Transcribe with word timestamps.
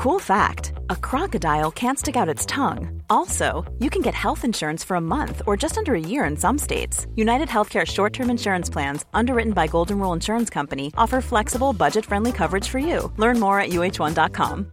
Cool 0.00 0.18
fact 0.18 0.72
a 0.88 0.96
crocodile 0.96 1.70
can't 1.70 1.98
stick 1.98 2.16
out 2.16 2.26
its 2.34 2.46
tongue. 2.46 3.02
Also, 3.10 3.70
you 3.80 3.90
can 3.90 4.00
get 4.00 4.14
health 4.14 4.46
insurance 4.46 4.82
for 4.82 4.94
a 4.94 5.00
month 5.00 5.42
or 5.46 5.58
just 5.58 5.76
under 5.76 5.94
a 5.94 6.00
year 6.00 6.24
in 6.24 6.38
some 6.38 6.56
states. 6.56 7.06
United 7.16 7.48
Healthcare 7.48 7.86
short 7.86 8.14
term 8.14 8.30
insurance 8.30 8.70
plans, 8.70 9.04
underwritten 9.12 9.52
by 9.52 9.66
Golden 9.66 9.98
Rule 9.98 10.14
Insurance 10.14 10.48
Company, 10.48 10.90
offer 10.96 11.20
flexible, 11.20 11.74
budget 11.74 12.06
friendly 12.06 12.32
coverage 12.32 12.66
for 12.66 12.78
you. 12.78 13.12
Learn 13.18 13.38
more 13.38 13.60
at 13.60 13.72
uh1.com. 13.72 14.72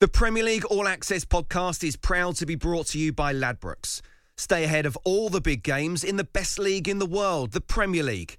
The 0.00 0.08
Premier 0.08 0.44
League 0.44 0.66
All 0.66 0.86
Access 0.86 1.24
podcast 1.24 1.82
is 1.82 1.96
proud 1.96 2.36
to 2.36 2.44
be 2.44 2.54
brought 2.54 2.88
to 2.88 2.98
you 2.98 3.14
by 3.14 3.32
Ladbrokes. 3.32 4.02
Stay 4.36 4.64
ahead 4.64 4.84
of 4.84 4.98
all 5.04 5.30
the 5.30 5.40
big 5.40 5.62
games 5.62 6.04
in 6.04 6.16
the 6.16 6.24
best 6.24 6.58
league 6.58 6.86
in 6.86 6.98
the 6.98 7.06
world, 7.06 7.52
the 7.52 7.62
Premier 7.62 8.02
League. 8.02 8.36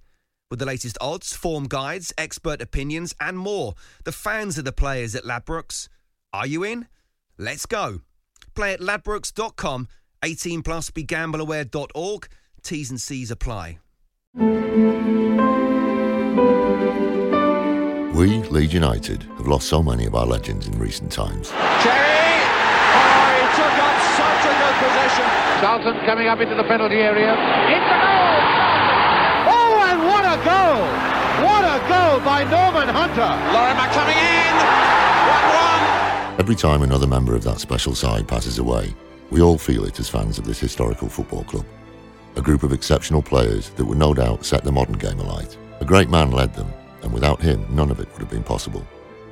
With 0.50 0.60
the 0.60 0.66
latest 0.66 0.98
odds, 1.00 1.36
form 1.36 1.66
guides, 1.68 2.12
expert 2.18 2.60
opinions, 2.60 3.14
and 3.22 3.38
more, 3.38 3.76
the 4.04 4.12
fans 4.12 4.58
are 4.58 4.64
the 4.64 4.72
players 4.72 5.14
at 5.14 5.24
Ladbrokes. 5.24 5.90
Are 6.34 6.48
you 6.48 6.64
in? 6.64 6.88
Let's 7.38 7.68
go. 7.68 8.02
Play 8.56 8.74
at 8.74 8.80
ladbrokes.com, 8.80 9.88
18 10.24 10.64
plus 10.64 10.90
begambleaware.org. 10.90 12.28
T's 12.64 12.90
and 12.90 13.00
C's 13.00 13.30
apply. 13.30 13.78
We, 18.20 18.40
Leeds 18.50 18.74
United, 18.74 19.24
have 19.38 19.48
lost 19.48 19.68
so 19.68 19.84
many 19.84 20.06
of 20.06 20.16
our 20.16 20.26
legends 20.26 20.68
in 20.68 20.78
recent 20.80 21.12
times. 21.12 21.52
Cherry! 21.52 22.42
Oh, 22.92 23.30
he 23.38 23.46
took 23.56 23.76
up 23.80 23.98
such 24.18 24.44
a 24.50 24.54
good 24.60 24.76
position. 24.82 25.26
Dalton 25.62 26.06
coming 26.06 26.28
up 26.28 26.40
into 26.42 26.56
the 26.56 26.64
penalty 26.64 26.98
area. 26.98 27.32
It's 27.32 27.86
a 27.86 27.98
goal! 28.02 28.18
Oh, 29.56 29.88
and 29.88 30.00
what 30.04 30.26
a 30.28 30.36
goal! 30.44 30.84
What 31.48 31.64
a 31.64 31.79
goal 31.90 32.20
by 32.22 32.44
Norman 32.44 32.88
Hunter. 32.88 33.32
Lorimer 33.54 33.90
coming 33.92 34.18
in. 34.18 34.54
1 35.28 36.36
1. 36.36 36.40
Every 36.40 36.56
time 36.56 36.84
another 36.84 37.08
member 37.08 37.36
of 37.36 37.44
that 37.44 37.60
special 37.60 37.96
side 37.96 38.28
passes 38.28 38.60
away, 38.60 38.94
we 39.32 39.42
all 39.42 39.58
feel 39.58 39.86
it 39.86 40.00
as 40.00 40.08
fans 40.08 40.38
of 40.38 40.46
this 40.46 40.60
historical 40.60 41.10
football 41.10 41.44
club. 41.44 41.66
A 42.36 42.42
group 42.42 42.64
of 42.64 42.74
exceptional 42.74 43.22
players 43.22 43.72
that 43.72 43.86
would 43.86 43.98
no 43.98 44.14
doubt 44.14 44.46
set 44.46 44.64
the 44.64 44.72
modern 44.72 44.98
game 44.98 45.20
alight. 45.20 45.58
A 45.82 45.86
great 45.86 46.10
man 46.10 46.32
led 46.32 46.54
them, 46.54 46.72
and 47.02 47.12
without 47.12 47.42
him, 47.42 47.66
none 47.70 47.90
of 47.90 48.00
it 48.00 48.08
would 48.14 48.22
have 48.22 48.30
been 48.30 48.44
possible. 48.44 48.86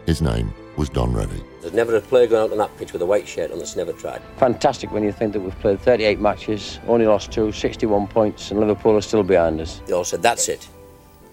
His 0.05 0.21
name 0.21 0.53
was 0.77 0.89
Don 0.89 1.13
Revie. 1.13 1.43
There's 1.61 1.73
never 1.73 1.95
a 1.95 2.01
player 2.01 2.27
going 2.27 2.43
out 2.45 2.51
on 2.51 2.57
that 2.59 2.75
pitch 2.77 2.93
with 2.93 3.01
a 3.01 3.05
white 3.05 3.27
shirt 3.27 3.51
on 3.51 3.59
that's 3.59 3.75
never 3.75 3.91
tried. 3.93 4.21
Fantastic 4.37 4.91
when 4.91 5.03
you 5.03 5.11
think 5.11 5.33
that 5.33 5.41
we've 5.41 5.59
played 5.59 5.81
38 5.81 6.19
matches, 6.19 6.79
only 6.87 7.05
lost 7.05 7.31
two, 7.31 7.51
61 7.51 8.07
points, 8.07 8.51
and 8.51 8.59
Liverpool 8.59 8.95
are 8.95 9.01
still 9.01 9.23
behind 9.23 9.59
us. 9.59 9.81
They 9.85 9.93
all 9.93 10.03
said, 10.03 10.21
that's 10.21 10.47
it. 10.47 10.67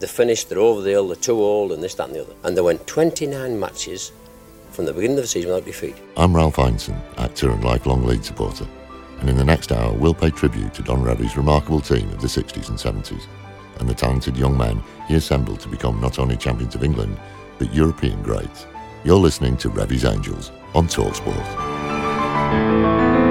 They're 0.05 0.09
finished, 0.11 0.51
they're 0.51 0.59
over 0.59 0.83
the 0.83 0.91
hill, 0.91 1.09
they're 1.09 1.17
too 1.17 1.43
old, 1.43 1.73
and 1.73 1.83
this, 1.83 1.95
that, 1.95 2.09
and 2.09 2.15
the 2.15 2.21
other. 2.21 2.35
And 2.43 2.55
they 2.55 2.61
went 2.61 2.87
29 2.87 3.59
matches 3.59 4.13
from 4.71 4.85
the 4.85 4.93
beginning 4.93 5.17
of 5.17 5.23
the 5.23 5.29
season 5.29 5.51
without 5.51 5.65
defeat. 5.65 5.97
I'm 6.19 6.37
Ralph 6.37 6.57
Ineson, 6.57 6.95
actor 7.17 7.51
and 7.51 7.65
lifelong 7.65 8.05
Leeds 8.05 8.27
supporter, 8.27 8.67
and 9.21 9.31
in 9.31 9.39
the 9.39 9.45
next 9.45 9.73
hour 9.73 9.95
we'll 9.95 10.13
pay 10.13 10.29
tribute 10.29 10.75
to 10.75 10.83
Don 10.83 11.03
Revie's 11.03 11.39
remarkable 11.39 11.81
team 11.81 12.11
of 12.11 12.21
the 12.21 12.27
60s 12.27 12.69
and 12.69 12.77
70s 12.77 13.25
and 13.79 13.89
the 13.89 13.95
talented 13.95 14.37
young 14.37 14.59
men 14.59 14.83
he 15.09 15.15
assembled 15.15 15.61
to 15.61 15.69
become 15.69 15.99
not 16.03 16.19
only 16.19 16.37
champions 16.37 16.75
of 16.75 16.85
England, 16.85 17.19
but 17.59 17.73
European 17.73 18.23
greats. 18.23 18.67
You're 19.05 19.17
listening 19.17 19.57
to 19.57 19.71
Revie's 19.71 20.05
Angels 20.05 20.53
on 20.75 20.87
Talksport. 20.87 23.24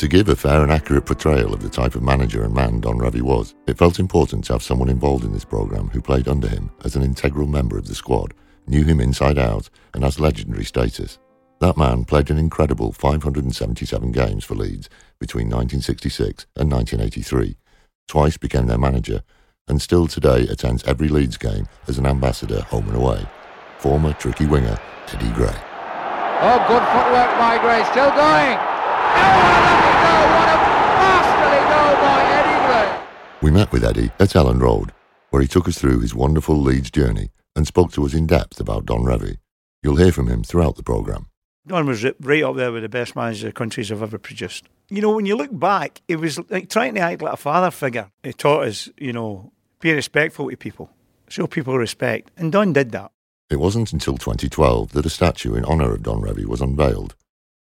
To 0.00 0.08
give 0.08 0.30
a 0.30 0.34
fair 0.34 0.62
and 0.62 0.72
accurate 0.72 1.04
portrayal 1.04 1.52
of 1.52 1.62
the 1.62 1.68
type 1.68 1.94
of 1.94 2.02
manager 2.02 2.42
and 2.42 2.54
man 2.54 2.80
Don 2.80 2.96
Revie 2.96 3.20
was, 3.20 3.54
it 3.66 3.76
felt 3.76 3.98
important 3.98 4.46
to 4.46 4.54
have 4.54 4.62
someone 4.62 4.88
involved 4.88 5.26
in 5.26 5.32
this 5.34 5.44
programme 5.44 5.90
who 5.90 6.00
played 6.00 6.26
under 6.26 6.48
him 6.48 6.70
as 6.84 6.96
an 6.96 7.02
integral 7.02 7.46
member 7.46 7.76
of 7.76 7.86
the 7.86 7.94
squad, 7.94 8.32
knew 8.66 8.82
him 8.82 8.98
inside 8.98 9.36
out, 9.36 9.68
and 9.92 10.02
has 10.02 10.18
legendary 10.18 10.64
status. 10.64 11.18
That 11.58 11.76
man 11.76 12.06
played 12.06 12.30
an 12.30 12.38
incredible 12.38 12.92
577 12.92 14.10
games 14.10 14.42
for 14.42 14.54
Leeds 14.54 14.88
between 15.18 15.48
1966 15.48 16.46
and 16.56 16.72
1983, 16.72 17.58
twice 18.08 18.38
became 18.38 18.68
their 18.68 18.78
manager, 18.78 19.22
and 19.68 19.82
still 19.82 20.06
today 20.06 20.48
attends 20.48 20.82
every 20.84 21.08
Leeds 21.08 21.36
game 21.36 21.68
as 21.88 21.98
an 21.98 22.06
ambassador 22.06 22.62
home 22.62 22.88
and 22.88 22.96
away. 22.96 23.26
Former 23.76 24.14
tricky 24.14 24.46
winger 24.46 24.78
Eddie 25.12 25.28
Gray. 25.32 25.60
Oh, 26.40 26.64
good 26.68 26.84
footwork 26.88 27.38
by 27.38 27.58
Gray. 27.60 27.84
Still 27.90 28.08
going. 28.12 28.56
Oh, 29.12 29.89
what 30.28 30.48
a 30.48 30.58
lovely 30.58 30.80
goal. 30.80 30.80
What 30.80 30.86
a 30.86 30.98
masterly 31.00 31.62
goal 31.72 31.94
by 32.02 32.20
Eddie 32.38 32.60
Gray. 32.66 33.08
We 33.42 33.50
met 33.50 33.72
with 33.72 33.84
Eddie 33.84 34.10
at 34.18 34.30
Elland 34.30 34.60
Road, 34.60 34.92
where 35.30 35.42
he 35.42 35.48
took 35.48 35.68
us 35.68 35.78
through 35.78 36.00
his 36.00 36.14
wonderful 36.14 36.60
Leeds 36.60 36.90
journey 36.90 37.30
and 37.56 37.66
spoke 37.66 37.92
to 37.92 38.04
us 38.04 38.14
in 38.14 38.26
depth 38.26 38.60
about 38.60 38.86
Don 38.86 39.02
Revie. 39.02 39.38
You'll 39.82 39.96
hear 39.96 40.12
from 40.12 40.28
him 40.28 40.42
throughout 40.42 40.76
the 40.76 40.82
programme. 40.82 41.26
Don 41.66 41.86
was 41.86 42.04
right 42.20 42.42
up 42.42 42.56
there 42.56 42.72
with 42.72 42.82
the 42.82 42.88
best 42.88 43.14
managers 43.14 43.42
the 43.42 43.52
countries 43.52 43.90
have 43.90 44.02
ever 44.02 44.18
produced. 44.18 44.64
You 44.88 45.02
know, 45.02 45.14
when 45.14 45.26
you 45.26 45.36
look 45.36 45.56
back, 45.56 46.00
it 46.08 46.16
was 46.16 46.38
like 46.50 46.68
trying 46.68 46.94
to 46.94 47.00
act 47.00 47.22
like 47.22 47.34
a 47.34 47.36
father 47.36 47.70
figure. 47.70 48.10
He 48.22 48.32
taught 48.32 48.66
us, 48.66 48.88
you 48.98 49.12
know, 49.12 49.52
be 49.80 49.92
respectful 49.92 50.50
to 50.50 50.56
people, 50.56 50.90
show 51.28 51.46
people 51.46 51.76
respect. 51.78 52.30
And 52.36 52.50
Don 52.50 52.72
did 52.72 52.90
that. 52.92 53.12
It 53.50 53.60
wasn't 53.60 53.92
until 53.92 54.16
2012 54.16 54.92
that 54.92 55.06
a 55.06 55.10
statue 55.10 55.54
in 55.54 55.64
honour 55.64 55.94
of 55.94 56.02
Don 56.02 56.22
Revie 56.22 56.46
was 56.46 56.60
unveiled. 56.60 57.14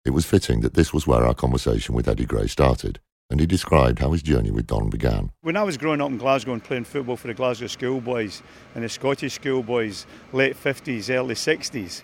It 0.07 0.15
was 0.15 0.25
fitting 0.25 0.61
that 0.61 0.75
this 0.75 0.93
was 0.93 1.05
where 1.05 1.25
our 1.25 1.35
conversation 1.35 1.93
with 1.93 2.07
Eddie 2.07 2.27
Gray 2.27 2.47
started, 2.47 3.01
and 3.29 3.41
he 3.41 3.47
described 3.47 3.99
how 3.99 4.13
his 4.13 4.23
journey 4.23 4.53
with 4.53 4.69
Don 4.69 4.89
began. 4.89 5.33
When 5.41 5.57
I 5.57 5.65
was 5.65 5.77
growing 5.77 6.01
up 6.01 6.11
in 6.11 6.17
Glasgow 6.17 6.53
and 6.53 6.63
playing 6.63 6.85
football 6.85 7.17
for 7.17 7.27
the 7.27 7.35
Glasgow 7.35 7.67
schoolboys 7.67 8.41
and 8.77 8.85
the 8.85 8.89
Scottish 8.89 9.33
schoolboys, 9.33 10.07
late 10.33 10.55
50s, 10.55 11.13
early 11.13 11.35
60s, 11.35 12.03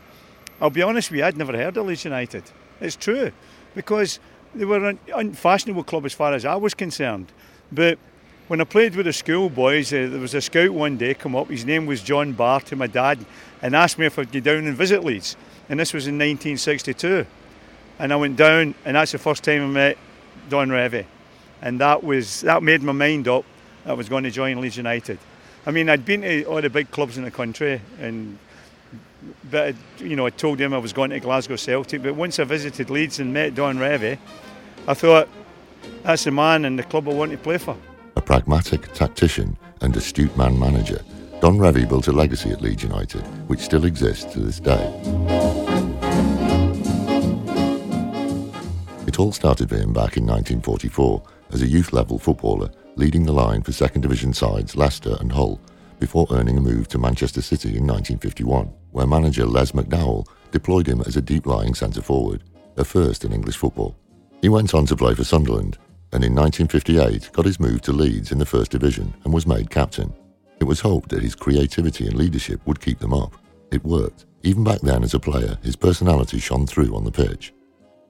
I'll 0.60 0.68
be 0.68 0.82
honest 0.82 1.12
with 1.12 1.18
you, 1.18 1.24
I'd 1.24 1.36
never 1.36 1.56
heard 1.56 1.76
of 1.76 1.86
Leeds 1.86 2.04
United. 2.04 2.42
It's 2.80 2.96
true, 2.96 3.30
because 3.76 4.18
they 4.52 4.64
were 4.64 4.84
an 4.84 4.98
unfashionable 5.14 5.84
club 5.84 6.04
as 6.04 6.12
far 6.12 6.32
as 6.32 6.44
I 6.44 6.56
was 6.56 6.74
concerned. 6.74 7.30
But 7.70 8.00
when 8.48 8.60
I 8.60 8.64
played 8.64 8.96
with 8.96 9.06
the 9.06 9.12
schoolboys, 9.12 9.92
uh, 9.92 10.08
there 10.10 10.18
was 10.18 10.34
a 10.34 10.40
scout 10.40 10.70
one 10.70 10.96
day 10.96 11.14
come 11.14 11.36
up. 11.36 11.50
His 11.50 11.64
name 11.64 11.86
was 11.86 12.02
John 12.02 12.32
Barr 12.32 12.62
to 12.62 12.74
my 12.74 12.88
dad, 12.88 13.24
and 13.62 13.76
asked 13.76 13.96
me 13.96 14.06
if 14.06 14.18
I'd 14.18 14.32
go 14.32 14.40
down 14.40 14.66
and 14.66 14.76
visit 14.76 15.04
Leeds. 15.04 15.36
And 15.68 15.78
this 15.78 15.94
was 15.94 16.08
in 16.08 16.14
1962. 16.14 17.26
And 17.98 18.12
I 18.12 18.16
went 18.16 18.36
down, 18.36 18.74
and 18.84 18.96
that's 18.96 19.12
the 19.12 19.18
first 19.18 19.44
time 19.44 19.62
I 19.62 19.66
met 19.66 19.98
Don 20.48 20.68
Revie. 20.68 21.06
And 21.60 21.80
that 21.80 22.02
was 22.02 22.40
that 22.42 22.62
made 22.62 22.82
my 22.82 22.92
mind 22.92 23.28
up. 23.28 23.44
I 23.86 23.92
was 23.92 24.08
going 24.08 24.24
to 24.24 24.30
join 24.30 24.60
Leeds 24.60 24.76
United. 24.76 25.18
I 25.66 25.70
mean, 25.70 25.88
I'd 25.88 26.04
been 26.04 26.22
to 26.22 26.44
all 26.44 26.60
the 26.60 26.70
big 26.70 26.90
clubs 26.90 27.18
in 27.18 27.24
the 27.24 27.30
country, 27.30 27.80
and 28.00 28.38
but 29.50 29.74
you 29.98 30.16
know, 30.16 30.26
I 30.26 30.30
told 30.30 30.60
him 30.60 30.74
I 30.74 30.78
was 30.78 30.92
going 30.92 31.10
to 31.10 31.20
Glasgow 31.20 31.56
Celtic. 31.56 32.02
But 32.02 32.14
once 32.14 32.38
I 32.38 32.44
visited 32.44 32.90
Leeds 32.90 33.20
and 33.20 33.32
met 33.32 33.54
Don 33.54 33.78
Revie, 33.78 34.18
I 34.88 34.94
thought 34.94 35.28
that's 36.02 36.24
the 36.24 36.30
man 36.30 36.64
and 36.64 36.78
the 36.78 36.82
club 36.82 37.08
I 37.08 37.12
want 37.12 37.30
to 37.32 37.38
play 37.38 37.58
for. 37.58 37.76
A 38.16 38.20
pragmatic 38.20 38.92
tactician 38.92 39.56
and 39.80 39.96
astute 39.96 40.36
man 40.36 40.58
manager, 40.58 41.02
Don 41.40 41.58
Revie 41.58 41.88
built 41.88 42.08
a 42.08 42.12
legacy 42.12 42.50
at 42.50 42.60
Leeds 42.60 42.82
United 42.82 43.22
which 43.48 43.60
still 43.60 43.84
exists 43.84 44.32
to 44.32 44.40
this 44.40 44.60
day. 44.60 45.51
All 49.22 49.30
started 49.30 49.68
for 49.68 49.76
him 49.76 49.92
back 49.92 50.16
in 50.16 50.26
1944 50.26 51.22
as 51.52 51.62
a 51.62 51.66
youth 51.66 51.92
level 51.92 52.18
footballer, 52.18 52.68
leading 52.96 53.24
the 53.24 53.32
line 53.32 53.62
for 53.62 53.70
second 53.70 54.00
division 54.00 54.34
sides 54.34 54.76
Leicester 54.76 55.16
and 55.20 55.30
Hull 55.30 55.60
before 56.00 56.26
earning 56.32 56.58
a 56.58 56.60
move 56.60 56.88
to 56.88 56.98
Manchester 56.98 57.40
City 57.40 57.68
in 57.68 57.86
1951, 57.86 58.66
where 58.90 59.06
manager 59.06 59.46
Les 59.46 59.70
McDowell 59.70 60.26
deployed 60.50 60.88
him 60.88 61.02
as 61.02 61.16
a 61.16 61.22
deep 61.22 61.46
lying 61.46 61.72
centre 61.72 62.02
forward, 62.02 62.42
a 62.76 62.84
first 62.84 63.24
in 63.24 63.32
English 63.32 63.56
football. 63.56 63.96
He 64.40 64.48
went 64.48 64.74
on 64.74 64.86
to 64.86 64.96
play 64.96 65.14
for 65.14 65.22
Sunderland 65.22 65.78
and 66.12 66.24
in 66.24 66.34
1958 66.34 67.30
got 67.32 67.46
his 67.46 67.60
move 67.60 67.80
to 67.82 67.92
Leeds 67.92 68.32
in 68.32 68.38
the 68.38 68.44
First 68.44 68.72
Division 68.72 69.14
and 69.22 69.32
was 69.32 69.46
made 69.46 69.70
captain. 69.70 70.12
It 70.58 70.64
was 70.64 70.80
hoped 70.80 71.10
that 71.10 71.22
his 71.22 71.36
creativity 71.36 72.06
and 72.08 72.16
leadership 72.16 72.60
would 72.66 72.80
keep 72.80 72.98
them 72.98 73.14
up. 73.14 73.36
It 73.70 73.84
worked. 73.84 74.26
Even 74.42 74.64
back 74.64 74.80
then 74.80 75.04
as 75.04 75.14
a 75.14 75.20
player, 75.20 75.58
his 75.62 75.76
personality 75.76 76.40
shone 76.40 76.66
through 76.66 76.96
on 76.96 77.04
the 77.04 77.12
pitch. 77.12 77.54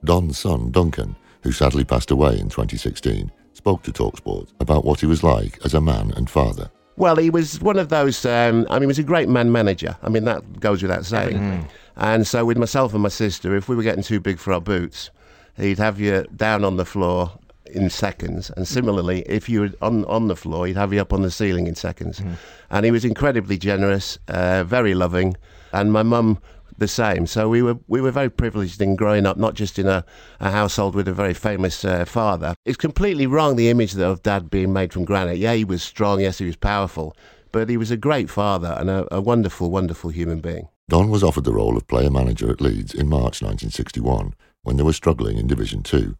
Don's 0.03 0.37
son, 0.37 0.71
Duncan, 0.71 1.15
who 1.41 1.51
sadly 1.51 1.83
passed 1.83 2.11
away 2.11 2.33
in 2.39 2.49
2016, 2.49 3.31
spoke 3.53 3.83
to 3.83 3.91
Talksport 3.91 4.49
about 4.59 4.85
what 4.85 4.99
he 4.99 5.05
was 5.05 5.23
like 5.23 5.59
as 5.65 5.73
a 5.73 5.81
man 5.81 6.11
and 6.15 6.29
father. 6.29 6.69
Well, 6.95 7.15
he 7.15 7.29
was 7.29 7.59
one 7.59 7.79
of 7.79 7.89
those. 7.89 8.23
Um, 8.25 8.67
I 8.69 8.73
mean, 8.73 8.83
he 8.83 8.87
was 8.87 8.99
a 8.99 9.03
great 9.03 9.27
man 9.27 9.51
manager. 9.51 9.97
I 10.03 10.09
mean, 10.09 10.25
that 10.25 10.59
goes 10.59 10.81
without 10.81 11.05
saying. 11.05 11.37
Mm-hmm. 11.37 11.67
And 11.95 12.27
so, 12.27 12.45
with 12.45 12.57
myself 12.57 12.93
and 12.93 13.01
my 13.01 13.09
sister, 13.09 13.55
if 13.55 13.67
we 13.67 13.75
were 13.75 13.83
getting 13.83 14.03
too 14.03 14.19
big 14.19 14.37
for 14.37 14.53
our 14.53 14.61
boots, 14.61 15.09
he'd 15.57 15.79
have 15.79 15.99
you 15.99 16.25
down 16.35 16.63
on 16.63 16.77
the 16.77 16.85
floor 16.85 17.31
in 17.65 17.89
seconds. 17.89 18.51
And 18.51 18.67
similarly, 18.67 19.21
if 19.21 19.49
you 19.49 19.61
were 19.61 19.71
on 19.81 20.05
on 20.05 20.27
the 20.27 20.35
floor, 20.35 20.67
he'd 20.67 20.77
have 20.77 20.93
you 20.93 21.01
up 21.01 21.13
on 21.13 21.23
the 21.23 21.31
ceiling 21.31 21.65
in 21.65 21.75
seconds. 21.75 22.19
Mm-hmm. 22.19 22.33
And 22.69 22.85
he 22.85 22.91
was 22.91 23.05
incredibly 23.05 23.57
generous, 23.57 24.19
uh, 24.27 24.63
very 24.63 24.93
loving. 24.93 25.35
And 25.71 25.91
my 25.91 26.03
mum 26.03 26.39
the 26.77 26.87
same. 26.87 27.27
So 27.27 27.49
we 27.49 27.61
were 27.61 27.77
we 27.87 28.01
were 28.01 28.11
very 28.11 28.29
privileged 28.29 28.81
in 28.81 28.95
growing 28.95 29.25
up, 29.25 29.37
not 29.37 29.53
just 29.53 29.79
in 29.79 29.87
a, 29.87 30.05
a 30.39 30.51
household 30.51 30.95
with 30.95 31.07
a 31.07 31.13
very 31.13 31.33
famous 31.33 31.83
uh, 31.85 32.05
father. 32.05 32.55
It's 32.65 32.77
completely 32.77 33.27
wrong 33.27 33.55
the 33.55 33.69
image 33.69 33.95
of 33.97 34.23
dad 34.23 34.49
being 34.49 34.73
made 34.73 34.93
from 34.93 35.05
granite. 35.05 35.37
Yeah, 35.37 35.53
he 35.53 35.63
was 35.63 35.83
strong. 35.83 36.19
Yes, 36.19 36.37
he 36.37 36.45
was 36.45 36.55
powerful, 36.55 37.15
but 37.51 37.69
he 37.69 37.77
was 37.77 37.91
a 37.91 37.97
great 37.97 38.29
father 38.29 38.75
and 38.79 38.89
a, 38.89 39.07
a 39.11 39.21
wonderful, 39.21 39.69
wonderful 39.69 40.09
human 40.09 40.39
being. 40.39 40.67
Don 40.89 41.09
was 41.09 41.23
offered 41.23 41.45
the 41.45 41.53
role 41.53 41.77
of 41.77 41.87
player 41.87 42.09
manager 42.09 42.51
at 42.51 42.61
Leeds 42.61 42.93
in 42.93 43.07
March 43.07 43.41
1961 43.41 44.33
when 44.63 44.77
they 44.77 44.83
were 44.83 44.93
struggling 44.93 45.37
in 45.37 45.47
Division 45.47 45.83
Two. 45.83 46.17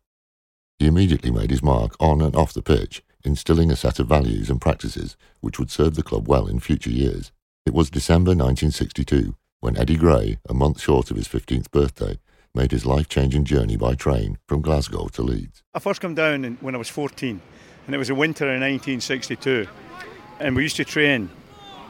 He 0.80 0.88
immediately 0.88 1.32
made 1.32 1.52
his 1.52 1.64
mark 1.64 1.96
on 2.00 2.22
and 2.22 2.36
off 2.36 2.54
the 2.54 2.62
pitch, 2.62 3.04
instilling 3.24 3.72
a 3.72 3.76
set 3.76 4.00
of 4.00 4.08
values 4.08 4.50
and 4.50 4.60
practices 4.60 5.16
which 5.40 5.60
would 5.60 5.72
serve 5.72 5.96
the 5.96 6.04
club 6.04 6.28
well 6.28 6.48
in 6.48 6.60
future 6.60 6.90
years. 6.90 7.32
It 7.66 7.74
was 7.74 7.90
December 7.90 8.32
1962 8.32 9.36
when 9.64 9.78
Eddie 9.78 9.96
Gray, 9.96 10.40
a 10.50 10.54
month 10.54 10.82
short 10.82 11.10
of 11.10 11.16
his 11.16 11.30
15th 11.30 11.72
birthday, 11.72 12.20
made 12.54 12.74
his 12.74 12.86
life-changing 12.86 13.46
journey 13.46 13.78
by 13.78 13.96
train 13.96 14.38
from 14.46 14.62
Glasgow 14.62 15.08
to 15.08 15.22
Leeds. 15.22 15.64
I 15.74 15.80
first 15.80 16.02
came 16.02 16.14
down 16.14 16.58
when 16.60 16.76
I 16.76 16.78
was 16.78 16.90
14, 16.90 17.42
and 17.86 17.96
it 17.96 17.98
was 17.98 18.10
a 18.10 18.16
winter 18.16 18.44
in 18.44 18.60
1962, 18.60 19.66
and 20.42 20.54
we 20.54 20.64
used 20.64 20.76
to 20.76 20.84
train 20.84 21.30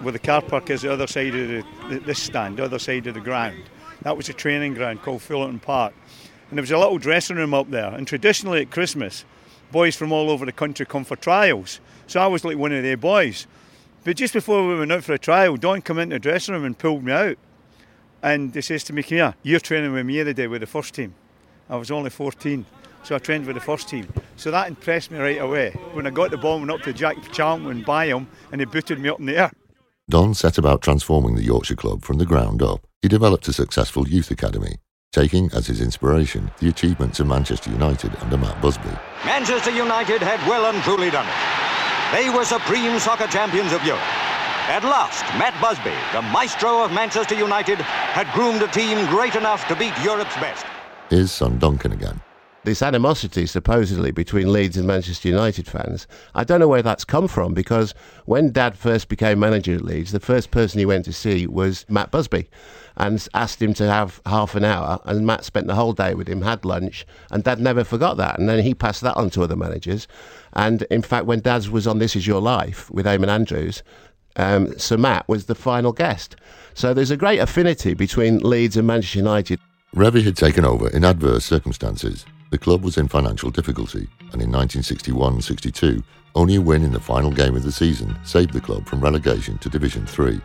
with 0.04 0.14
the 0.14 0.20
car 0.20 0.44
park 0.44 0.70
is 0.70 0.84
the 0.84 0.94
other 0.94 1.08
side 1.08 1.34
of 1.34 1.48
the, 1.90 2.00
this 2.06 2.20
stand, 2.20 2.58
the 2.58 2.64
other 2.66 2.78
side 2.78 3.08
of 3.08 3.16
the 3.16 3.22
ground. 3.22 3.64
That 4.04 4.18
was 4.18 4.30
a 4.30 4.34
training 4.34 4.76
ground 4.76 5.02
called 5.02 5.24
Fullerton 5.24 5.60
Park. 5.60 5.96
And 6.52 6.60
there 6.60 6.62
was 6.62 6.70
a 6.70 6.78
little 6.78 7.00
dressing 7.00 7.38
room 7.38 7.56
up 7.56 7.72
there. 7.72 7.92
And 7.92 8.08
traditionally 8.08 8.62
at 8.62 8.70
Christmas, 8.70 9.26
boys 9.72 9.96
from 9.96 10.12
all 10.12 10.30
over 10.30 10.46
the 10.46 10.52
country 10.52 10.86
come 10.86 11.06
for 11.06 11.16
trials. 11.16 11.80
So 12.06 12.20
I 12.20 12.28
was 12.28 12.46
like 12.46 12.58
one 12.58 12.72
of 12.72 12.84
their 12.84 12.98
boys. 12.98 13.48
But 14.04 14.18
just 14.18 14.34
before 14.34 14.68
we 14.68 14.78
went 14.78 14.92
out 14.92 15.04
for 15.04 15.14
a 15.14 15.18
trial, 15.18 15.58
Don 15.58 15.82
came 15.82 15.98
into 15.98 16.18
the 16.18 16.20
dressing 16.20 16.54
room 16.54 16.66
and 16.66 16.78
pulled 16.78 17.04
me 17.04 17.12
out. 17.12 17.38
And 18.24 18.56
he 18.56 18.62
says 18.62 18.86
to 18.86 18.94
me, 18.94 19.04
Come 19.04 19.18
here, 19.18 19.36
you're 19.44 19.60
training 19.60 19.92
with 19.92 20.06
me 20.06 20.24
the 20.24 20.34
day 20.34 20.48
with 20.48 20.62
the 20.62 20.68
first 20.68 20.96
team. 20.96 21.14
I 21.70 21.76
was 21.76 21.92
only 21.92 22.10
14, 22.10 22.66
so 23.04 23.16
I 23.16 23.20
trained 23.20 23.46
with 23.46 23.56
the 23.56 23.62
first 23.62 23.90
team. 23.90 24.08
So 24.38 24.50
that 24.50 24.70
impressed 24.70 25.12
me 25.12 25.20
right 25.20 25.42
away. 25.42 25.72
When 25.92 26.08
I 26.08 26.10
got 26.10 26.32
the 26.32 26.38
ball, 26.38 26.58
went 26.60 26.72
up 26.72 26.82
to 26.84 26.94
Jack 26.94 27.18
Charlton 27.34 27.84
by 27.84 28.08
him, 28.08 28.28
and 28.52 28.62
he 28.62 28.66
booted 28.66 29.00
me 29.00 29.10
up 29.10 29.20
in 29.20 29.26
the 29.26 29.38
air. 29.38 29.52
Don 30.10 30.34
set 30.34 30.58
about 30.58 30.82
transforming 30.82 31.36
the 31.36 31.44
Yorkshire 31.44 31.76
club 31.76 32.04
from 32.04 32.18
the 32.18 32.26
ground 32.26 32.62
up. 32.62 32.86
He 33.02 33.10
developed 33.10 33.48
a 33.50 33.54
successful 33.54 34.08
youth 34.08 34.32
academy, 34.32 34.78
taking 35.12 35.50
as 35.54 35.68
his 35.68 35.82
inspiration 35.82 36.50
the 36.60 36.70
achievements 36.70 37.20
of 37.20 37.28
Manchester 37.28 37.72
United 37.72 38.16
under 38.22 38.38
Matt 38.38 38.62
Busby. 38.62 38.90
Manchester 39.26 39.72
United 39.72 40.22
had 40.22 40.40
well 40.48 40.74
and 40.74 40.82
truly 40.84 41.10
done 41.10 41.28
it. 41.28 42.16
They 42.16 42.30
were 42.30 42.46
supreme 42.46 43.00
soccer 43.00 43.28
champions 43.28 43.74
of 43.74 43.84
Europe. 43.84 44.02
At 44.68 44.86
last, 44.86 45.26
Matt 45.38 45.60
Busby, 45.60 45.92
the 46.14 46.22
maestro 46.32 46.86
of 46.86 46.94
Manchester 46.94 47.36
United, 47.36 47.80
had 47.80 48.34
groomed 48.34 48.62
a 48.62 48.68
team 48.68 49.06
great 49.08 49.36
enough 49.36 49.68
to 49.68 49.76
beat 49.76 49.92
Europe's 50.02 50.36
best. 50.36 50.66
Here's 51.10 51.34
son 51.34 51.60
Duncan 51.60 51.92
again 51.92 52.22
this 52.64 52.82
animosity 52.82 53.46
supposedly 53.46 54.12
between 54.12 54.52
Leeds 54.52 54.78
and 54.78 54.88
Manchester 54.88 55.28
United 55.28 55.68
fans. 55.68 56.08
I 56.34 56.44
don't 56.44 56.60
know 56.60 56.68
where 56.68 56.82
that's 56.82 57.04
come 57.04 57.28
from 57.28 57.54
because 57.54 57.94
when 58.26 58.52
Dad 58.52 58.78
first 58.78 59.10
became 59.10 59.40
manager 59.40 59.76
at 59.76 59.84
Leeds, 59.84 60.12
the 60.12 60.20
first 60.20 60.52
person 60.52 60.80
he 60.80 60.86
went 60.86 61.06
to 61.06 61.14
see 61.14 61.46
was 61.46 61.86
Matt 61.90 62.12
Busby 62.12 62.50
and 62.96 63.28
asked 63.34 63.62
him 63.62 63.74
to 63.76 63.90
have 63.90 64.22
half 64.26 64.56
an 64.56 64.64
hour. 64.64 65.00
And 65.06 65.26
Matt 65.26 65.44
spent 65.44 65.68
the 65.68 65.76
whole 65.76 65.94
day 65.94 66.14
with 66.14 66.28
him, 66.28 66.42
had 66.42 66.64
lunch, 66.64 67.06
and 67.32 67.44
Dad 67.44 67.60
never 67.60 67.84
forgot 67.84 68.18
that. 68.18 68.40
And 68.40 68.48
then 68.48 68.64
he 68.64 68.74
passed 68.74 69.02
that 69.02 69.18
on 69.18 69.30
to 69.32 69.44
other 69.44 69.56
managers. 69.56 70.08
And 70.54 70.84
in 70.84 71.02
fact, 71.02 71.26
when 71.26 71.42
Dad 71.42 71.68
was 71.68 71.88
on 71.88 72.00
This 72.00 72.16
Is 72.16 72.28
Your 72.28 72.42
Life 72.42 72.90
with 72.92 73.06
Eamonn 73.06 73.30
Andrews, 73.30 73.84
um, 74.36 74.78
Sir 74.78 74.98
Matt 74.98 75.28
was 75.28 75.46
the 75.46 75.56
final 75.56 75.92
guest. 75.92 76.36
So 76.74 76.94
there's 76.94 77.12
a 77.12 77.18
great 77.18 77.40
affinity 77.40 77.94
between 77.94 78.40
Leeds 78.40 78.78
and 78.78 78.88
Manchester 78.88 79.20
United. 79.20 79.60
Revie 79.96 80.24
had 80.24 80.36
taken 80.36 80.66
over 80.66 80.90
in 80.90 81.06
adverse 81.06 81.46
circumstances. 81.46 82.26
The 82.50 82.58
club 82.58 82.84
was 82.84 82.98
in 82.98 83.08
financial 83.08 83.52
difficulty, 83.52 84.08
and 84.32 84.42
in 84.42 84.52
1961 84.52 85.42
62, 85.42 86.04
only 86.36 86.56
a 86.56 86.62
win 86.62 86.84
in 86.84 86.92
the 86.92 87.00
final 87.00 87.32
game 87.32 87.56
of 87.56 87.64
the 87.64 87.72
season 87.72 88.16
saved 88.24 88.54
the 88.54 88.62
club 88.62 88.88
from 88.88 89.02
relegation 89.02 89.58
to 89.60 89.70
Division 89.70 90.06
3. 90.06 90.42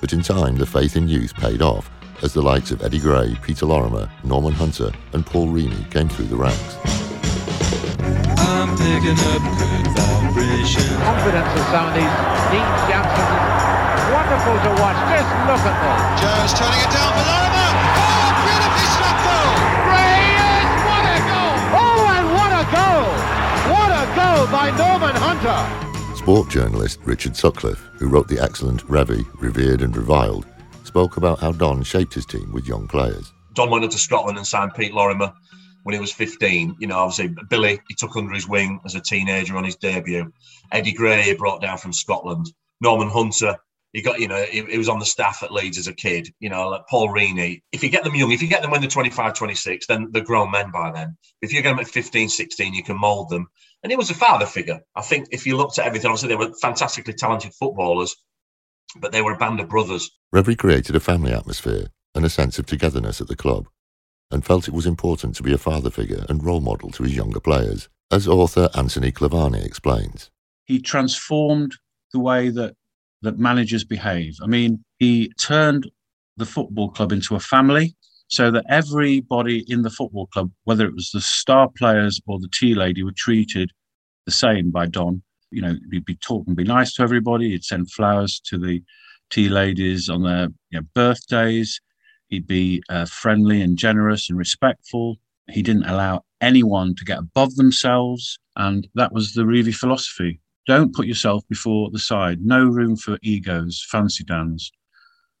But 0.00 0.12
in 0.12 0.22
time, 0.22 0.56
the 0.56 0.66
faith 0.66 0.96
in 0.96 1.08
youth 1.08 1.34
paid 1.34 1.60
off 1.60 1.90
as 2.22 2.32
the 2.32 2.42
likes 2.42 2.70
of 2.70 2.82
Eddie 2.82 2.98
Gray, 2.98 3.36
Peter 3.42 3.66
Lorimer, 3.66 4.10
Norman 4.24 4.52
Hunter, 4.52 4.90
and 5.12 5.24
Paul 5.24 5.48
Reaney 5.48 5.90
came 5.90 6.08
through 6.08 6.26
the 6.26 6.36
ranks. 6.36 6.76
I'm 9.98 10.30
picking 10.30 10.30
up 10.30 10.34
good 10.34 10.46
vibrations. 10.46 10.96
Confidence 11.02 11.50
of 11.58 11.64
some 11.74 11.84
of 11.90 11.94
these 11.94 12.14
Dean 12.50 12.68
youngsters. 12.88 13.30
Wonderful 14.14 14.56
to 14.62 14.70
watch. 14.80 14.98
Just 15.10 15.30
look 15.44 15.62
at 15.66 15.76
them. 15.82 15.98
Joe's 16.22 16.52
turning 16.56 16.80
it 16.80 16.90
down 16.94 17.10
for 17.12 17.24
Lorimer. 17.26 17.70
Oh, 17.98 18.28
beautifully 18.46 18.88
struck 18.94 19.18
goal. 19.26 19.52
What 20.88 21.04
a 21.04 21.18
goal! 21.28 21.54
Oh, 21.76 22.14
and 22.16 22.26
What 22.32 22.52
a 22.52 22.64
goal 22.72 23.06
What 23.72 23.90
a 23.92 24.04
goal 24.16 24.46
by 24.48 24.70
Norman 24.76 25.14
Hunter! 25.16 26.16
Sport 26.16 26.48
journalist 26.48 27.00
Richard 27.04 27.36
Sutcliffe, 27.36 27.84
who 27.98 28.08
wrote 28.08 28.28
the 28.28 28.38
excellent 28.42 28.86
Revie, 28.88 29.26
Revered 29.40 29.82
and 29.82 29.96
Reviled, 29.96 30.46
spoke 30.84 31.16
about 31.16 31.38
how 31.38 31.52
Don 31.52 31.82
shaped 31.82 32.14
his 32.14 32.26
team 32.26 32.50
with 32.52 32.66
young 32.66 32.88
players. 32.88 33.32
Don 33.54 33.70
went 33.70 33.84
up 33.84 33.90
to 33.90 33.98
Scotland 33.98 34.38
and 34.38 34.46
signed 34.46 34.72
Pete 34.74 34.94
Lorimer 34.94 35.32
when 35.82 35.94
he 35.94 36.00
was 36.00 36.12
15. 36.12 36.76
You 36.78 36.86
know, 36.86 36.98
obviously, 36.98 37.34
Billy, 37.48 37.80
he 37.88 37.94
took 37.94 38.16
under 38.16 38.32
his 38.32 38.48
wing 38.48 38.80
as 38.84 38.94
a 38.94 39.00
teenager 39.00 39.56
on 39.56 39.64
his 39.64 39.76
debut. 39.76 40.32
Eddie 40.72 40.92
Gray, 40.92 41.22
he 41.22 41.34
brought 41.34 41.62
down 41.62 41.78
from 41.78 41.92
Scotland. 41.92 42.46
Norman 42.80 43.08
Hunter, 43.08 43.56
he 43.92 44.02
got, 44.02 44.20
you 44.20 44.28
know, 44.28 44.42
he, 44.42 44.62
he, 44.64 44.78
was 44.78 44.88
on 44.88 44.98
the 44.98 45.06
staff 45.06 45.42
at 45.42 45.52
Leeds 45.52 45.78
as 45.78 45.86
a 45.86 45.94
kid, 45.94 46.28
you 46.40 46.50
know, 46.50 46.68
like 46.68 46.86
Paul 46.88 47.08
Reaney. 47.08 47.62
If 47.72 47.82
you 47.82 47.88
get 47.88 48.04
them 48.04 48.14
young, 48.14 48.32
if 48.32 48.42
you 48.42 48.48
get 48.48 48.62
them 48.62 48.70
when 48.70 48.80
they're 48.80 48.90
25, 48.90 49.34
26, 49.34 49.86
then 49.86 50.08
they're 50.12 50.22
grown 50.22 50.50
men 50.50 50.70
by 50.70 50.92
then. 50.92 51.16
If 51.40 51.52
you 51.52 51.62
get 51.62 51.70
them 51.70 51.78
at 51.78 51.88
15, 51.88 52.28
16, 52.28 52.74
you 52.74 52.84
can 52.84 52.98
mould 52.98 53.30
them. 53.30 53.48
And 53.82 53.90
he 53.90 53.96
was 53.96 54.10
a 54.10 54.14
father 54.14 54.46
figure. 54.46 54.80
I 54.94 55.02
think 55.02 55.28
if 55.30 55.46
you 55.46 55.56
looked 55.56 55.78
at 55.78 55.86
everything, 55.86 56.10
obviously 56.10 56.28
they 56.28 56.36
were 56.36 56.52
fantastically 56.60 57.14
talented 57.14 57.54
footballers, 57.54 58.14
but 59.00 59.12
they 59.12 59.22
were 59.22 59.32
a 59.32 59.38
band 59.38 59.60
of 59.60 59.68
brothers. 59.68 60.10
Revie 60.34 60.58
created 60.58 60.94
a 60.94 61.00
family 61.00 61.32
atmosphere 61.32 61.86
and 62.14 62.24
a 62.24 62.30
sense 62.30 62.58
of 62.58 62.66
togetherness 62.66 63.20
at 63.20 63.28
the 63.28 63.36
club 63.36 63.68
and 64.30 64.44
felt 64.44 64.68
it 64.68 64.74
was 64.74 64.86
important 64.86 65.34
to 65.36 65.42
be 65.42 65.52
a 65.52 65.58
father 65.58 65.90
figure 65.90 66.24
and 66.28 66.44
role 66.44 66.60
model 66.60 66.90
to 66.90 67.02
his 67.02 67.16
younger 67.16 67.40
players, 67.40 67.88
as 68.10 68.28
author 68.28 68.68
Anthony 68.74 69.12
Clavane 69.12 69.64
explains. 69.64 70.30
He 70.64 70.80
transformed 70.80 71.74
the 72.12 72.20
way 72.20 72.50
that 72.50 72.74
that 73.22 73.38
managers 73.38 73.84
behave. 73.84 74.36
I 74.42 74.46
mean, 74.46 74.84
he 74.98 75.32
turned 75.40 75.90
the 76.36 76.46
football 76.46 76.90
club 76.90 77.12
into 77.12 77.34
a 77.34 77.40
family 77.40 77.96
so 78.28 78.50
that 78.50 78.64
everybody 78.68 79.64
in 79.68 79.82
the 79.82 79.90
football 79.90 80.26
club, 80.26 80.50
whether 80.64 80.86
it 80.86 80.94
was 80.94 81.10
the 81.10 81.20
star 81.20 81.68
players 81.76 82.20
or 82.26 82.38
the 82.38 82.50
tea 82.52 82.74
lady, 82.74 83.02
were 83.02 83.12
treated 83.16 83.70
the 84.26 84.32
same 84.32 84.70
by 84.70 84.86
Don. 84.86 85.22
You 85.50 85.62
know, 85.62 85.74
he'd 85.90 86.04
be 86.04 86.16
talk 86.16 86.46
and 86.46 86.54
be 86.54 86.64
nice 86.64 86.94
to 86.94 87.02
everybody. 87.02 87.50
He'd 87.50 87.64
send 87.64 87.90
flowers 87.90 88.40
to 88.46 88.58
the 88.58 88.82
tea 89.30 89.48
ladies 89.48 90.08
on 90.08 90.22
their 90.22 90.48
you 90.70 90.80
know, 90.80 90.86
birthdays. 90.94 91.80
He'd 92.28 92.46
be 92.46 92.82
uh, 92.88 93.06
friendly 93.06 93.62
and 93.62 93.76
generous 93.76 94.28
and 94.28 94.38
respectful. 94.38 95.16
He 95.50 95.62
didn't 95.62 95.84
allow 95.84 96.24
anyone 96.40 96.94
to 96.96 97.04
get 97.04 97.18
above 97.18 97.56
themselves. 97.56 98.38
And 98.56 98.86
that 98.94 99.12
was 99.12 99.32
the 99.32 99.42
Revie 99.42 99.74
philosophy. 99.74 100.40
Don't 100.66 100.94
put 100.94 101.06
yourself 101.06 101.42
before 101.48 101.90
the 101.90 101.98
side. 101.98 102.40
No 102.42 102.66
room 102.66 102.96
for 102.96 103.18
egos, 103.22 103.86
fancy 103.90 104.24
dans. 104.24 104.70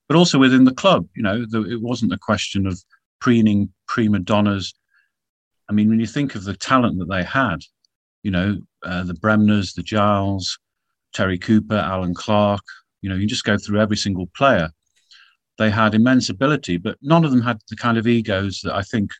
But 0.08 0.16
also 0.16 0.38
within 0.38 0.64
the 0.64 0.72
club, 0.72 1.06
you 1.14 1.22
know, 1.22 1.44
the, 1.46 1.70
it 1.70 1.82
wasn't 1.82 2.14
a 2.14 2.18
question 2.18 2.66
of 2.66 2.82
preening 3.20 3.70
prima 3.86 4.20
donnas. 4.20 4.72
I 5.68 5.74
mean, 5.74 5.90
when 5.90 6.00
you 6.00 6.06
think 6.06 6.34
of 6.34 6.44
the 6.44 6.56
talent 6.56 6.98
that 6.98 7.10
they 7.10 7.22
had, 7.22 7.58
you 8.22 8.30
know, 8.30 8.56
uh, 8.82 9.02
the 9.02 9.12
Bremners, 9.12 9.74
the 9.74 9.82
Giles, 9.82 10.58
Terry 11.12 11.38
Cooper, 11.38 11.76
Allan 11.76 12.14
Clarke, 12.14 12.64
you 13.02 13.10
know, 13.10 13.16
you 13.16 13.26
just 13.26 13.44
go 13.44 13.58
through 13.58 13.80
every 13.80 13.96
single 13.96 14.28
player. 14.34 14.70
They 15.58 15.70
had 15.70 15.94
immense 15.94 16.28
ability, 16.28 16.76
but 16.78 16.96
none 17.02 17.24
of 17.24 17.32
them 17.32 17.42
had 17.42 17.58
the 17.68 17.76
kind 17.76 17.98
of 17.98 18.06
egos 18.06 18.60
that 18.62 18.74
I 18.74 18.82
think 18.82 19.10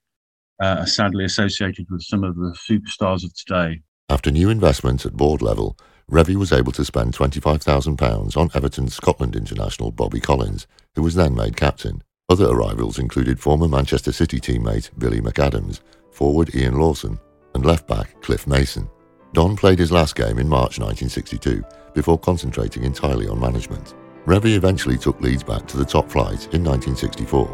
uh, 0.62 0.76
are 0.80 0.86
sadly 0.86 1.24
associated 1.24 1.86
with 1.90 2.02
some 2.02 2.24
of 2.24 2.36
the 2.36 2.56
superstars 2.68 3.24
of 3.24 3.34
today. 3.34 3.82
After 4.08 4.30
new 4.30 4.48
investment 4.48 5.04
at 5.04 5.16
board 5.16 5.42
level, 5.42 5.76
Revie 6.10 6.36
was 6.36 6.52
able 6.52 6.72
to 6.72 6.84
spend 6.84 7.12
£25,000 7.12 8.36
on 8.36 8.50
Everton's 8.54 8.94
Scotland 8.94 9.36
international 9.36 9.90
Bobby 9.90 10.20
Collins, 10.20 10.66
who 10.94 11.02
was 11.02 11.14
then 11.14 11.34
made 11.34 11.56
captain. 11.56 12.02
Other 12.30 12.48
arrivals 12.48 12.98
included 12.98 13.40
former 13.40 13.68
Manchester 13.68 14.12
City 14.12 14.40
teammate 14.40 14.90
Billy 14.98 15.20
McAdams, 15.20 15.80
forward 16.12 16.54
Ian 16.54 16.78
Lawson, 16.78 17.18
and 17.54 17.66
left 17.66 17.86
back 17.86 18.20
Cliff 18.22 18.46
Mason. 18.46 18.88
Don 19.34 19.56
played 19.56 19.78
his 19.78 19.92
last 19.92 20.14
game 20.14 20.38
in 20.38 20.48
March 20.48 20.78
1962 20.78 21.62
before 21.94 22.18
concentrating 22.18 22.84
entirely 22.84 23.26
on 23.26 23.38
management. 23.38 23.94
Revie 24.28 24.56
eventually 24.56 24.98
took 24.98 25.18
Leeds 25.22 25.42
back 25.42 25.66
to 25.68 25.78
the 25.78 25.86
top 25.86 26.10
flight 26.10 26.52
in 26.52 26.62
1964, 26.62 27.48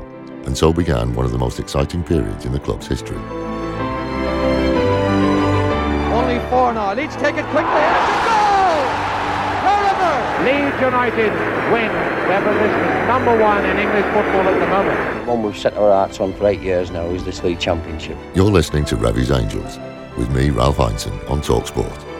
and 0.45 0.59
so 0.59 0.73
began 0.73 1.15
one 1.15 1.25
of 1.25 1.31
the 1.31 1.39
most 1.39 1.61
exciting 1.61 2.03
periods 2.03 2.47
in 2.47 2.53
the 2.53 2.59
club's 2.59 2.89
history. 2.89 3.17
Only 6.11 6.41
four 6.51 6.75
now. 6.75 6.93
Leeds 6.93 7.15
take 7.15 7.37
it 7.37 7.47
quickly. 7.55 7.79
There's 7.79 8.11
a 8.11 8.19
goal! 8.27 8.83
Forever! 9.63 10.15
Leeds 10.43 10.81
United 10.83 11.33
win 11.71 11.93
Demolition 12.27 13.07
number 13.07 13.39
one 13.39 13.65
in 13.67 13.79
English 13.79 14.07
football 14.07 14.49
at 14.49 14.59
the 14.59 14.67
moment. 14.67 15.21
The 15.21 15.31
one 15.31 15.45
we've 15.45 15.57
set 15.57 15.75
our 15.75 15.93
hearts 15.93 16.19
on 16.19 16.33
for 16.33 16.49
eight 16.49 16.61
years 16.61 16.91
now 16.91 17.07
is 17.11 17.25
this 17.25 17.45
league 17.45 17.61
championship. 17.61 18.19
You're 18.35 18.51
listening 18.51 18.85
to 18.87 18.97
Revie's 18.97 19.31
Angels 19.31 19.79
with 20.19 20.29
me, 20.35 20.51
Ralph 20.51 20.79
Ineson, 20.79 21.31
on 21.31 21.41
Talksport. 21.41 22.14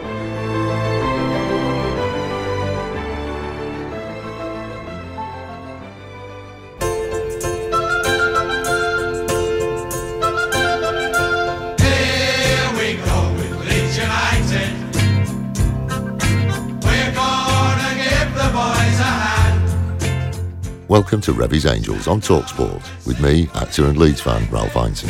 Welcome 21.15 21.33
to 21.33 21.41
Revie's 21.41 21.65
Angels 21.65 22.07
on 22.09 22.19
Talksport 22.19 23.05
with 23.07 23.21
me, 23.21 23.47
actor 23.53 23.85
and 23.85 23.97
Leeds 23.97 24.19
fan 24.19 24.51
Ralph 24.51 24.73
Ineson. 24.73 25.07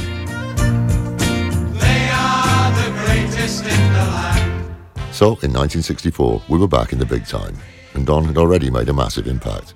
They 1.80 2.10
are 2.14 2.72
the 2.76 2.92
greatest 3.04 3.64
in 3.64 3.94
the 3.94 4.06
land. 4.14 4.70
So, 5.12 5.30
in 5.42 5.52
1964, 5.52 6.44
we 6.48 6.60
were 6.60 6.68
back 6.68 6.94
in 6.94 7.00
the 7.00 7.08
big 7.08 7.26
time, 7.26 7.58
and 7.96 8.06
Don 8.06 8.24
had 8.24 8.38
already 8.38 8.70
made 8.70 8.88
a 8.88 8.94
massive 8.94 9.26
impact. 9.26 9.74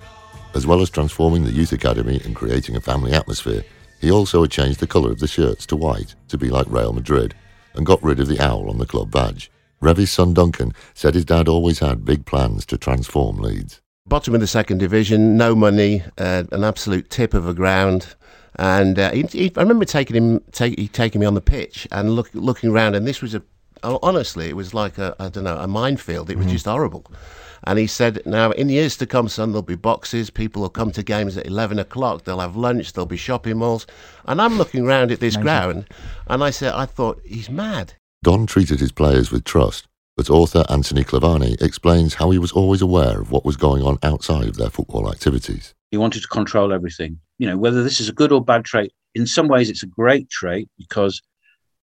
As 0.54 0.68
well 0.68 0.82
as 0.82 0.92
transforming 0.92 1.46
the 1.46 1.52
youth 1.52 1.72
academy 1.72 2.22
and 2.24 2.36
creating 2.36 2.76
a 2.76 2.82
family 2.82 3.12
atmosphere, 3.14 3.64
he 4.00 4.12
also 4.12 4.44
had 4.44 4.52
changed 4.52 4.82
the 4.82 4.86
colour 4.86 5.10
of 5.10 5.18
the 5.18 5.28
shirts 5.28 5.66
to 5.66 5.76
white 5.76 6.14
to 6.28 6.38
be 6.38 6.52
like 6.52 6.68
Real 6.70 6.94
Madrid, 6.94 7.34
and 7.74 7.88
got 7.88 8.04
rid 8.04 8.20
of 8.20 8.28
the 8.28 8.40
owl 8.40 8.70
on 8.70 8.78
the 8.78 8.86
club 8.86 9.10
badge. 9.10 9.50
Revie's 9.82 10.12
son 10.12 10.36
Duncan 10.36 10.76
said 10.94 11.16
his 11.16 11.26
dad 11.26 11.48
always 11.48 11.80
had 11.80 12.06
big 12.06 12.28
plans 12.28 12.68
to 12.68 12.78
transform 12.78 13.38
Leeds. 13.38 13.82
Bottom 14.10 14.34
of 14.34 14.42
the 14.42 14.48
second 14.48 14.80
division, 14.80 15.38
no 15.38 15.54
money, 15.54 16.04
uh, 16.18 16.44
an 16.52 16.64
absolute 16.64 17.12
tip 17.12 17.36
of 17.36 17.48
a 17.48 17.54
ground. 17.54 18.16
And 18.56 18.98
uh, 18.98 19.12
he, 19.12 19.22
he, 19.22 19.52
I 19.56 19.62
remember 19.62 19.86
taking 19.86 20.16
him, 20.16 20.40
take, 20.52 20.80
he 20.80 20.88
taking 20.88 21.22
me 21.22 21.28
on 21.28 21.36
the 21.36 21.42
pitch 21.42 21.88
and 21.92 22.10
look, 22.16 22.32
looking 22.34 22.72
around, 22.72 22.96
and 22.96 23.06
this 23.06 23.22
was 23.22 23.36
a, 23.36 23.44
honestly, 23.84 24.50
it 24.50 24.56
was 24.56 24.74
like 24.74 24.98
a, 24.98 25.16
I 25.20 25.30
don't 25.30 25.44
know, 25.44 25.58
a 25.58 25.68
minefield. 25.68 26.32
It 26.32 26.38
was 26.38 26.48
just 26.48 26.66
horrible. 26.66 27.06
And 27.66 27.78
he 27.78 27.86
said, 27.86 28.22
now 28.26 28.50
in 28.52 28.70
years 28.70 28.98
to 28.98 29.06
come, 29.06 29.30
son, 29.30 29.52
there'll 29.52 29.62
be 29.62 29.76
boxes. 29.76 30.30
People 30.32 30.64
will 30.64 30.70
come 30.70 30.92
to 30.94 31.04
games 31.04 31.38
at 31.38 31.46
11 31.46 31.78
o'clock. 31.78 32.24
They'll 32.24 32.40
have 32.40 32.56
lunch. 32.56 32.94
There'll 32.94 33.06
be 33.06 33.18
shopping 33.18 33.58
malls. 33.58 33.86
And 34.26 34.42
I'm 34.42 34.58
looking 34.58 34.86
round 34.86 35.12
at 35.12 35.20
this 35.20 35.36
Amazing. 35.36 35.44
ground, 35.44 35.88
and 36.28 36.44
I 36.44 36.50
said, 36.50 36.74
I 36.74 36.88
thought, 36.88 37.22
he's 37.26 37.50
mad. 37.50 37.94
Don 38.24 38.48
treated 38.48 38.80
his 38.80 38.92
players 38.92 39.32
with 39.32 39.44
trust, 39.44 39.88
but 40.20 40.30
author 40.30 40.66
Anthony 40.68 41.06
Clavane 41.06 41.62
explains 41.62 42.16
how 42.16 42.30
he 42.30 42.38
was 42.38 42.52
always 42.52 42.82
aware 42.82 43.22
of 43.22 43.32
what 43.32 43.46
was 43.46 43.56
going 43.56 43.84
on 43.84 43.98
outside 44.04 44.50
of 44.50 44.58
their 44.58 44.70
football 44.70 45.10
activities. 45.10 45.74
He 45.92 45.98
wanted 45.98 46.24
to 46.24 46.28
control 46.28 46.74
everything. 46.74 47.18
You 47.38 47.48
know, 47.48 47.58
whether 47.58 47.84
this 47.84 48.02
is 48.02 48.10
a 48.10 48.14
good 48.14 48.34
or 48.34 48.44
bad 48.44 48.66
trait, 48.66 48.92
in 49.16 49.26
some 49.26 49.48
ways 49.48 49.70
it's 49.70 49.82
a 49.82 49.88
great 49.88 50.30
trait 50.30 50.68
because 50.78 51.22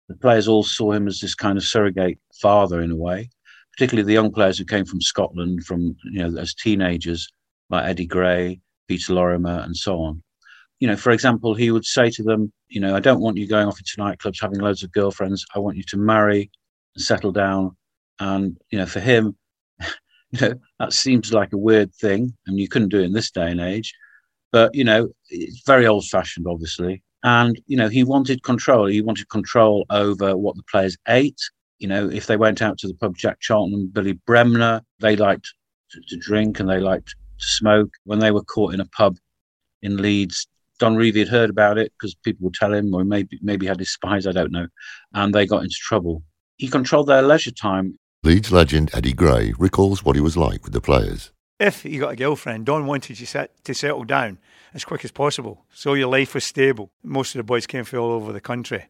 the 0.08 0.16
players 0.16 0.48
all 0.48 0.62
saw 0.62 0.92
him 0.92 1.06
as 1.08 1.20
this 1.20 1.34
kind 1.34 1.58
of 1.58 1.64
surrogate 1.64 2.18
father 2.40 2.80
in 2.80 2.90
a 2.90 2.96
way, 2.96 3.28
particularly 3.72 4.06
the 4.06 4.14
young 4.14 4.32
players 4.32 4.56
who 4.56 4.64
came 4.64 4.86
from 4.86 5.02
Scotland 5.02 5.66
from, 5.66 5.94
you 6.04 6.26
know, 6.26 6.40
as 6.40 6.54
teenagers, 6.54 7.30
like 7.68 7.84
Eddie 7.84 8.06
Gray, 8.06 8.62
Peter 8.88 9.12
Lorimer, 9.12 9.60
and 9.62 9.76
so 9.76 10.00
on. 10.00 10.22
You 10.80 10.88
know, 10.88 10.96
for 10.96 11.10
example, 11.10 11.54
he 11.54 11.70
would 11.70 11.84
say 11.84 12.08
to 12.08 12.22
them, 12.22 12.50
you 12.68 12.80
know, 12.80 12.96
I 12.96 13.00
don't 13.00 13.20
want 13.20 13.36
you 13.36 13.46
going 13.46 13.68
off 13.68 13.78
into 13.78 13.98
nightclubs 13.98 14.40
having 14.40 14.60
loads 14.60 14.82
of 14.82 14.90
girlfriends. 14.90 15.44
I 15.54 15.58
want 15.58 15.76
you 15.76 15.84
to 15.88 15.98
marry 15.98 16.50
and 16.94 17.04
settle 17.04 17.30
down. 17.30 17.76
And, 18.22 18.56
you 18.70 18.78
know, 18.78 18.86
for 18.86 19.00
him, 19.00 19.36
you 20.30 20.40
know, 20.40 20.54
that 20.78 20.92
seems 20.92 21.32
like 21.32 21.52
a 21.52 21.58
weird 21.58 21.92
thing, 21.92 22.32
and 22.46 22.56
you 22.56 22.68
couldn't 22.68 22.90
do 22.90 23.00
it 23.00 23.06
in 23.06 23.12
this 23.12 23.32
day 23.32 23.50
and 23.50 23.60
age. 23.60 23.92
But 24.52 24.74
you 24.74 24.84
know, 24.84 25.08
it's 25.28 25.62
very 25.66 25.86
old-fashioned, 25.86 26.46
obviously. 26.46 27.02
And 27.24 27.60
you 27.66 27.76
know, 27.76 27.88
he 27.88 28.04
wanted 28.04 28.44
control. 28.44 28.86
He 28.86 29.00
wanted 29.00 29.28
control 29.28 29.86
over 29.90 30.36
what 30.36 30.56
the 30.56 30.62
players 30.70 30.96
ate. 31.08 31.40
You 31.80 31.88
know, 31.88 32.08
if 32.08 32.26
they 32.26 32.36
went 32.36 32.62
out 32.62 32.78
to 32.78 32.86
the 32.86 32.94
pub, 32.94 33.16
Jack 33.16 33.40
Charlton 33.40 33.74
and 33.74 33.92
Billy 33.92 34.12
Bremner, 34.12 34.82
they 35.00 35.16
liked 35.16 35.52
to, 35.90 36.00
to 36.08 36.16
drink 36.16 36.60
and 36.60 36.68
they 36.68 36.78
liked 36.78 37.08
to 37.08 37.46
smoke. 37.46 37.90
When 38.04 38.20
they 38.20 38.30
were 38.30 38.44
caught 38.44 38.74
in 38.74 38.80
a 38.80 38.86
pub 38.86 39.16
in 39.82 39.96
Leeds, 39.96 40.46
Don 40.78 40.96
Revie 40.96 41.20
had 41.20 41.28
heard 41.28 41.50
about 41.50 41.76
it 41.76 41.92
because 41.92 42.14
people 42.14 42.44
would 42.44 42.54
tell 42.54 42.72
him, 42.72 42.94
or 42.94 43.02
maybe 43.02 43.40
maybe 43.42 43.66
had 43.66 43.80
his 43.80 43.92
spies, 43.92 44.28
I 44.28 44.32
don't 44.32 44.52
know, 44.52 44.68
and 45.12 45.34
they 45.34 45.46
got 45.46 45.64
into 45.64 45.76
trouble. 45.80 46.22
He 46.58 46.68
controlled 46.68 47.08
their 47.08 47.22
leisure 47.22 47.50
time. 47.50 47.98
Leeds 48.24 48.52
legend 48.52 48.88
Eddie 48.94 49.14
Gray 49.14 49.52
recalls 49.58 50.04
what 50.04 50.14
he 50.14 50.22
was 50.22 50.36
like 50.36 50.62
with 50.62 50.72
the 50.72 50.80
players. 50.80 51.32
If 51.58 51.84
you 51.84 51.98
got 51.98 52.12
a 52.12 52.16
girlfriend, 52.16 52.66
Don 52.66 52.86
wanted 52.86 53.18
you 53.18 53.26
set, 53.26 53.64
to 53.64 53.74
settle 53.74 54.04
down 54.04 54.38
as 54.72 54.84
quick 54.84 55.04
as 55.04 55.10
possible, 55.10 55.64
so 55.74 55.94
your 55.94 56.06
life 56.06 56.32
was 56.32 56.44
stable. 56.44 56.92
Most 57.02 57.34
of 57.34 57.40
the 57.40 57.42
boys 57.42 57.66
came 57.66 57.82
from 57.82 57.98
all 57.98 58.12
over 58.12 58.32
the 58.32 58.40
country, 58.40 58.86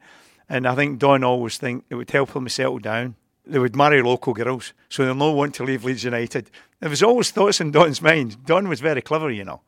and 0.50 0.68
I 0.68 0.74
think 0.74 0.98
Don 0.98 1.24
always 1.24 1.56
think 1.56 1.86
it 1.88 1.94
would 1.94 2.10
help 2.10 2.34
them 2.34 2.44
to 2.44 2.50
settle 2.50 2.78
down. 2.78 3.16
They 3.46 3.58
would 3.58 3.74
marry 3.74 4.02
local 4.02 4.34
girls, 4.34 4.74
so 4.90 5.02
they'll 5.02 5.14
not 5.14 5.34
want 5.34 5.54
to 5.54 5.64
leave 5.64 5.86
Leeds 5.86 6.04
United. 6.04 6.50
There 6.80 6.90
was 6.90 7.02
always 7.02 7.30
thoughts 7.30 7.58
in 7.58 7.70
Don's 7.70 8.02
mind. 8.02 8.44
Don 8.44 8.68
was 8.68 8.80
very 8.80 9.00
clever, 9.00 9.30
you 9.30 9.44
know. 9.44 9.62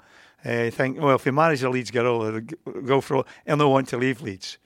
Uh, 0.45 0.69
think, 0.69 1.01
well, 1.01 1.15
if 1.15 1.25
he 1.25 1.31
marries 1.31 1.63
a 1.63 1.71
Leeds 1.71 1.91
girl, 1.91 2.31
he'll 2.31 2.83
go 2.83 3.01
for, 3.01 3.25
he'll 3.47 3.57
not 3.57 3.71
want 3.71 3.89
to 3.89 3.97
leave 3.97 4.21
Leeds, 4.21 4.59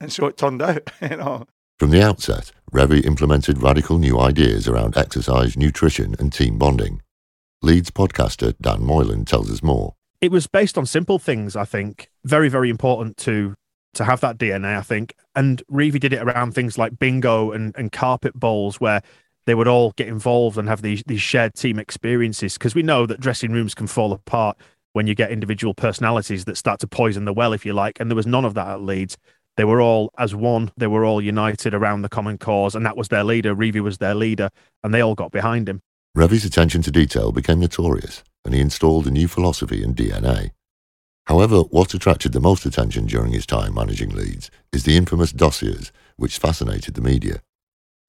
and 0.00 0.12
so 0.12 0.26
it 0.26 0.36
turned 0.36 0.60
out, 0.60 0.90
you 1.00 1.16
know. 1.18 1.46
From 1.80 1.88
the 1.88 2.02
outset, 2.02 2.52
Revie 2.74 3.06
implemented 3.06 3.62
radical 3.62 3.96
new 3.96 4.20
ideas 4.20 4.68
around 4.68 4.98
exercise, 4.98 5.56
nutrition, 5.56 6.14
and 6.18 6.30
team 6.30 6.58
bonding. 6.58 7.00
Leeds 7.62 7.90
podcaster 7.90 8.54
Dan 8.60 8.84
Moylan 8.84 9.24
tells 9.24 9.50
us 9.50 9.62
more. 9.62 9.94
It 10.20 10.30
was 10.30 10.46
based 10.46 10.76
on 10.76 10.84
simple 10.84 11.18
things, 11.18 11.56
I 11.56 11.64
think. 11.64 12.10
Very, 12.22 12.50
very 12.50 12.68
important 12.68 13.16
to 13.18 13.54
to 13.94 14.04
have 14.04 14.20
that 14.20 14.36
DNA, 14.36 14.76
I 14.76 14.82
think. 14.82 15.14
And 15.34 15.62
Revie 15.72 15.98
did 15.98 16.12
it 16.12 16.20
around 16.20 16.52
things 16.52 16.76
like 16.76 16.98
bingo 16.98 17.50
and, 17.50 17.74
and 17.78 17.90
carpet 17.90 18.34
bowls 18.34 18.78
where 18.78 19.00
they 19.46 19.54
would 19.54 19.66
all 19.66 19.92
get 19.92 20.06
involved 20.06 20.58
and 20.58 20.68
have 20.68 20.82
these 20.82 21.02
these 21.06 21.22
shared 21.22 21.54
team 21.54 21.78
experiences. 21.78 22.58
Because 22.58 22.74
we 22.74 22.82
know 22.82 23.06
that 23.06 23.20
dressing 23.20 23.52
rooms 23.52 23.74
can 23.74 23.86
fall 23.86 24.12
apart 24.12 24.58
when 24.92 25.06
you 25.06 25.14
get 25.14 25.30
individual 25.30 25.72
personalities 25.72 26.44
that 26.44 26.58
start 26.58 26.78
to 26.80 26.86
poison 26.86 27.24
the 27.24 27.32
well, 27.32 27.54
if 27.54 27.64
you 27.64 27.72
like. 27.72 27.98
And 27.98 28.10
there 28.10 28.16
was 28.16 28.26
none 28.26 28.44
of 28.44 28.52
that 28.52 28.68
at 28.68 28.82
Leeds. 28.82 29.16
They 29.60 29.66
were 29.66 29.82
all 29.82 30.10
as 30.16 30.34
one. 30.34 30.72
They 30.78 30.86
were 30.86 31.04
all 31.04 31.20
united 31.20 31.74
around 31.74 32.00
the 32.00 32.08
common 32.08 32.38
cause, 32.38 32.74
and 32.74 32.86
that 32.86 32.96
was 32.96 33.08
their 33.08 33.22
leader. 33.22 33.54
Revie 33.54 33.82
was 33.82 33.98
their 33.98 34.14
leader, 34.14 34.48
and 34.82 34.94
they 34.94 35.02
all 35.02 35.14
got 35.14 35.32
behind 35.32 35.68
him. 35.68 35.82
Revie's 36.16 36.46
attention 36.46 36.80
to 36.80 36.90
detail 36.90 37.30
became 37.30 37.60
notorious, 37.60 38.24
and 38.42 38.54
he 38.54 38.60
installed 38.62 39.06
a 39.06 39.10
new 39.10 39.28
philosophy 39.28 39.82
in 39.82 39.94
DNA. 39.94 40.52
However, 41.26 41.58
what 41.58 41.92
attracted 41.92 42.32
the 42.32 42.40
most 42.40 42.64
attention 42.64 43.04
during 43.04 43.32
his 43.32 43.44
time 43.44 43.74
managing 43.74 44.16
Leeds 44.16 44.50
is 44.72 44.84
the 44.84 44.96
infamous 44.96 45.30
dossiers, 45.30 45.92
which 46.16 46.38
fascinated 46.38 46.94
the 46.94 47.02
media. 47.02 47.42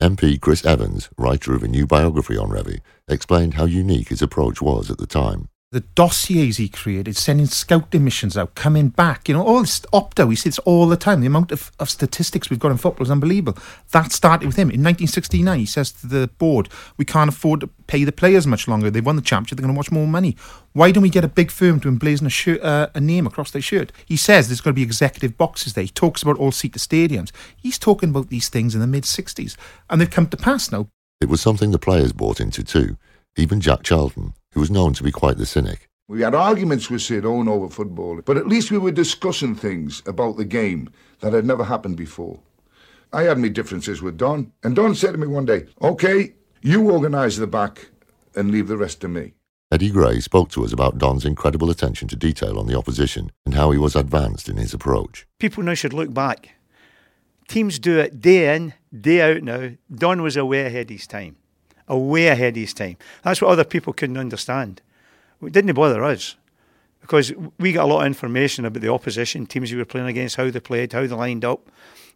MP 0.01 0.39
Chris 0.39 0.63
Evans, 0.63 1.09
writer 1.17 1.53
of 1.53 1.63
a 1.63 1.67
new 1.67 1.85
biography 1.85 2.37
on 2.37 2.47
Revie, 2.47 2.79
explained 3.09 3.55
how 3.55 3.65
unique 3.65 4.07
his 4.07 4.21
approach 4.21 4.61
was 4.61 4.89
at 4.89 4.99
the 4.99 5.05
time. 5.05 5.49
The 5.71 5.79
dossiers 5.95 6.57
he 6.57 6.67
created, 6.67 7.15
sending 7.15 7.45
scouting 7.45 8.03
missions 8.03 8.37
out, 8.37 8.55
coming 8.55 8.89
back, 8.89 9.29
you 9.29 9.33
know, 9.33 9.45
all 9.47 9.61
this 9.61 9.79
Opta, 9.93 10.29
he 10.29 10.35
says 10.35 10.59
all 10.59 10.85
the 10.85 10.97
time. 10.97 11.21
The 11.21 11.27
amount 11.27 11.53
of, 11.53 11.71
of 11.79 11.89
statistics 11.89 12.49
we've 12.49 12.59
got 12.59 12.71
in 12.71 12.77
football 12.77 13.05
is 13.05 13.11
unbelievable. 13.11 13.57
That 13.91 14.11
started 14.11 14.47
with 14.47 14.57
him. 14.57 14.67
In 14.67 14.83
1969, 14.83 15.59
he 15.59 15.65
says 15.65 15.93
to 15.93 16.07
the 16.07 16.27
board, 16.39 16.67
we 16.97 17.05
can't 17.05 17.29
afford 17.29 17.61
to 17.61 17.67
pay 17.87 18.03
the 18.03 18.11
players 18.11 18.45
much 18.45 18.67
longer. 18.67 18.91
They've 18.91 19.05
won 19.05 19.15
the 19.15 19.21
championship, 19.21 19.57
they're 19.57 19.65
going 19.65 19.73
to 19.73 19.77
watch 19.77 19.91
more 19.91 20.07
money. 20.07 20.35
Why 20.73 20.91
don't 20.91 21.03
we 21.03 21.09
get 21.09 21.23
a 21.23 21.29
big 21.29 21.49
firm 21.51 21.79
to 21.79 21.89
emblazon 21.89 22.25
a, 22.25 22.29
shirt, 22.29 22.61
uh, 22.61 22.89
a 22.93 22.99
name 22.99 23.25
across 23.25 23.51
their 23.51 23.61
shirt? 23.61 23.93
He 24.05 24.17
says 24.17 24.49
there's 24.49 24.59
going 24.59 24.73
to 24.73 24.79
be 24.79 24.83
executive 24.83 25.37
boxes 25.37 25.71
there. 25.71 25.85
He 25.85 25.89
talks 25.89 26.21
about 26.21 26.37
all-seater 26.37 26.79
stadiums. 26.79 27.31
He's 27.55 27.79
talking 27.79 28.09
about 28.09 28.27
these 28.27 28.49
things 28.49 28.75
in 28.75 28.81
the 28.81 28.87
mid-60s, 28.87 29.55
and 29.89 30.01
they've 30.01 30.11
come 30.11 30.27
to 30.27 30.37
pass 30.37 30.69
now. 30.69 30.89
It 31.21 31.29
was 31.29 31.39
something 31.39 31.71
the 31.71 31.79
players 31.79 32.11
bought 32.11 32.41
into 32.41 32.61
too, 32.61 32.97
even 33.37 33.61
Jack 33.61 33.83
Charlton, 33.83 34.33
who 34.53 34.59
was 34.59 34.71
known 34.71 34.93
to 34.93 35.03
be 35.03 35.11
quite 35.11 35.37
the 35.37 35.45
cynic. 35.45 35.87
We 36.07 36.21
had 36.21 36.35
arguments 36.35 36.89
with 36.89 37.01
Syd 37.01 37.25
Owen 37.25 37.47
over 37.47 37.69
football, 37.69 38.21
but 38.25 38.37
at 38.37 38.47
least 38.47 38.71
we 38.71 38.77
were 38.77 38.91
discussing 38.91 39.55
things 39.55 40.03
about 40.05 40.37
the 40.37 40.45
game 40.45 40.89
that 41.21 41.33
had 41.33 41.45
never 41.45 41.63
happened 41.63 41.95
before. 41.95 42.39
I 43.13 43.23
had 43.23 43.37
my 43.37 43.47
differences 43.47 44.01
with 44.01 44.17
Don, 44.17 44.51
and 44.63 44.75
Don 44.75 44.95
said 44.95 45.13
to 45.13 45.17
me 45.17 45.27
one 45.27 45.45
day, 45.45 45.67
OK, 45.79 46.33
you 46.61 46.91
organise 46.91 47.37
the 47.37 47.47
back 47.47 47.89
and 48.35 48.51
leave 48.51 48.67
the 48.67 48.77
rest 48.77 49.01
to 49.01 49.07
me. 49.07 49.33
Eddie 49.71 49.89
Gray 49.89 50.19
spoke 50.19 50.49
to 50.49 50.65
us 50.65 50.73
about 50.73 50.97
Don's 50.97 51.23
incredible 51.23 51.69
attention 51.69 52.09
to 52.09 52.17
detail 52.17 52.59
on 52.59 52.67
the 52.67 52.77
opposition 52.77 53.31
and 53.45 53.55
how 53.55 53.71
he 53.71 53.77
was 53.77 53.95
advanced 53.95 54.49
in 54.49 54.57
his 54.57 54.73
approach. 54.73 55.25
People 55.39 55.63
now 55.63 55.75
should 55.75 55.93
look 55.93 56.13
back. 56.13 56.55
Teams 57.47 57.79
do 57.79 57.97
it 57.99 58.19
day 58.19 58.53
in, 58.53 58.73
day 58.97 59.21
out 59.21 59.43
now. 59.43 59.71
Don 59.93 60.21
was 60.21 60.37
way 60.37 60.65
ahead 60.65 60.87
of 60.87 60.97
his 60.97 61.07
time. 61.07 61.37
Way 61.93 62.27
ahead 62.27 62.55
of 62.55 62.61
his 62.61 62.73
time. 62.73 62.97
That's 63.23 63.41
what 63.41 63.51
other 63.51 63.65
people 63.65 63.91
couldn't 63.91 64.17
understand. 64.17 64.81
It 65.43 65.51
didn't 65.51 65.73
bother 65.73 66.03
us 66.03 66.35
because 67.01 67.33
we 67.59 67.73
got 67.73 67.83
a 67.83 67.87
lot 67.87 68.01
of 68.01 68.07
information 68.07 68.63
about 68.63 68.81
the 68.81 68.93
opposition, 68.93 69.45
teams 69.45 69.71
we 69.71 69.77
were 69.77 69.85
playing 69.85 70.07
against, 70.07 70.37
how 70.37 70.49
they 70.49 70.59
played, 70.59 70.93
how 70.93 71.01
they 71.01 71.07
lined 71.07 71.43
up. 71.43 71.67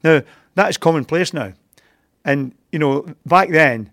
Now, 0.03 0.21
that 0.53 0.69
is 0.69 0.77
commonplace 0.77 1.33
now. 1.33 1.53
And, 2.23 2.53
you 2.71 2.79
know, 2.79 3.05
back 3.25 3.49
then, 3.49 3.91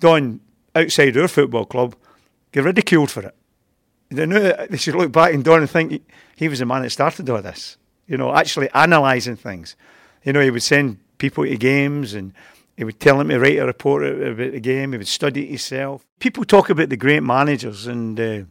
Don, 0.00 0.40
outside 0.74 1.16
our 1.16 1.28
football 1.28 1.66
club, 1.66 1.94
get 2.50 2.64
ridiculed 2.64 3.10
for 3.10 3.22
it. 3.22 3.34
They 4.10 4.26
knew 4.26 4.52
they 4.68 4.76
should 4.76 4.94
look 4.94 5.12
back 5.12 5.32
and 5.34 5.44
Don 5.44 5.60
and 5.60 5.70
think 5.70 6.02
he 6.34 6.48
was 6.48 6.58
the 6.58 6.66
man 6.66 6.82
that 6.82 6.90
started 6.90 7.30
all 7.30 7.42
this. 7.42 7.76
You 8.06 8.16
know, 8.16 8.34
actually 8.34 8.68
analysing 8.74 9.36
things. 9.36 9.76
You 10.24 10.32
know, 10.32 10.40
he 10.40 10.50
would 10.50 10.62
send 10.62 10.98
people 11.18 11.44
to 11.44 11.56
games 11.56 12.14
and 12.14 12.32
he 12.82 12.84
would 12.84 12.98
tell 12.98 13.20
him 13.20 13.28
to 13.28 13.38
write 13.38 13.58
a 13.58 13.64
report 13.64 14.04
about 14.04 14.50
the 14.50 14.58
game. 14.58 14.90
He 14.90 14.98
would 14.98 15.06
study 15.06 15.44
it 15.44 15.50
himself. 15.50 16.04
People 16.18 16.44
talk 16.44 16.68
about 16.68 16.88
the 16.88 16.96
great 16.96 17.22
managers, 17.22 17.86
and 17.86 18.18
uh, 18.18 18.42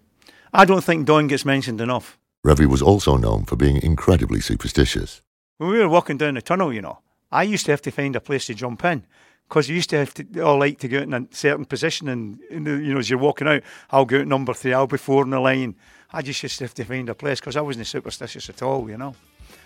I 0.54 0.64
don't 0.64 0.86
think 0.86 1.06
Don 1.06 1.28
gets 1.28 1.44
mentioned 1.44 1.82
enough. 1.82 2.18
Revie 2.48 2.66
was 2.66 2.82
also 2.82 3.18
known 3.18 3.44
for 3.44 3.58
being 3.58 3.82
incredibly 3.84 4.40
superstitious. 4.40 5.22
When 5.58 5.70
we 5.70 5.80
were 5.80 5.90
walking 5.90 6.18
down 6.18 6.36
the 6.36 6.42
tunnel, 6.42 6.72
you 6.72 6.82
know, 6.82 7.00
I 7.30 7.44
used 7.44 7.66
to 7.66 7.74
have 7.74 7.82
to 7.82 7.92
find 7.92 8.16
a 8.16 8.22
place 8.22 8.46
to 8.46 8.54
jump 8.54 8.86
in 8.86 9.06
because 9.50 9.68
you 9.68 9.76
used 9.76 9.90
to 9.90 9.98
have 9.98 10.14
to 10.14 10.40
all 10.40 10.60
like 10.60 10.80
to 10.80 10.88
go 10.88 11.00
in 11.00 11.14
a 11.14 11.28
certain 11.32 11.66
position, 11.66 12.08
and 12.08 12.40
you 12.50 12.60
know, 12.62 13.00
as 13.00 13.10
you're 13.10 13.20
walking 13.20 13.50
out, 13.50 13.64
I'll 13.90 14.06
go 14.06 14.22
out 14.22 14.28
number 14.28 14.54
three, 14.54 14.74
I'll 14.74 14.88
be 14.88 14.98
four 14.98 15.26
in 15.26 15.32
the 15.32 15.42
line. 15.42 15.76
I 16.14 16.22
just 16.22 16.42
used 16.42 16.58
to 16.60 16.64
have 16.64 16.74
to 16.76 16.86
find 16.86 17.10
a 17.10 17.16
place 17.16 17.42
because 17.42 17.58
I 17.58 17.62
wasn't 17.62 17.88
superstitious 17.88 18.50
at 18.50 18.62
all, 18.62 18.90
you 18.90 18.98
know. 18.98 19.14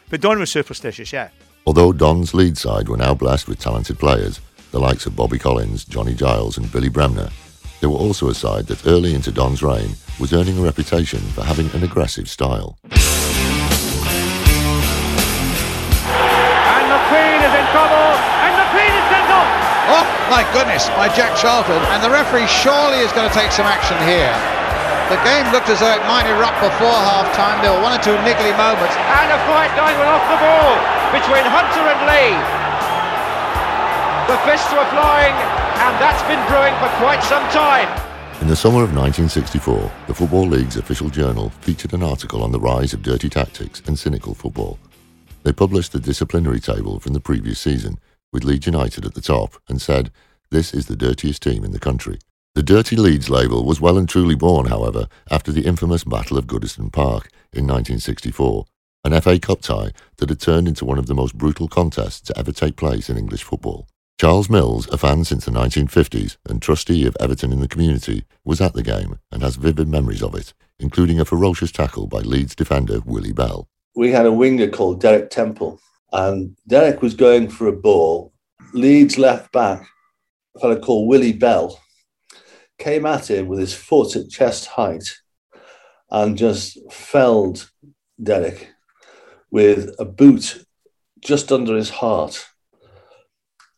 But 0.10 0.22
Don 0.22 0.40
was 0.40 0.50
superstitious, 0.50 1.14
yeah. 1.14 1.30
Although 1.68 1.94
Don's 1.94 2.34
lead 2.34 2.58
side 2.58 2.90
were 2.90 2.98
now 2.98 3.14
blessed 3.14 3.48
with 3.48 3.60
talented 3.60 4.00
players, 4.00 4.40
the 4.76 4.84
likes 4.84 5.08
of 5.08 5.16
Bobby 5.16 5.40
Collins, 5.40 5.88
Johnny 5.88 6.12
Giles, 6.12 6.60
and 6.60 6.68
Billy 6.68 6.92
Bremner, 6.92 7.32
they 7.80 7.88
were 7.88 7.96
also 7.96 8.28
a 8.28 8.36
side 8.36 8.68
that 8.68 8.84
early 8.84 9.16
into 9.16 9.32
Don's 9.32 9.64
reign 9.64 9.96
was 10.20 10.36
earning 10.36 10.60
a 10.60 10.62
reputation 10.68 11.24
for 11.32 11.48
having 11.48 11.72
an 11.72 11.80
aggressive 11.88 12.28
style. 12.28 12.76
And 12.84 13.00
McQueen 16.92 17.40
is 17.40 17.56
in 17.56 17.66
trouble, 17.72 18.04
and 18.44 18.52
McQueen 18.52 18.92
is 18.92 19.08
sent 19.08 19.32
off. 19.32 19.48
Oh, 19.96 20.04
my 20.28 20.44
goodness, 20.52 20.92
by 21.00 21.08
Jack 21.16 21.40
Charlton. 21.40 21.80
And 21.96 22.04
the 22.04 22.12
referee 22.12 22.52
surely 22.52 23.00
is 23.00 23.16
going 23.16 23.32
to 23.32 23.36
take 23.36 23.56
some 23.56 23.72
action 23.72 23.96
here. 24.04 24.36
The 25.08 25.16
game 25.24 25.48
looked 25.56 25.72
as 25.72 25.80
though 25.80 25.96
it 25.96 26.04
might 26.04 26.28
erupt 26.28 26.60
before 26.60 27.00
half 27.00 27.32
time. 27.32 27.64
There 27.64 27.72
were 27.72 27.80
one 27.80 27.96
or 27.96 28.04
two 28.04 28.20
niggly 28.28 28.52
moments. 28.60 28.92
And 28.92 29.32
a 29.32 29.40
fight 29.48 29.72
going 29.80 29.96
on 30.04 30.20
off 30.20 30.28
the 30.28 30.36
ball 30.36 30.76
between 31.16 31.48
Hunter 31.48 31.80
and 31.80 32.12
Lee. 32.12 32.65
The 34.28 34.38
fists 34.40 34.72
were 34.72 34.90
flying, 34.90 35.34
and 35.34 36.02
that's 36.02 36.24
been 36.24 36.42
brewing 36.50 36.74
for 36.82 36.90
quite 36.98 37.22
some 37.24 37.48
time. 37.50 37.88
In 38.42 38.48
the 38.48 38.56
summer 38.56 38.84
of 38.84 38.96
1964, 38.96 39.92
the 40.08 40.16
Football 40.16 40.48
League's 40.48 40.78
official 40.78 41.12
journal 41.12 41.52
featured 41.62 41.94
an 41.94 42.02
article 42.02 42.42
on 42.42 42.52
the 42.52 42.60
rise 42.60 42.92
of 42.92 43.04
dirty 43.04 43.30
tactics 43.30 43.84
and 43.86 44.00
cynical 44.00 44.34
football. 44.34 44.80
They 45.44 45.54
published 45.54 45.92
the 45.92 46.00
disciplinary 46.00 46.60
table 46.60 47.00
from 47.00 47.14
the 47.14 47.20
previous 47.20 47.60
season, 47.60 48.00
with 48.34 48.44
Leeds 48.44 48.66
United 48.66 49.06
at 49.06 49.14
the 49.14 49.22
top, 49.22 49.62
and 49.70 49.80
said, 49.80 50.12
This 50.50 50.74
is 50.74 50.88
the 50.88 50.96
dirtiest 50.96 51.44
team 51.44 51.64
in 51.64 51.72
the 51.72 51.80
country. 51.80 52.18
The 52.56 52.64
Dirty 52.64 52.96
Leeds 52.96 53.30
label 53.30 53.64
was 53.64 53.80
well 53.80 53.96
and 53.96 54.10
truly 54.10 54.34
born, 54.34 54.66
however, 54.66 55.08
after 55.30 55.52
the 55.52 55.66
infamous 55.66 56.04
Battle 56.04 56.40
of 56.40 56.48
Goodison 56.48 56.92
Park 56.92 57.30
in 57.54 57.68
1964, 57.68 58.66
an 59.04 59.22
FA 59.22 59.38
Cup 59.38 59.62
tie 59.62 59.92
that 60.18 60.30
had 60.30 60.40
turned 60.40 60.68
into 60.68 60.84
one 60.84 60.98
of 60.98 61.06
the 61.06 61.14
most 61.14 61.38
brutal 61.38 61.68
contests 61.68 62.22
to 62.22 62.40
ever 62.40 62.52
take 62.52 62.76
place 62.76 63.08
in 63.08 63.20
English 63.20 63.44
football. 63.44 63.88
Charles 64.18 64.50
Mills, 64.50 64.88
a 64.94 64.98
fan 64.98 65.26
since 65.26 65.44
the 65.44 65.52
1950s 65.52 66.38
and 66.48 66.62
trustee 66.62 67.06
of 67.06 67.18
Everton 67.20 67.52
in 67.52 67.60
the 67.60 67.68
community, 67.68 68.24
was 68.46 68.62
at 68.62 68.74
the 68.74 68.82
game 68.82 69.20
and 69.30 69.42
has 69.44 69.58
vivid 69.58 69.90
memories 69.90 70.24
of 70.24 70.34
it, 70.36 70.54
including 70.80 71.20
a 71.20 71.26
ferocious 71.26 71.70
tackle 71.70 72.08
by 72.08 72.20
Leeds 72.20 72.56
defender 72.56 73.02
Willie 73.06 73.34
Bell. 73.34 73.68
We 73.94 74.12
had 74.12 74.26
a 74.26 74.32
winger 74.32 74.70
called 74.70 75.02
Derek 75.02 75.32
Temple, 75.32 75.82
and 76.14 76.56
Derek 76.66 77.02
was 77.02 77.14
going 77.14 77.50
for 77.50 77.68
a 77.68 77.74
ball. 77.74 78.32
Leeds 78.72 79.18
left 79.18 79.52
back, 79.52 79.86
a 80.56 80.60
fellow 80.62 80.80
called 80.80 81.10
Willie 81.10 81.34
Bell, 81.34 81.78
came 82.78 83.06
at 83.06 83.30
him 83.30 83.48
with 83.48 83.60
his 83.60 83.74
foot 83.74 84.16
at 84.16 84.30
chest 84.30 84.68
height 84.68 85.04
and 86.10 86.38
just 86.38 86.78
felled 86.90 87.70
Derek 88.24 88.70
with 89.52 89.94
a 90.00 90.06
boot 90.06 90.66
just 91.20 91.52
under 91.52 91.76
his 91.76 91.90
heart. 91.90 92.46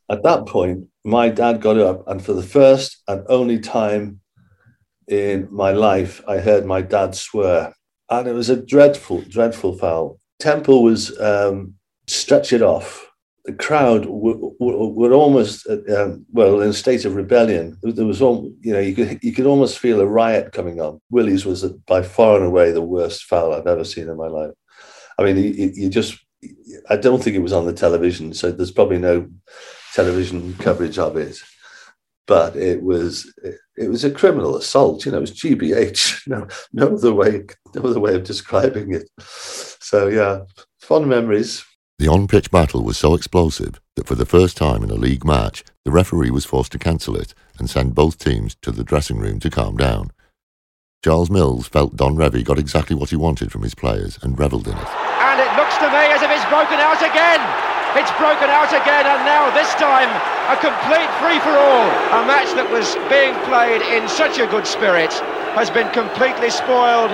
At 0.10 0.24
that 0.24 0.46
point, 0.46 0.88
my 1.04 1.30
dad 1.30 1.62
got 1.62 1.78
up, 1.78 2.08
and 2.08 2.24
for 2.24 2.34
the 2.34 2.44
first 2.44 3.02
and 3.08 3.24
only 3.28 3.60
time 3.60 4.22
in 5.08 5.48
my 5.52 5.72
life, 5.72 6.22
I 6.28 6.38
heard 6.38 6.66
my 6.66 6.82
dad 6.82 7.16
swear. 7.16 7.74
And 8.10 8.28
it 8.28 8.34
was 8.34 8.50
a 8.50 8.62
dreadful, 8.62 9.22
dreadful 9.22 9.78
foul. 9.78 10.20
Temple 10.40 10.84
was 10.84 11.18
um, 11.20 11.74
stretched 12.08 12.62
off. 12.62 13.06
The 13.46 13.54
crowd 13.54 14.06
were, 14.06 14.38
were, 14.60 14.90
were 14.90 15.14
almost, 15.14 15.68
um, 15.68 16.26
well, 16.32 16.62
in 16.62 16.70
a 16.70 16.74
state 16.74 17.06
of 17.06 17.16
rebellion. 17.16 17.78
There 17.82 18.06
was, 18.06 18.22
all, 18.22 18.52
you 18.62 18.74
know, 18.74 18.80
you 18.80 18.94
could, 18.94 19.20
you 19.22 19.32
could 19.32 19.46
almost 19.46 19.80
feel 19.80 20.02
a 20.02 20.06
riot 20.06 20.52
coming 20.52 20.82
on. 20.82 21.00
Willie's 21.10 21.46
was 21.46 21.64
by 21.86 22.02
far 22.02 22.38
and 22.38 22.46
away 22.46 22.72
the 22.72 22.82
worst 22.82 23.24
foul 23.24 23.54
I've 23.54 23.68
ever 23.68 23.86
seen 23.86 24.10
in 24.10 24.18
my 24.18 24.28
life. 24.28 24.52
I 25.18 25.24
mean, 25.24 25.38
you, 25.38 25.72
you 25.74 25.90
just, 25.90 26.18
I 26.90 26.98
don't 26.98 27.24
think 27.24 27.36
it 27.36 27.42
was 27.42 27.54
on 27.54 27.66
the 27.66 27.74
television, 27.74 28.34
so 28.34 28.52
there's 28.52 28.72
probably 28.72 29.00
no 29.00 29.28
television 29.94 30.54
coverage 30.56 31.00
of 31.00 31.18
it. 31.18 31.38
But 32.26 32.56
it 32.56 32.84
was 32.84 33.34
it 33.78 33.90
was 33.90 34.04
a 34.04 34.12
criminal 34.12 34.58
assault. 34.58 35.06
You 35.06 35.12
know, 35.12 35.20
it 35.20 35.22
was 35.22 35.32
GBH. 35.32 36.28
No, 36.28 36.46
no 36.74 36.96
other 36.96 37.14
way, 37.14 37.46
no 37.74 37.84
other 37.84 38.02
way 38.02 38.14
of 38.14 38.26
describing 38.26 38.94
it. 38.94 39.10
So 39.20 40.08
yeah, 40.08 40.42
fond 40.82 41.08
memories. 41.08 41.64
The 42.00 42.10
on-pitch 42.10 42.52
battle 42.52 42.84
was 42.84 42.98
so 42.98 43.16
explosive 43.16 43.80
that 43.96 44.08
for 44.08 44.14
the 44.14 44.26
first 44.26 44.58
time 44.58 44.84
in 44.84 44.92
a 44.92 44.96
league 44.96 45.26
match, 45.26 45.64
the 45.84 45.92
referee 45.92 46.30
was 46.30 46.46
forced 46.46 46.74
to 46.74 46.80
cancel 46.80 47.16
it 47.16 47.34
and 47.58 47.70
send 47.70 47.96
both 47.96 48.20
teams 48.20 48.56
to 48.62 48.72
the 48.72 48.84
dressing 48.84 49.18
room 49.18 49.40
to 49.40 49.50
calm 49.50 49.78
down. 49.78 50.12
Charles 51.04 51.30
Mills 51.30 51.68
felt 51.68 51.96
Don 51.96 52.16
Revie 52.16 52.44
got 52.44 52.60
exactly 52.60 52.96
what 52.96 53.10
he 53.10 53.16
wanted 53.16 53.52
from 53.52 53.64
his 53.64 53.74
players 53.74 54.20
and 54.22 54.38
revelled 54.38 54.68
in 54.68 54.78
it. 54.78 54.88
And 54.88 55.40
it 55.40 55.56
looks 55.58 55.78
to 55.78 55.88
me 55.88 56.06
as 56.12 56.22
if 56.22 56.30
it's 56.30 56.46
broken 56.50 56.78
out 56.78 57.02
again. 57.02 57.77
It's 57.96 58.12
broken 58.20 58.50
out 58.50 58.74
again, 58.76 59.06
and 59.08 59.24
now 59.24 59.48
this 59.56 59.72
time 59.76 60.10
a 60.52 60.58
complete 60.60 61.12
free 61.24 61.40
for 61.40 61.56
all. 61.56 61.88
A 62.20 62.28
match 62.28 62.52
that 62.56 62.68
was 62.70 62.96
being 63.08 63.34
played 63.48 63.82
in 63.82 64.08
such 64.10 64.40
a 64.40 64.48
good 64.48 64.68
spirit 64.68 65.14
has 65.56 65.70
been 65.70 65.90
completely 65.92 66.50
spoiled 66.50 67.12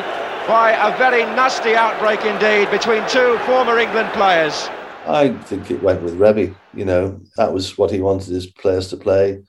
by 0.48 0.72
a 0.72 0.96
very 0.98 1.24
nasty 1.36 1.76
outbreak 1.76 2.26
indeed 2.26 2.70
between 2.70 3.08
two 3.08 3.38
former 3.46 3.80
England 3.80 4.12
players. 4.14 4.70
I 5.06 5.30
think 5.30 5.72
it 5.72 5.82
went 5.82 6.02
with 6.02 6.18
Revie. 6.18 6.56
You 6.74 6.86
know, 6.86 7.22
that 7.38 7.54
was 7.54 7.78
what 7.78 7.92
he 7.92 8.02
wanted 8.02 8.30
his 8.30 8.48
players 8.48 8.90
to 8.90 8.98
play. 8.98 9.42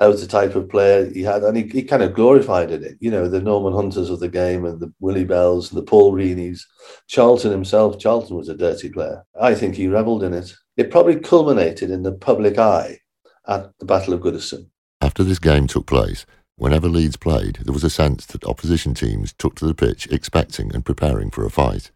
That 0.00 0.08
was 0.08 0.22
the 0.22 0.26
type 0.26 0.54
of 0.54 0.70
player 0.70 1.10
he 1.10 1.22
had, 1.22 1.42
and 1.42 1.54
he, 1.58 1.64
he 1.64 1.82
kind 1.82 2.02
of 2.02 2.14
glorified 2.14 2.70
in 2.70 2.82
it. 2.82 2.96
You 3.00 3.10
know, 3.10 3.28
the 3.28 3.40
Norman 3.40 3.74
Hunters 3.74 4.08
of 4.08 4.18
the 4.18 4.30
game 4.30 4.64
and 4.64 4.80
the 4.80 4.90
Willie 4.98 5.26
Bells 5.26 5.70
and 5.70 5.78
the 5.78 5.84
Paul 5.84 6.14
Reaneys. 6.14 6.62
Charlton 7.06 7.50
himself, 7.50 7.98
Charlton 7.98 8.34
was 8.34 8.48
a 8.48 8.56
dirty 8.56 8.88
player. 8.88 9.22
I 9.38 9.54
think 9.54 9.74
he 9.74 9.88
revelled 9.88 10.22
in 10.22 10.32
it. 10.32 10.54
It 10.78 10.90
probably 10.90 11.16
culminated 11.16 11.90
in 11.90 12.02
the 12.02 12.12
public 12.12 12.56
eye 12.56 13.00
at 13.46 13.78
the 13.78 13.84
Battle 13.84 14.14
of 14.14 14.20
Goodison. 14.20 14.70
After 15.02 15.22
this 15.22 15.38
game 15.38 15.66
took 15.66 15.86
place, 15.86 16.24
whenever 16.56 16.88
Leeds 16.88 17.18
played, 17.18 17.58
there 17.64 17.74
was 17.74 17.84
a 17.84 17.90
sense 17.90 18.24
that 18.26 18.44
opposition 18.44 18.94
teams 18.94 19.34
took 19.34 19.56
to 19.56 19.66
the 19.66 19.74
pitch 19.74 20.06
expecting 20.10 20.74
and 20.74 20.82
preparing 20.82 21.30
for 21.30 21.44
a 21.44 21.50
fight. 21.50 21.90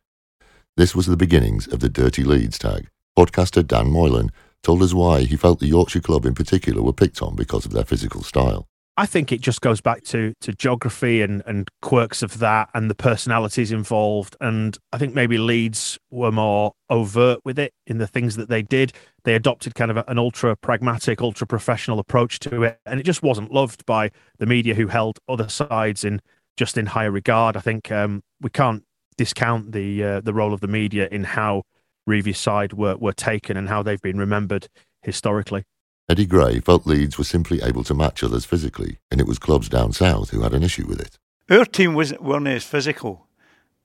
This 0.77 0.95
was 0.95 1.07
the 1.07 1.17
beginnings 1.17 1.67
of 1.67 1.81
the 1.81 1.89
Dirty 1.89 2.23
Leeds 2.23 2.59
tag. 2.59 2.89
Podcaster 3.17 3.67
Dan 3.67 3.91
Moylan 3.91 4.31
told 4.65 4.83
us 4.83 4.93
why 4.93 5.23
he 5.23 5.37
felt 5.37 5.61
the 5.61 5.67
Yorkshire 5.67 6.01
club 6.01 6.27
in 6.27 6.35
particular 6.35 6.83
were 6.83 6.93
picked 6.93 7.23
on 7.23 7.37
because 7.37 7.65
of 7.65 7.73
their 7.73 7.85
physical 7.85 8.23
style. 8.23 8.67
I 8.97 9.07
think 9.07 9.33
it 9.33 9.41
just 9.41 9.61
goes 9.61 9.81
back 9.81 10.05
to 10.05 10.35
to 10.41 10.53
geography 10.53 11.21
and, 11.21 11.43
and 11.47 11.69
quirks 11.83 12.23
of 12.23 12.39
that 12.39 12.71
and 12.75 12.89
the 12.89 12.95
personalities 12.95 13.73
involved. 13.73 14.37
And 14.41 14.79
I 14.93 14.99
think 14.99 15.15
maybe 15.15 15.37
Leeds 15.37 15.99
were 16.11 16.31
more 16.31 16.73
overt 16.89 17.41
with 17.45 17.59
it 17.59 17.73
in 17.87 17.99
the 17.99 18.07
things 18.07 18.37
that 18.37 18.49
they 18.49 18.63
did. 18.63 18.93
They 19.25 19.35
adopted 19.35 19.75
kind 19.75 19.91
of 19.91 19.97
an 20.09 20.19
ultra 20.19 20.55
pragmatic, 20.57 21.21
ultra 21.21 21.47
professional 21.47 21.99
approach 21.99 22.39
to 22.41 22.63
it. 22.63 22.79
And 22.87 23.01
it 23.01 23.03
just 23.03 23.23
wasn't 23.23 23.53
loved 23.53 23.85
by 23.85 24.13
the 24.39 24.47
media 24.47 24.75
who 24.75 24.87
held 24.87 25.19
other 25.29 25.49
sides 25.49 26.05
in 26.05 26.21
just 26.57 26.79
in 26.79 26.87
higher 26.87 27.11
regard. 27.11 27.57
I 27.57 27.61
think 27.61 27.91
um, 27.91 28.23
we 28.41 28.51
can't 28.51 28.85
discount 29.17 29.73
the 29.73 30.05
uh, 30.05 30.21
the 30.21 30.35
role 30.35 30.55
of 30.55 30.61
the 30.61 30.69
media 30.69 31.09
in 31.11 31.25
how 31.25 31.65
Revie's 32.07 32.39
side 32.39 32.73
were, 32.73 32.97
were 32.97 33.13
taken 33.13 33.57
and 33.57 33.69
how 33.69 33.83
they've 33.83 34.01
been 34.01 34.19
remembered 34.19 34.69
historically. 35.03 35.65
Eddie 36.09 36.27
Gray 36.27 36.61
felt 36.61 36.87
Leeds 36.87 37.17
were 37.17 37.25
simply 37.25 37.63
able 37.63 37.83
to 37.85 37.95
match 37.95 38.23
others 38.23 38.45
physically, 38.45 38.99
and 39.11 39.21
it 39.21 39.27
was 39.27 39.39
clubs 39.39 39.69
down 39.69 39.93
south 39.93 40.31
who 40.31 40.43
had 40.43 40.53
an 40.53 40.63
issue 40.63 40.87
with 40.87 41.01
it. 41.01 41.19
Our 41.51 41.65
team 41.65 41.95
wasn't 41.95 42.23
weren't 42.23 42.47
as 42.49 42.65
physical, 42.65 43.27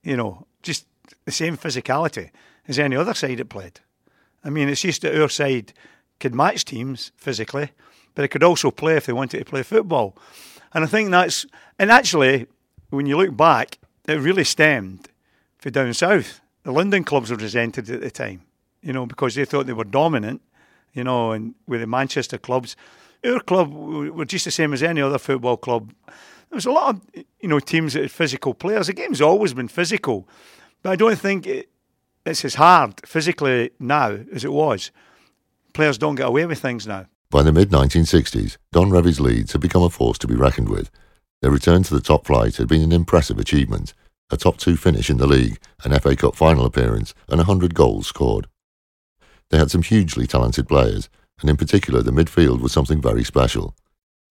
you 0.03 0.17
know, 0.17 0.45
just 0.61 0.85
the 1.25 1.31
same 1.31 1.57
physicality 1.57 2.31
as 2.67 2.77
any 2.77 2.95
other 2.95 3.13
side 3.13 3.37
that 3.37 3.49
played. 3.49 3.79
I 4.43 4.49
mean, 4.49 4.69
it's 4.69 4.81
just 4.81 5.01
that 5.01 5.19
our 5.19 5.29
side 5.29 5.73
could 6.19 6.35
match 6.35 6.65
teams 6.65 7.11
physically, 7.15 7.71
but 8.15 8.25
it 8.25 8.29
could 8.29 8.43
also 8.43 8.71
play 8.71 8.97
if 8.97 9.05
they 9.05 9.13
wanted 9.13 9.39
to 9.39 9.45
play 9.45 9.63
football. 9.63 10.17
And 10.73 10.83
I 10.83 10.87
think 10.87 11.09
that's, 11.09 11.45
and 11.77 11.89
actually, 11.91 12.47
when 12.89 13.05
you 13.05 13.17
look 13.17 13.35
back, 13.35 13.77
it 14.07 14.19
really 14.19 14.43
stemmed 14.43 15.09
for 15.57 15.69
down 15.69 15.93
south. 15.93 16.41
The 16.63 16.71
London 16.71 17.03
clubs 17.03 17.31
were 17.31 17.37
resented 17.37 17.89
at 17.89 18.01
the 18.01 18.11
time, 18.11 18.41
you 18.81 18.93
know, 18.93 19.05
because 19.05 19.35
they 19.35 19.45
thought 19.45 19.65
they 19.65 19.73
were 19.73 19.83
dominant 19.83 20.41
you 20.93 21.03
know, 21.03 21.31
and 21.31 21.55
with 21.67 21.81
the 21.81 21.87
Manchester 21.87 22.37
clubs. 22.37 22.75
Our 23.25 23.39
club 23.41 23.73
were 23.73 24.25
just 24.25 24.45
the 24.45 24.51
same 24.51 24.73
as 24.73 24.81
any 24.81 25.01
other 25.01 25.17
football 25.17 25.57
club. 25.57 25.93
There's 26.51 26.65
a 26.65 26.71
lot 26.71 26.95
of 26.95 27.01
you 27.39 27.49
know 27.49 27.59
teams 27.59 27.93
that 27.93 28.03
are 28.03 28.09
physical 28.09 28.53
players. 28.53 28.87
The 28.87 28.93
game's 28.93 29.21
always 29.21 29.53
been 29.53 29.67
physical, 29.67 30.27
but 30.81 30.91
I 30.91 30.95
don't 30.95 31.19
think 31.19 31.45
it, 31.45 31.69
it's 32.25 32.45
as 32.45 32.55
hard 32.55 33.01
physically 33.05 33.71
now 33.79 34.17
as 34.33 34.45
it 34.45 34.53
was. 34.53 34.91
Players 35.73 35.97
don't 35.97 36.15
get 36.15 36.27
away 36.27 36.45
with 36.45 36.59
things 36.59 36.87
now. 36.87 37.05
By 37.29 37.43
the 37.43 37.51
mid 37.51 37.69
1960s, 37.69 38.57
Don 38.71 38.89
Revie's 38.89 39.19
Leeds 39.19 39.51
had 39.51 39.61
become 39.61 39.83
a 39.83 39.89
force 39.89 40.17
to 40.19 40.27
be 40.27 40.35
reckoned 40.35 40.69
with. 40.69 40.89
Their 41.41 41.51
return 41.51 41.83
to 41.83 41.93
the 41.93 42.01
top 42.01 42.25
flight 42.25 42.57
had 42.57 42.67
been 42.67 42.81
an 42.81 42.91
impressive 42.91 43.37
achievement 43.37 43.93
a 44.29 44.37
top 44.37 44.57
two 44.57 44.77
finish 44.77 45.09
in 45.09 45.17
the 45.17 45.27
league, 45.27 45.59
an 45.83 45.97
FA 45.99 46.15
Cup 46.15 46.35
final 46.35 46.65
appearance, 46.65 47.13
and 47.27 47.37
100 47.37 47.73
goals 47.73 48.07
scored. 48.07 48.47
They 49.49 49.57
had 49.57 49.71
some 49.71 49.81
hugely 49.81 50.27
talented 50.27 50.67
players, 50.67 51.09
and 51.41 51.49
in 51.49 51.57
particular 51.57 52.01
the 52.01 52.11
midfield 52.11 52.61
was 52.61 52.71
something 52.71 53.01
very 53.01 53.23
special. 53.23 53.75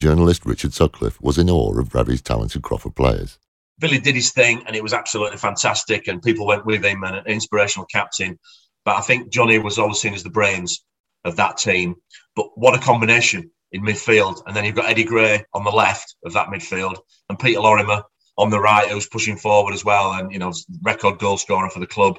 Journalist 0.00 0.46
Richard 0.46 0.72
Sutcliffe 0.72 1.20
was 1.20 1.38
in 1.38 1.50
awe 1.50 1.78
of 1.78 1.94
Revie's 1.94 2.22
talented 2.22 2.62
Crawford 2.62 2.94
players. 2.94 3.38
Billy 3.80 3.98
did 3.98 4.14
his 4.14 4.30
thing, 4.30 4.62
and 4.66 4.76
it 4.76 4.82
was 4.82 4.92
absolutely 4.92 5.38
fantastic, 5.38 6.08
and 6.08 6.22
people 6.22 6.46
went 6.46 6.66
with 6.66 6.84
him 6.84 7.02
and 7.04 7.16
an 7.16 7.26
inspirational 7.26 7.86
captain. 7.86 8.38
But 8.84 8.96
I 8.96 9.00
think 9.00 9.32
Johnny 9.32 9.58
was 9.58 9.78
always 9.78 10.00
seen 10.00 10.14
as 10.14 10.22
the 10.22 10.30
brains 10.30 10.84
of 11.24 11.36
that 11.36 11.58
team. 11.58 11.96
But 12.36 12.46
what 12.56 12.74
a 12.74 12.82
combination 12.82 13.50
in 13.72 13.82
midfield. 13.82 14.42
And 14.46 14.56
then 14.56 14.64
you've 14.64 14.74
got 14.74 14.88
Eddie 14.88 15.04
Gray 15.04 15.44
on 15.52 15.64
the 15.64 15.70
left 15.70 16.16
of 16.24 16.32
that 16.32 16.48
midfield 16.48 16.96
and 17.28 17.38
Peter 17.38 17.60
Lorimer 17.60 18.02
on 18.38 18.50
the 18.50 18.60
right 18.60 18.88
who's 18.88 19.06
pushing 19.06 19.36
forward 19.36 19.74
as 19.74 19.84
well 19.84 20.12
and, 20.12 20.32
you 20.32 20.38
know, 20.38 20.52
record 20.82 21.18
goal 21.18 21.36
scorer 21.36 21.68
for 21.68 21.80
the 21.80 21.86
club. 21.86 22.18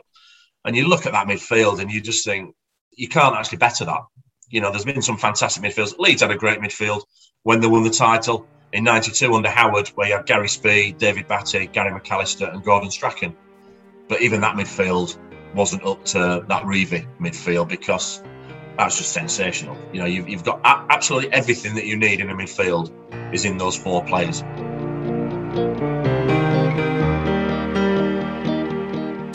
And 0.66 0.76
you 0.76 0.88
look 0.88 1.06
at 1.06 1.14
that 1.14 1.28
midfield 1.28 1.80
and 1.80 1.90
you 1.90 2.02
just 2.02 2.26
think, 2.26 2.54
you 2.92 3.08
can't 3.08 3.36
actually 3.36 3.60
better 3.60 3.86
that. 3.86 4.02
You 4.50 4.60
know, 4.60 4.70
there's 4.70 4.84
been 4.84 5.02
some 5.02 5.18
fantastic 5.18 5.64
midfields. 5.64 5.98
Leeds 5.98 6.22
had 6.22 6.32
a 6.32 6.36
great 6.36 6.60
midfield 6.60 7.04
when 7.44 7.62
they 7.62 7.68
won 7.68 7.84
the 7.84 7.90
title 7.90 8.46
in 8.74 8.84
92 8.84 9.34
under 9.34 9.50
Howard, 9.50 9.88
where 9.90 10.08
you 10.08 10.16
had 10.18 10.26
Gary 10.26 10.50
Speed, 10.50 10.98
David 10.98 11.28
Batty, 11.28 11.68
Gary 11.68 11.98
McAllister, 11.98 12.54
and 12.54 12.64
Gordon 12.64 12.92
Strachan. 12.92 13.36
But 14.10 14.22
even 14.22 14.42
that 14.42 14.58
midfield 14.58 15.18
wasn't 15.56 15.86
up 15.86 16.04
to 16.06 16.44
that 16.48 16.64
Revie 16.64 17.08
midfield 17.20 17.70
because 17.70 18.22
that's 18.78 18.98
just 18.98 19.14
sensational. 19.14 19.78
You 19.94 20.02
know, 20.02 20.06
you've, 20.06 20.28
you've 20.28 20.44
got 20.44 20.60
absolutely 20.64 21.32
everything 21.32 21.76
that 21.76 21.86
you 21.86 21.96
need 21.96 22.20
in 22.20 22.30
a 22.30 22.36
midfield 22.36 22.92
is 23.34 23.46
in 23.46 23.58
those 23.58 23.78
four 23.78 24.04
players. 24.04 24.44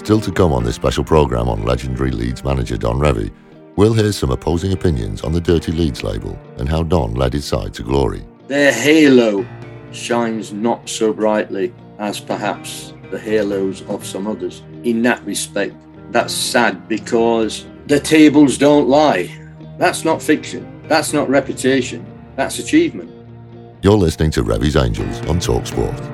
Still 0.05 0.21
to 0.21 0.31
come 0.31 0.53
on 0.53 0.65
this 0.65 0.75
special 0.75 1.03
programme 1.03 1.49
on 1.49 1.63
legendary 1.63 2.11
Leeds 2.11 2.45
manager 2.45 2.77
Don 2.77 2.99
Revie, 2.99 3.33
we'll 3.77 3.95
hear 3.95 4.13
some 4.13 4.31
opposing 4.31 4.75
opinions 4.75 5.23
on 5.23 5.33
the 5.33 5.41
Dirty 5.41 5.73
Leeds 5.73 6.03
label 6.05 6.39
and 6.59 6.69
how 6.69 6.83
Don 6.83 7.15
led 7.15 7.33
his 7.33 7.47
side 7.47 7.73
to 7.73 7.83
glory. 7.83 8.23
Their 8.47 8.71
halo 8.71 9.47
shines 9.93 10.53
not 10.53 10.91
so 10.91 11.11
brightly 11.15 11.73
as 11.99 12.21
perhaps 12.21 12.93
the 13.11 13.19
halos 13.19 13.81
of 13.89 14.05
some 14.05 14.27
others. 14.27 14.63
In 14.83 15.01
that 15.05 15.25
respect, 15.25 15.75
that's 16.11 16.35
sad 16.35 16.87
because 16.87 17.65
the 17.87 17.99
tables 17.99 18.59
don't 18.59 18.87
lie. 18.87 19.35
That's 19.79 20.05
not 20.05 20.21
fiction. 20.21 20.83
That's 20.87 21.15
not 21.15 21.31
reputation. 21.31 22.05
That's 22.37 22.59
achievement. 22.59 23.11
You're 23.81 23.97
listening 23.97 24.33
to 24.33 24.43
Revie's 24.43 24.77
Angels 24.77 25.19
on 25.21 25.39
Talksport. 25.39 26.14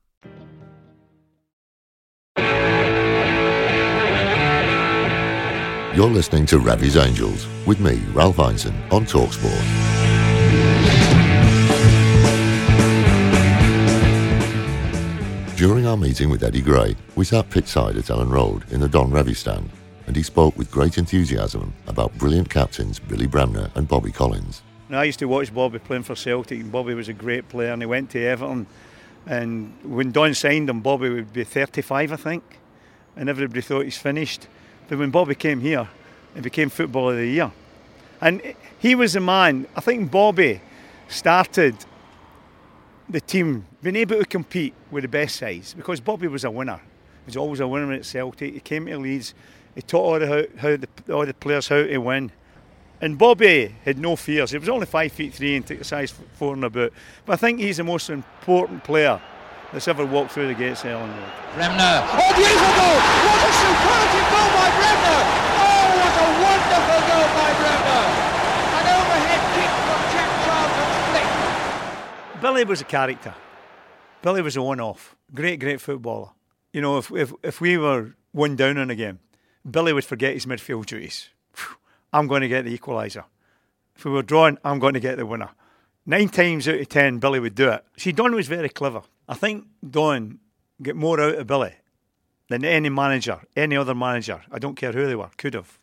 You're 5.93 6.09
listening 6.09 6.45
to 6.45 6.57
Revie's 6.57 6.95
Angels 6.95 7.45
with 7.67 7.81
me, 7.81 8.01
Ralph 8.13 8.37
Ineson, 8.37 8.73
on 8.93 9.05
Talksport. 9.05 9.51
During 15.57 15.85
our 15.85 15.97
meeting 15.97 16.29
with 16.29 16.43
Eddie 16.43 16.61
Gray, 16.61 16.95
we 17.17 17.25
sat 17.25 17.49
pitchside 17.49 17.97
at 17.97 18.05
Elland 18.05 18.31
Road 18.31 18.63
in 18.71 18.79
the 18.79 18.87
Don 18.87 19.11
Revie 19.11 19.35
stand, 19.35 19.69
and 20.07 20.15
he 20.15 20.23
spoke 20.23 20.55
with 20.55 20.71
great 20.71 20.97
enthusiasm 20.97 21.73
about 21.87 22.17
brilliant 22.17 22.49
captains 22.49 22.97
Billy 22.97 23.27
Bremner 23.27 23.69
and 23.75 23.85
Bobby 23.85 24.13
Collins. 24.13 24.61
Now, 24.87 25.01
I 25.01 25.03
used 25.03 25.19
to 25.19 25.27
watch 25.27 25.53
Bobby 25.53 25.79
playing 25.79 26.03
for 26.03 26.15
Celtic, 26.15 26.61
and 26.61 26.71
Bobby 26.71 26.93
was 26.93 27.09
a 27.09 27.13
great 27.13 27.49
player, 27.49 27.73
and 27.73 27.81
he 27.81 27.85
went 27.85 28.11
to 28.11 28.25
Everton. 28.25 28.65
And 29.27 29.73
when 29.83 30.13
Don 30.13 30.33
signed 30.35 30.69
him, 30.69 30.79
Bobby 30.79 31.09
would 31.09 31.33
be 31.33 31.43
35, 31.43 32.13
I 32.13 32.15
think, 32.15 32.43
and 33.17 33.27
everybody 33.27 33.59
thought 33.59 33.83
he's 33.83 33.97
finished. 33.97 34.47
But 34.91 34.99
when 34.99 35.09
Bobby 35.09 35.35
came 35.35 35.61
here, 35.61 35.87
he 36.35 36.41
became 36.41 36.69
Footballer 36.69 37.13
of 37.13 37.19
the 37.19 37.25
Year. 37.25 37.49
And 38.19 38.41
he 38.77 38.93
was 38.93 39.15
a 39.15 39.21
man, 39.21 39.65
I 39.73 39.79
think 39.79 40.11
Bobby 40.11 40.59
started 41.07 41.77
the 43.07 43.21
team 43.21 43.65
being 43.81 43.95
able 43.95 44.17
to 44.17 44.25
compete 44.25 44.73
with 44.91 45.03
the 45.03 45.07
best 45.07 45.37
sides 45.37 45.73
because 45.73 46.01
Bobby 46.01 46.27
was 46.27 46.43
a 46.43 46.51
winner. 46.51 46.75
He 46.75 47.27
was 47.27 47.37
always 47.37 47.61
a 47.61 47.67
winner 47.69 47.93
at 47.93 48.05
Celtic. 48.05 48.53
He 48.53 48.59
came 48.59 48.85
to 48.87 48.97
Leeds. 48.97 49.33
He 49.75 49.81
taught 49.81 50.01
all 50.01 50.19
the, 50.19 50.49
how, 50.57 50.75
the, 50.75 50.89
all 51.09 51.25
the 51.25 51.35
players 51.35 51.69
how 51.69 51.83
to 51.83 51.97
win. 51.97 52.29
And 52.99 53.17
Bobby 53.17 53.73
had 53.85 53.97
no 53.97 54.17
fears. 54.17 54.51
He 54.51 54.57
was 54.57 54.67
only 54.67 54.87
five 54.87 55.13
feet 55.13 55.33
three 55.33 55.55
and 55.55 55.65
took 55.65 55.79
a 55.79 55.85
size 55.85 56.13
four 56.33 56.53
and 56.53 56.65
a 56.65 56.69
boot. 56.69 56.91
But 57.25 57.31
I 57.31 57.35
think 57.37 57.61
he's 57.61 57.77
the 57.77 57.85
most 57.85 58.09
important 58.09 58.83
player 58.83 59.21
that's 59.71 59.87
ever 59.87 60.05
walked 60.05 60.31
through 60.31 60.47
the 60.47 60.53
gates 60.53 60.83
of 60.83 60.91
Elland 60.91 61.15
Road. 61.15 61.31
Bremner. 61.55 62.03
Oh, 62.03 62.31
beautiful 62.35 62.71
goal! 62.75 62.97
What 63.27 63.39
a 63.41 63.51
superlative 63.55 64.27
goal 64.31 64.49
by 64.51 64.67
Bremner! 64.75 65.21
Oh, 65.61 65.85
what 65.99 66.15
a 66.15 66.27
wonderful 66.43 67.01
goal 67.07 67.27
by 67.31 67.49
Bremner! 67.59 68.03
An 68.77 68.85
overhead 68.91 69.43
kick 69.55 69.71
from 69.87 70.01
Jack 70.11 70.29
Charlton's 70.43 70.99
flick. 71.11 72.41
Billy 72.41 72.63
was 72.65 72.81
a 72.81 72.85
character. 72.85 73.33
Billy 74.21 74.41
was 74.41 74.57
a 74.57 74.61
one-off. 74.61 75.15
Great, 75.33 75.59
great 75.59 75.81
footballer. 75.81 76.29
You 76.73 76.81
know, 76.81 76.97
if 76.97 77.11
if, 77.11 77.33
if 77.43 77.61
we 77.61 77.77
were 77.77 78.15
one 78.31 78.55
down 78.55 78.77
in 78.77 78.89
a 78.89 78.95
game, 78.95 79.19
Billy 79.69 79.93
would 79.93 80.05
forget 80.05 80.33
his 80.33 80.45
midfield 80.45 80.85
duties. 80.85 81.29
I'm 82.13 82.27
going 82.27 82.41
to 82.41 82.47
get 82.47 82.65
the 82.65 82.77
equaliser. 82.77 83.23
If 83.95 84.05
we 84.05 84.11
were 84.11 84.23
drawn, 84.23 84.57
I'm 84.63 84.79
going 84.79 84.95
to 84.95 84.99
get 84.99 85.17
the 85.17 85.25
winner. 85.25 85.49
Nine 86.05 86.29
times 86.29 86.67
out 86.67 86.79
of 86.79 86.89
ten, 86.89 87.19
Billy 87.19 87.39
would 87.39 87.55
do 87.55 87.69
it. 87.69 87.85
See, 87.95 88.11
Don 88.11 88.33
was 88.33 88.47
very 88.47 88.69
clever. 88.69 89.01
I 89.31 89.33
think 89.33 89.65
Don 89.89 90.39
get 90.83 90.97
more 90.97 91.21
out 91.21 91.35
of 91.35 91.47
Billy 91.47 91.71
than 92.49 92.65
any 92.65 92.89
manager, 92.89 93.39
any 93.55 93.77
other 93.77 93.95
manager, 93.95 94.41
I 94.51 94.59
don't 94.59 94.75
care 94.75 94.91
who 94.91 95.07
they 95.07 95.15
were, 95.15 95.29
could 95.37 95.53
have. 95.53 95.79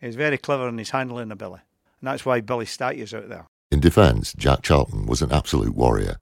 He's 0.00 0.16
very 0.16 0.38
clever 0.38 0.68
in 0.68 0.76
his 0.76 0.90
handling 0.90 1.30
of 1.30 1.38
Billy, 1.38 1.60
And 2.00 2.08
that's 2.08 2.26
why 2.26 2.40
Billy 2.40 2.66
statue's 2.66 3.14
out 3.14 3.28
there. 3.28 3.46
In 3.70 3.78
defence, 3.78 4.32
Jack 4.32 4.62
Charlton 4.62 5.06
was 5.06 5.22
an 5.22 5.30
absolute 5.30 5.76
warrior. 5.76 6.16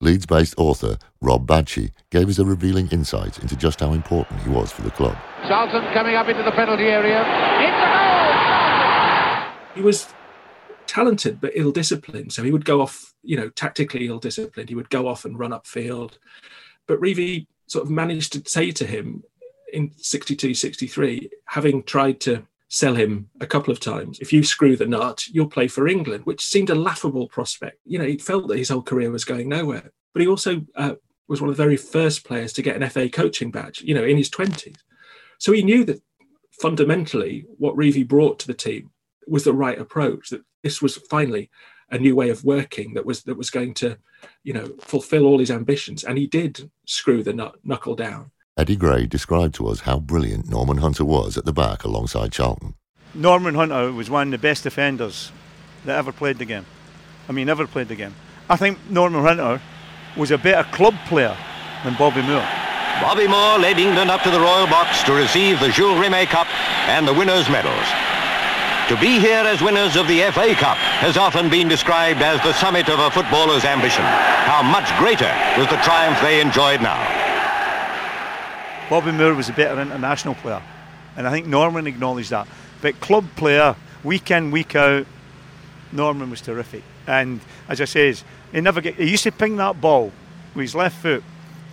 Leeds 0.00 0.24
based 0.24 0.54
author 0.56 0.96
Rob 1.20 1.46
Bagchi 1.46 1.90
gave 2.10 2.30
us 2.30 2.38
a 2.38 2.46
revealing 2.46 2.88
insight 2.88 3.38
into 3.40 3.54
just 3.54 3.80
how 3.80 3.92
important 3.92 4.40
he 4.40 4.48
was 4.48 4.72
for 4.72 4.80
the 4.80 4.90
club. 4.90 5.18
Charlton 5.46 5.84
coming 5.92 6.14
up 6.14 6.28
into 6.28 6.42
the 6.42 6.52
penalty 6.52 6.84
area. 6.84 7.20
It's 7.60 7.76
a 7.76 7.88
goal! 7.92 9.74
He 9.74 9.82
was 9.82 10.08
talented 10.94 11.40
but 11.40 11.52
ill 11.54 11.72
disciplined. 11.72 12.32
So 12.32 12.44
he 12.44 12.52
would 12.52 12.64
go 12.64 12.80
off, 12.80 13.12
you 13.22 13.36
know, 13.36 13.48
tactically 13.50 14.06
ill 14.06 14.20
disciplined. 14.20 14.68
He 14.68 14.76
would 14.76 14.90
go 14.90 15.08
off 15.08 15.24
and 15.24 15.38
run 15.38 15.50
upfield. 15.50 16.18
But 16.86 17.00
Revie 17.00 17.46
sort 17.66 17.84
of 17.84 17.90
managed 17.90 18.32
to 18.34 18.48
say 18.48 18.70
to 18.70 18.86
him 18.86 19.24
in 19.72 19.90
62, 19.96 20.54
63, 20.54 21.30
having 21.46 21.82
tried 21.82 22.20
to 22.20 22.46
sell 22.68 22.94
him 22.94 23.28
a 23.40 23.46
couple 23.46 23.72
of 23.72 23.80
times. 23.80 24.20
If 24.20 24.32
you 24.32 24.44
screw 24.44 24.76
the 24.76 24.86
nut, 24.86 25.26
you'll 25.26 25.48
play 25.48 25.66
for 25.66 25.88
England, 25.88 26.26
which 26.26 26.44
seemed 26.44 26.70
a 26.70 26.74
laughable 26.74 27.28
prospect. 27.28 27.78
You 27.84 27.98
know, 27.98 28.06
he 28.06 28.18
felt 28.18 28.46
that 28.48 28.58
his 28.58 28.68
whole 28.68 28.82
career 28.82 29.10
was 29.10 29.24
going 29.24 29.48
nowhere. 29.48 29.92
But 30.12 30.22
he 30.22 30.28
also 30.28 30.62
uh, 30.76 30.94
was 31.26 31.40
one 31.40 31.50
of 31.50 31.56
the 31.56 31.62
very 31.62 31.76
first 31.76 32.24
players 32.24 32.52
to 32.52 32.62
get 32.62 32.80
an 32.80 32.88
FA 32.88 33.08
coaching 33.08 33.50
badge, 33.50 33.82
you 33.82 33.94
know, 33.94 34.04
in 34.04 34.16
his 34.16 34.30
20s. 34.30 34.76
So 35.38 35.52
he 35.52 35.62
knew 35.62 35.84
that 35.84 36.02
fundamentally 36.52 37.46
what 37.58 37.76
Revie 37.76 38.06
brought 38.06 38.38
to 38.40 38.46
the 38.46 38.54
team 38.54 38.90
was 39.26 39.42
the 39.42 39.52
right 39.52 39.78
approach, 39.78 40.30
that 40.30 40.42
this 40.64 40.82
was 40.82 40.96
finally 40.96 41.50
a 41.90 41.98
new 41.98 42.16
way 42.16 42.30
of 42.30 42.42
working 42.42 42.94
that 42.94 43.06
was 43.06 43.22
that 43.24 43.36
was 43.36 43.50
going 43.50 43.74
to, 43.74 43.98
you 44.42 44.52
know, 44.52 44.66
fulfill 44.80 45.26
all 45.26 45.38
his 45.38 45.50
ambitions. 45.50 46.02
And 46.02 46.18
he 46.18 46.26
did 46.26 46.70
screw 46.86 47.22
the 47.22 47.32
nut, 47.32 47.54
knuckle 47.62 47.94
down. 47.94 48.32
Eddie 48.56 48.76
Gray 48.76 49.06
described 49.06 49.54
to 49.56 49.68
us 49.68 49.80
how 49.80 49.98
brilliant 50.00 50.48
Norman 50.48 50.78
Hunter 50.78 51.04
was 51.04 51.36
at 51.36 51.44
the 51.44 51.52
back 51.52 51.84
alongside 51.84 52.32
Charlton. 52.32 52.74
Norman 53.14 53.54
Hunter 53.54 53.92
was 53.92 54.10
one 54.10 54.28
of 54.28 54.32
the 54.32 54.38
best 54.38 54.64
defenders 54.64 55.30
that 55.84 55.96
ever 55.96 56.12
played 56.12 56.38
the 56.38 56.44
game. 56.44 56.66
I 57.28 57.32
mean, 57.32 57.48
ever 57.48 57.66
played 57.66 57.88
the 57.88 57.94
game. 57.94 58.14
I 58.48 58.56
think 58.56 58.78
Norman 58.88 59.22
Hunter 59.22 59.60
was 60.16 60.30
a 60.30 60.38
better 60.38 60.68
club 60.70 60.94
player 61.06 61.36
than 61.84 61.94
Bobby 61.96 62.22
Moore. 62.22 62.48
Bobby 63.02 63.28
Moore 63.28 63.58
led 63.58 63.78
England 63.78 64.10
up 64.10 64.22
to 64.22 64.30
the 64.30 64.40
Royal 64.40 64.66
Box 64.66 65.02
to 65.04 65.12
receive 65.12 65.60
the 65.60 65.68
Jules 65.68 65.98
Rimet 65.98 66.26
Cup 66.26 66.46
and 66.88 67.06
the 67.06 67.12
winners' 67.12 67.50
medals. 67.50 68.13
To 68.88 69.00
be 69.00 69.18
here 69.18 69.42
as 69.46 69.62
winners 69.62 69.96
of 69.96 70.06
the 70.08 70.20
FA 70.32 70.54
Cup 70.54 70.76
has 70.76 71.16
often 71.16 71.48
been 71.48 71.68
described 71.68 72.20
as 72.20 72.38
the 72.42 72.52
summit 72.52 72.90
of 72.90 72.98
a 72.98 73.10
footballer's 73.10 73.64
ambition. 73.64 74.04
How 74.04 74.62
much 74.62 74.94
greater 74.98 75.32
was 75.56 75.66
the 75.70 75.80
triumph 75.82 76.20
they 76.20 76.38
enjoyed 76.38 76.82
now. 76.82 77.00
Bobby 78.90 79.10
Moore 79.10 79.32
was 79.32 79.48
a 79.48 79.54
better 79.54 79.80
international 79.80 80.34
player, 80.34 80.60
and 81.16 81.26
I 81.26 81.30
think 81.30 81.46
Norman 81.46 81.86
acknowledged 81.86 82.28
that. 82.28 82.46
But 82.82 83.00
club 83.00 83.24
player, 83.36 83.74
week 84.02 84.30
in, 84.30 84.50
week 84.50 84.76
out, 84.76 85.06
Norman 85.90 86.28
was 86.28 86.42
terrific. 86.42 86.82
And 87.06 87.40
as 87.70 87.80
I 87.80 87.86
says, 87.86 88.22
he 88.52 88.60
never 88.60 88.82
get. 88.82 88.96
He 88.96 89.10
used 89.10 89.24
to 89.24 89.32
ping 89.32 89.56
that 89.56 89.80
ball 89.80 90.12
with 90.54 90.62
his 90.62 90.74
left 90.74 91.00
foot, 91.00 91.24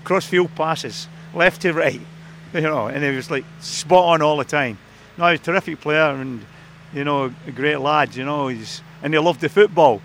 cross 0.05 0.25
field 0.25 0.55
passes, 0.55 1.09
left 1.33 1.63
to 1.63 1.73
right, 1.73 1.99
you 2.53 2.61
know, 2.61 2.87
and 2.87 3.03
he 3.03 3.13
was 3.13 3.29
like 3.29 3.43
spot 3.59 4.05
on 4.05 4.21
all 4.21 4.37
the 4.37 4.45
time. 4.45 4.77
No, 5.17 5.29
he's 5.29 5.41
a 5.41 5.43
terrific 5.43 5.81
player 5.81 6.15
and 6.15 6.45
you 6.93 7.03
know 7.03 7.33
a 7.47 7.51
great 7.51 7.77
lad. 7.77 8.15
You 8.15 8.25
know, 8.25 8.47
he's 8.47 8.81
and 9.01 9.13
he 9.13 9.19
loved 9.19 9.41
the 9.41 9.49
football. 9.49 10.01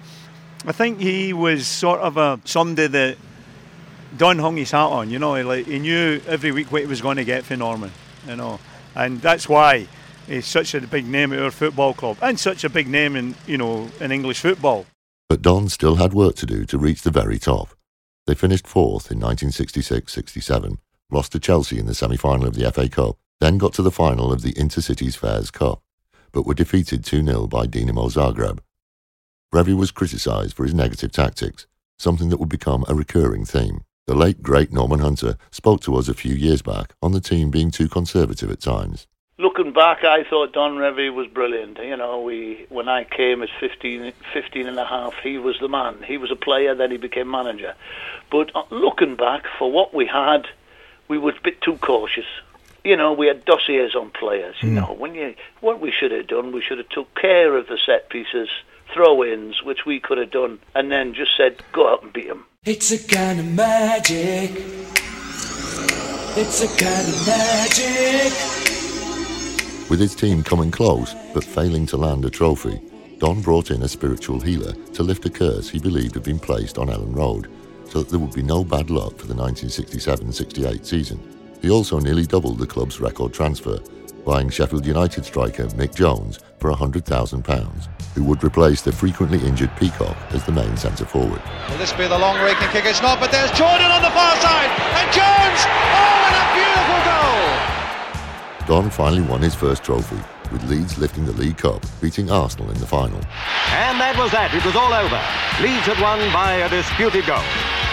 I 0.64 0.72
think 0.72 1.00
he 1.00 1.32
was 1.32 1.66
sort 1.66 2.00
of 2.00 2.16
a 2.16 2.40
somebody 2.44 2.88
that 2.88 3.16
Don 4.16 4.38
hung 4.38 4.56
his 4.56 4.70
hat 4.70 4.86
on. 4.86 5.10
You 5.10 5.18
know, 5.18 5.40
like 5.42 5.66
he 5.66 5.78
knew 5.78 6.20
every 6.26 6.52
week 6.52 6.72
what 6.72 6.82
he 6.82 6.86
was 6.86 7.00
going 7.00 7.16
to 7.16 7.24
get 7.24 7.44
for 7.44 7.56
Norman. 7.56 7.92
You 8.26 8.36
know, 8.36 8.58
and 8.94 9.20
that's 9.20 9.48
why 9.48 9.86
he's 10.26 10.46
such 10.46 10.74
a 10.74 10.80
big 10.80 11.06
name 11.06 11.32
at 11.32 11.38
our 11.38 11.50
football 11.50 11.94
club 11.94 12.16
and 12.20 12.38
such 12.38 12.64
a 12.64 12.68
big 12.68 12.88
name 12.88 13.16
in 13.16 13.34
you 13.46 13.58
know 13.58 13.88
in 14.00 14.12
English 14.12 14.40
football. 14.40 14.86
But 15.28 15.42
Don 15.42 15.68
still 15.68 15.96
had 15.96 16.14
work 16.14 16.36
to 16.36 16.46
do 16.46 16.64
to 16.66 16.78
reach 16.78 17.02
the 17.02 17.10
very 17.10 17.38
top. 17.38 17.70
They 18.26 18.34
finished 18.34 18.66
fourth 18.66 19.10
in 19.10 19.20
1966-67, 19.20 20.78
lost 21.10 21.32
to 21.32 21.38
Chelsea 21.38 21.78
in 21.78 21.86
the 21.86 21.94
semi-final 21.94 22.46
of 22.46 22.54
the 22.54 22.70
FA 22.72 22.88
Cup, 22.88 23.16
then 23.40 23.58
got 23.58 23.72
to 23.74 23.82
the 23.82 23.92
final 23.92 24.32
of 24.32 24.42
the 24.42 24.52
Intercities 24.54 25.16
Fairs 25.16 25.50
Cup, 25.50 25.80
but 26.36 26.44
were 26.44 26.52
defeated 26.52 27.02
2-0 27.02 27.48
by 27.48 27.66
Dinamo 27.66 28.12
Zagreb. 28.12 28.58
Revie 29.54 29.74
was 29.74 29.90
criticised 29.90 30.54
for 30.54 30.64
his 30.64 30.74
negative 30.74 31.10
tactics, 31.10 31.66
something 31.96 32.28
that 32.28 32.36
would 32.38 32.50
become 32.50 32.84
a 32.86 32.94
recurring 32.94 33.46
theme. 33.46 33.84
The 34.06 34.14
late 34.14 34.42
great 34.42 34.70
Norman 34.70 34.98
Hunter 34.98 35.38
spoke 35.50 35.80
to 35.80 35.96
us 35.96 36.10
a 36.10 36.14
few 36.14 36.34
years 36.34 36.60
back 36.60 36.92
on 37.00 37.12
the 37.12 37.22
team 37.22 37.50
being 37.50 37.70
too 37.70 37.88
conservative 37.88 38.50
at 38.50 38.60
times. 38.60 39.06
Looking 39.38 39.72
back, 39.72 40.04
I 40.04 40.24
thought 40.24 40.52
Don 40.52 40.76
Revie 40.76 41.14
was 41.14 41.26
brilliant. 41.26 41.78
You 41.78 41.96
know, 41.96 42.20
we 42.20 42.66
when 42.68 42.86
I 42.86 43.04
came 43.04 43.42
as 43.42 43.48
15, 43.58 44.12
15 44.34 44.66
and 44.66 44.78
a 44.78 44.84
half, 44.84 45.14
he 45.22 45.38
was 45.38 45.56
the 45.58 45.68
man. 45.68 46.02
He 46.06 46.18
was 46.18 46.30
a 46.30 46.36
player, 46.36 46.74
then 46.74 46.90
he 46.90 46.98
became 46.98 47.30
manager. 47.30 47.74
But 48.30 48.54
uh, 48.54 48.64
looking 48.68 49.16
back, 49.16 49.44
for 49.58 49.72
what 49.72 49.94
we 49.94 50.04
had, 50.04 50.48
we 51.08 51.16
were 51.16 51.30
a 51.30 51.40
bit 51.42 51.62
too 51.62 51.78
cautious. 51.78 52.26
You 52.86 52.96
know, 52.96 53.12
we 53.12 53.26
had 53.26 53.44
dossiers 53.44 53.96
on 53.96 54.10
players. 54.10 54.54
You 54.60 54.68
hmm. 54.68 54.74
know, 54.76 54.94
when 54.96 55.16
you 55.16 55.34
what 55.60 55.80
we 55.80 55.90
should 55.90 56.12
have 56.12 56.28
done, 56.28 56.52
we 56.52 56.62
should 56.62 56.78
have 56.78 56.88
took 56.88 57.12
care 57.16 57.56
of 57.56 57.66
the 57.66 57.76
set 57.84 58.10
pieces, 58.10 58.48
throw-ins, 58.94 59.60
which 59.64 59.84
we 59.84 59.98
could 59.98 60.18
have 60.18 60.30
done, 60.30 60.60
and 60.72 60.92
then 60.92 61.12
just 61.12 61.36
said, 61.36 61.64
go 61.72 61.92
out 61.92 62.04
and 62.04 62.12
beat 62.12 62.28
them. 62.28 62.46
It's 62.64 62.92
a 62.92 63.08
kind 63.08 63.40
of 63.40 63.46
magic. 63.46 64.52
It's 66.38 66.62
a 66.62 66.68
kind 66.68 67.08
of 67.08 67.26
magic. 67.26 68.32
With 69.90 69.98
his 69.98 70.14
team 70.14 70.44
coming 70.44 70.70
close 70.70 71.12
but 71.34 71.42
failing 71.42 71.86
to 71.86 71.96
land 71.96 72.24
a 72.24 72.30
trophy, 72.30 72.80
Don 73.18 73.40
brought 73.42 73.72
in 73.72 73.82
a 73.82 73.88
spiritual 73.88 74.38
healer 74.38 74.74
to 74.94 75.02
lift 75.02 75.26
a 75.26 75.30
curse 75.30 75.68
he 75.68 75.80
believed 75.80 76.14
had 76.14 76.22
been 76.22 76.38
placed 76.38 76.78
on 76.78 76.86
Elland 76.86 77.16
Road 77.16 77.50
so 77.90 77.98
that 77.98 78.10
there 78.10 78.20
would 78.20 78.34
be 78.34 78.42
no 78.42 78.62
bad 78.62 78.90
luck 78.90 79.16
for 79.16 79.26
the 79.26 79.34
1967-68 79.34 80.86
season. 80.86 81.35
He 81.62 81.70
also 81.70 81.98
nearly 81.98 82.26
doubled 82.26 82.58
the 82.58 82.66
club's 82.66 83.00
record 83.00 83.32
transfer, 83.32 83.78
buying 84.24 84.48
Sheffield 84.50 84.84
United 84.84 85.24
striker 85.24 85.66
Mick 85.68 85.94
Jones 85.94 86.40
for 86.58 86.70
£100,000, 86.72 87.88
who 88.14 88.24
would 88.24 88.42
replace 88.42 88.82
the 88.82 88.92
frequently 88.92 89.38
injured 89.46 89.70
Peacock 89.76 90.16
as 90.30 90.44
the 90.44 90.52
main 90.52 90.76
centre 90.76 91.04
forward. 91.04 91.40
Will 91.70 91.78
this 91.78 91.92
be 91.92 92.06
the 92.06 92.18
long 92.18 92.40
raking 92.42 92.68
kick? 92.68 92.84
It's 92.84 93.02
not, 93.02 93.20
but 93.20 93.30
there's 93.30 93.50
Jordan 93.52 93.90
on 93.90 94.02
the 94.02 94.10
far 94.10 94.36
side, 94.36 94.70
and 94.98 95.12
Jones! 95.12 95.60
Oh, 95.66 96.26
and 96.26 96.36
a 96.42 96.46
beautiful 96.58 97.00
goal! 97.06 98.82
Don 98.82 98.90
finally 98.90 99.22
won 99.22 99.42
his 99.42 99.54
first 99.54 99.84
trophy, 99.84 100.18
with 100.52 100.68
Leeds 100.70 100.98
lifting 100.98 101.24
the 101.24 101.32
League 101.32 101.58
Cup, 101.58 101.84
beating 102.00 102.30
Arsenal 102.30 102.70
in 102.70 102.78
the 102.78 102.86
final. 102.86 103.18
And 103.72 104.00
that 104.00 104.16
was 104.18 104.30
that. 104.32 104.54
It 104.54 104.64
was 104.64 104.76
all 104.76 104.92
over. 104.92 105.20
Leeds 105.62 105.86
had 105.86 106.00
won 106.00 106.20
by 106.32 106.64
a 106.64 106.68
disputed 106.68 107.26
goal. 107.26 107.42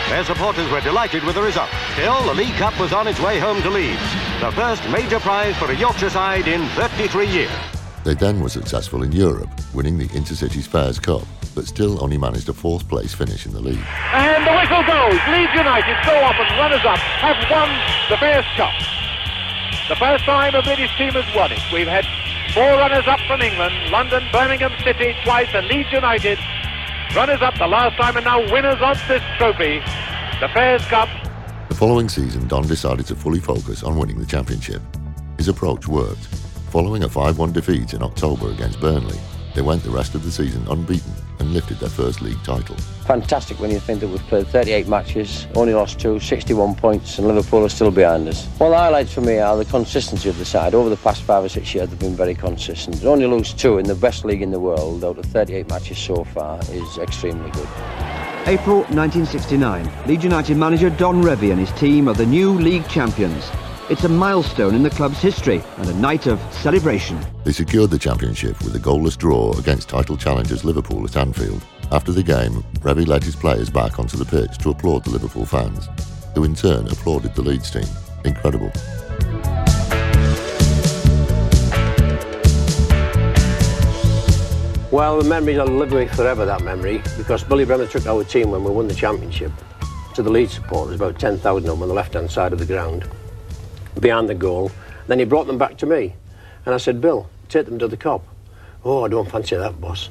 Their 0.10 0.24
supporters 0.24 0.70
were 0.70 0.82
delighted 0.82 1.24
with 1.24 1.36
the 1.36 1.42
result. 1.42 1.70
Still, 1.94 2.22
the 2.24 2.34
League 2.34 2.56
Cup 2.56 2.78
was 2.80 2.94
on 2.94 3.08
its 3.08 3.20
way 3.20 3.40
home 3.40 3.62
to 3.62 3.70
Leeds, 3.70 4.02
the 4.42 4.52
first 4.52 4.84
major 4.90 5.20
prize 5.20 5.56
for 5.58 5.72
a 5.72 5.76
Yorkshire 5.76 6.10
side 6.10 6.48
in 6.48 6.68
33 6.76 7.28
years. 7.28 7.52
They 8.04 8.14
then 8.14 8.42
were 8.42 8.50
successful 8.50 9.04
in 9.04 9.12
Europe, 9.12 9.50
winning 9.74 9.98
the 9.98 10.10
Intercities 10.10 10.68
Fairs 10.68 11.00
Cup, 11.00 11.24
but 11.56 11.66
still 11.66 12.04
only 12.04 12.18
managed 12.18 12.50
a 12.50 12.54
fourth 12.54 12.88
place 12.90 13.14
finish 13.14 13.46
in 13.46 13.54
the 13.54 13.62
league. 13.62 13.86
And 14.12 14.46
the 14.46 14.52
whistle 14.52 14.84
goes. 14.84 15.20
Leeds 15.32 15.56
United, 15.56 15.96
so 16.04 16.14
often 16.20 16.48
runners-up, 16.60 17.00
have 17.00 17.40
won 17.50 17.70
the 18.10 18.18
Fairs 18.18 18.46
Cup. 18.58 18.74
The 19.88 19.96
first 19.96 20.24
time 20.26 20.56
a 20.56 20.62
British 20.62 20.96
team 20.98 21.12
has 21.12 21.36
won 21.36 21.52
it. 21.52 21.60
We've 21.72 21.88
had 21.88 22.06
four 22.52 22.64
runners-up 22.64 23.20
from 23.28 23.42
England, 23.42 23.74
London, 23.92 24.24
Birmingham 24.32 24.72
City 24.84 25.16
twice, 25.24 25.50
and 25.54 25.68
Leeds 25.68 25.92
United 25.92 26.40
runners-up 27.16 27.58
the 27.58 27.68
last 27.68 27.96
time 27.98 28.18
and 28.18 28.26
now 28.26 28.40
winners 28.52 28.82
of 28.82 28.98
this 29.08 29.22
trophy, 29.38 29.80
the 30.40 30.50
Fairs 30.54 30.84
Cup. 30.86 31.08
The 31.70 31.76
following 31.76 32.10
season, 32.10 32.48
Don 32.48 32.68
decided 32.68 33.06
to 33.08 33.16
fully 33.16 33.40
focus 33.40 33.84
on 33.84 33.98
winning 33.98 34.20
the 34.20 34.26
championship. 34.26 34.82
His 35.38 35.48
approach 35.48 35.88
worked. 35.88 36.26
Following 36.70 37.04
a 37.04 37.08
5-1 37.10 37.54
defeat 37.54 37.94
in 37.94 38.02
October 38.02 38.52
against 38.52 38.80
Burnley, 38.80 39.20
they 39.54 39.62
went 39.62 39.84
the 39.84 39.92
rest 39.92 40.16
of 40.16 40.24
the 40.24 40.32
season 40.32 40.66
unbeaten 40.68 41.14
and 41.40 41.54
lifted 41.54 41.80
their 41.80 41.90
first 41.90 42.22
league 42.22 42.42
title. 42.44 42.76
Fantastic 43.06 43.60
when 43.60 43.72
you 43.72 43.80
think 43.80 44.00
that 44.00 44.08
we've 44.08 44.22
played 44.28 44.48
38 44.48 44.88
matches, 44.88 45.48
only 45.56 45.74
lost 45.74 46.00
two, 46.00 46.20
61 46.20 46.76
points, 46.76 47.18
and 47.18 47.28
Liverpool 47.28 47.64
are 47.66 47.70
still 47.70 47.92
behind 47.92 48.28
us. 48.28 48.48
Well, 48.60 48.70
the 48.70 48.78
highlights 48.78 49.14
for 49.14 49.22
me 49.22 49.40
are 49.40 49.58
the 49.58 49.66
consistency 49.66 50.30
of 50.30 50.38
the 50.38 50.46
side. 50.46 50.74
Over 50.74 50.90
the 50.90 50.98
past 50.98 51.24
five 51.24 51.44
or 51.44 51.50
six 51.50 51.74
years, 51.74 51.90
they've 51.90 52.00
been 52.00 52.16
very 52.16 52.36
consistent. 52.36 53.02
To 53.02 53.10
only 53.10 53.28
lose 53.28 53.54
two 53.54 53.78
in 53.78 53.86
the 53.86 53.96
best 53.96 54.26
league 54.26 54.42
in 54.42 54.52
the 54.52 54.60
world 54.60 55.04
out 55.04 55.18
of 55.18 55.26
38 55.26 55.70
matches 55.70 55.98
so 55.98 56.24
far 56.24 56.60
is 56.72 56.98
extremely 56.98 57.50
good. 57.52 57.68
April 58.46 58.80
1969. 58.92 59.90
Leeds 60.06 60.24
United 60.24 60.58
manager 60.58 60.90
Don 60.90 61.22
Revie 61.24 61.52
and 61.52 61.60
his 61.60 61.72
team 61.80 62.10
are 62.10 62.14
the 62.14 62.26
new 62.26 62.52
league 62.60 62.88
champions. 62.90 63.50
It's 63.90 64.06
a 64.06 64.10
milestone 64.10 64.76
in 64.76 64.82
the 64.82 64.90
club's 64.90 65.22
history 65.22 65.62
and 65.76 65.90
a 65.90 65.94
night 65.96 66.26
of 66.26 66.40
celebration. 66.54 67.20
They 67.44 67.52
secured 67.52 67.90
the 67.90 68.00
championship 68.00 68.58
with 68.64 68.74
a 68.78 68.80
goalless 68.80 69.18
draw 69.18 69.52
against 69.60 69.90
title 69.90 70.16
challengers 70.16 70.64
Liverpool 70.64 71.04
at 71.04 71.18
Anfield. 71.18 71.62
After 71.92 72.14
the 72.14 72.24
game, 72.24 72.64
Revie 72.80 73.06
led 73.06 73.26
his 73.26 73.36
players 73.36 73.70
back 73.70 74.00
onto 74.00 74.16
the 74.16 74.24
pitch 74.24 74.58
to 74.60 74.70
applaud 74.70 75.04
the 75.04 75.10
Liverpool 75.10 75.46
fans, 75.46 75.90
who 76.34 76.46
in 76.46 76.56
turn 76.56 76.88
applauded 76.88 77.36
the 77.36 77.42
Leeds 77.42 77.72
team. 77.72 77.84
Incredible. 78.24 78.72
Well, 84.92 85.22
the 85.22 85.28
memories 85.28 85.58
will 85.58 85.66
live 85.66 85.92
with 85.92 86.10
me 86.10 86.16
forever, 86.16 86.46
that 86.46 86.64
memory, 86.64 87.02
because 87.18 87.44
Billy 87.44 87.66
Bremner 87.66 87.88
took 87.88 88.06
our 88.06 88.24
team 88.24 88.52
when 88.52 88.64
we 88.64 88.72
won 88.72 88.88
the 88.88 88.96
championship 88.96 89.52
to 90.16 90.24
the 90.24 90.30
Leeds 90.30 90.54
supporters, 90.54 90.96
about 90.96 91.20
10,000 91.20 91.58
of 91.58 91.64
them 91.64 91.82
on 91.82 91.90
the 91.90 91.94
left-hand 91.94 92.32
side 92.32 92.54
of 92.54 92.60
the 92.60 92.66
ground, 92.66 93.10
behind 94.00 94.30
the 94.30 94.36
goal. 94.36 94.72
Then 95.08 95.20
he 95.20 95.26
brought 95.26 95.48
them 95.48 95.58
back 95.58 95.78
to 95.78 95.86
me. 95.86 96.14
And 96.66 96.74
I 96.74 96.78
said, 96.78 97.02
Bill, 97.02 97.30
take 97.50 97.66
them 97.66 97.80
to 97.80 97.88
the 97.88 97.98
Kop. 97.98 98.22
Oh, 98.86 99.06
I 99.06 99.08
don't 99.08 99.30
fancy 99.30 99.56
that, 99.56 99.80
boss. 99.80 100.10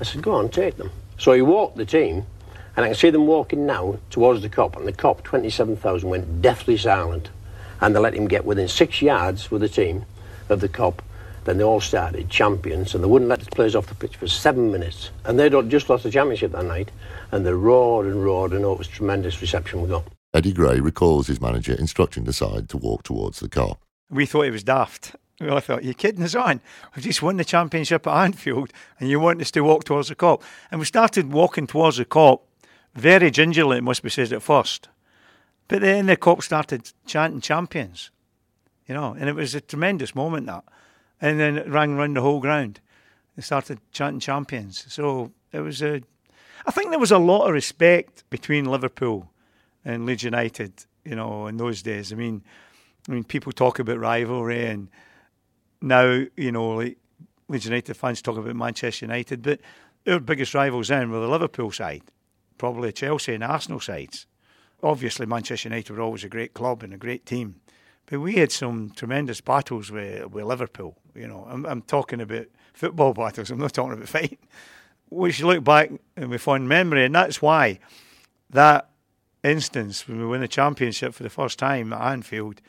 I 0.00 0.04
said, 0.04 0.22
go 0.22 0.32
on, 0.32 0.48
take 0.48 0.76
them. 0.76 0.90
So 1.18 1.32
he 1.32 1.42
walked 1.42 1.76
the 1.76 1.84
team, 1.84 2.26
and 2.76 2.84
I 2.84 2.88
can 2.88 2.94
see 2.94 3.10
them 3.10 3.26
walking 3.26 3.66
now 3.66 3.98
towards 4.08 4.42
the 4.42 4.48
Kop. 4.48 4.76
and 4.76 4.86
the 4.86 4.92
Kop, 4.92 5.22
27,000, 5.22 6.08
went 6.08 6.42
deathly 6.42 6.76
silent. 6.76 7.28
And 7.80 7.94
they 7.94 8.00
let 8.00 8.14
him 8.14 8.28
get 8.28 8.44
within 8.44 8.68
six 8.68 9.02
yards 9.02 9.50
with 9.50 9.62
the 9.62 9.68
team 9.68 10.04
of 10.48 10.60
the 10.60 10.68
Kop. 10.68 11.00
Then 11.44 11.58
they 11.58 11.64
all 11.64 11.80
started 11.80 12.28
champions, 12.28 12.94
and 12.94 13.02
they 13.02 13.08
wouldn't 13.08 13.30
let 13.30 13.40
the 13.40 13.46
players 13.46 13.74
off 13.74 13.86
the 13.86 13.94
pitch 13.94 14.16
for 14.16 14.26
seven 14.26 14.70
minutes. 14.70 15.10
And 15.24 15.38
they'd 15.38 15.52
just 15.70 15.88
lost 15.88 16.02
the 16.02 16.10
championship 16.10 16.52
that 16.52 16.64
night, 16.64 16.90
and 17.32 17.46
they 17.46 17.52
roared 17.52 18.06
and 18.06 18.22
roared, 18.22 18.52
and 18.52 18.64
oh, 18.64 18.72
it 18.72 18.78
was 18.78 18.88
tremendous 18.88 19.40
reception 19.40 19.80
we 19.80 19.88
got. 19.88 20.04
Eddie 20.32 20.52
Gray 20.52 20.78
recalls 20.78 21.26
his 21.26 21.40
manager 21.40 21.74
instructing 21.74 22.22
the 22.22 22.32
side 22.32 22.68
to 22.68 22.76
walk 22.76 23.02
towards 23.02 23.40
the 23.40 23.48
Kop. 23.48 23.78
We 24.08 24.26
thought 24.26 24.42
he 24.42 24.50
was 24.50 24.62
daft. 24.62 25.16
We 25.40 25.48
all 25.48 25.58
thought, 25.58 25.82
you're 25.82 25.94
kidding 25.94 26.22
us 26.22 26.36
on. 26.36 26.60
We've 26.94 27.04
just 27.04 27.22
won 27.22 27.36
the 27.36 27.44
championship 27.44 28.06
at 28.06 28.24
Anfield 28.24 28.72
and 29.00 29.08
you 29.08 29.18
want 29.18 29.40
us 29.40 29.50
to 29.52 29.62
walk 29.62 29.84
towards 29.84 30.08
the 30.08 30.14
Kop. 30.14 30.42
And 30.70 30.78
we 30.78 30.86
started 30.86 31.32
walking 31.32 31.66
towards 31.66 31.96
the 31.96 32.04
Kop 32.04 32.42
very 32.94 33.30
gingerly, 33.32 33.78
it 33.78 33.84
must 33.84 34.04
be 34.04 34.10
said 34.10 34.32
at 34.32 34.42
first. 34.42 34.88
But 35.66 35.80
then 35.80 36.06
the 36.06 36.16
Kop 36.16 36.42
started 36.42 36.92
chanting 37.06 37.40
champions, 37.40 38.10
you 38.86 38.94
know, 38.94 39.16
and 39.18 39.28
it 39.28 39.34
was 39.34 39.54
a 39.56 39.60
tremendous 39.60 40.14
moment 40.14 40.46
that. 40.46 40.64
And 41.20 41.40
then 41.40 41.58
it 41.58 41.68
rang 41.68 41.96
round 41.96 42.16
the 42.16 42.22
whole 42.22 42.40
ground. 42.40 42.80
They 43.34 43.42
started 43.42 43.80
chanting 43.90 44.20
champions. 44.20 44.84
So 44.92 45.32
it 45.52 45.60
was 45.60 45.82
a, 45.82 46.02
I 46.66 46.70
think 46.70 46.90
there 46.90 47.00
was 47.00 47.10
a 47.10 47.18
lot 47.18 47.46
of 47.46 47.52
respect 47.52 48.22
between 48.30 48.64
Liverpool 48.66 49.28
and 49.84 50.06
Leeds 50.06 50.22
United, 50.22 50.84
you 51.04 51.14
know, 51.14 51.46
in 51.46 51.56
those 51.56 51.82
days. 51.82 52.12
I 52.12 52.16
mean, 52.16 52.42
I 53.08 53.12
mean, 53.12 53.24
people 53.24 53.52
talk 53.52 53.78
about 53.78 53.98
rivalry 53.98 54.66
and 54.66 54.88
now, 55.80 56.24
you 56.36 56.52
know, 56.52 56.76
like 56.76 56.98
Leeds 57.48 57.64
United 57.64 57.94
fans 57.94 58.22
talk 58.22 58.36
about 58.36 58.54
Manchester 58.54 59.06
United, 59.06 59.42
but 59.42 59.60
our 60.06 60.20
biggest 60.20 60.54
rivals 60.54 60.88
then 60.88 61.10
were 61.10 61.20
the 61.20 61.28
Liverpool 61.28 61.70
side, 61.70 62.02
probably 62.58 62.92
Chelsea 62.92 63.34
and 63.34 63.44
Arsenal 63.44 63.80
sides. 63.80 64.26
Obviously, 64.82 65.26
Manchester 65.26 65.68
United 65.68 65.92
were 65.92 66.02
always 66.02 66.24
a 66.24 66.28
great 66.28 66.54
club 66.54 66.82
and 66.82 66.94
a 66.94 66.98
great 66.98 67.26
team, 67.26 67.56
but 68.06 68.20
we 68.20 68.34
had 68.34 68.52
some 68.52 68.90
tremendous 68.94 69.40
battles 69.40 69.90
with, 69.90 70.30
with 70.30 70.44
Liverpool. 70.44 70.96
You 71.14 71.26
know, 71.26 71.46
I'm, 71.48 71.66
I'm 71.66 71.82
talking 71.82 72.20
about 72.20 72.46
football 72.72 73.12
battles. 73.14 73.50
I'm 73.50 73.58
not 73.58 73.72
talking 73.72 73.94
about 73.94 74.08
fighting. 74.08 74.38
We 75.10 75.32
should 75.32 75.46
look 75.46 75.64
back 75.64 75.90
and 76.16 76.30
we 76.30 76.38
fond 76.38 76.68
memory, 76.68 77.04
and 77.04 77.14
that's 77.14 77.42
why 77.42 77.80
that 78.50 78.90
instance 79.42 80.06
when 80.06 80.18
we 80.20 80.26
win 80.26 80.40
the 80.40 80.48
championship 80.48 81.14
for 81.14 81.22
the 81.22 81.30
first 81.30 81.58
time 81.58 81.92
at 81.92 82.12
Anfield 82.12 82.60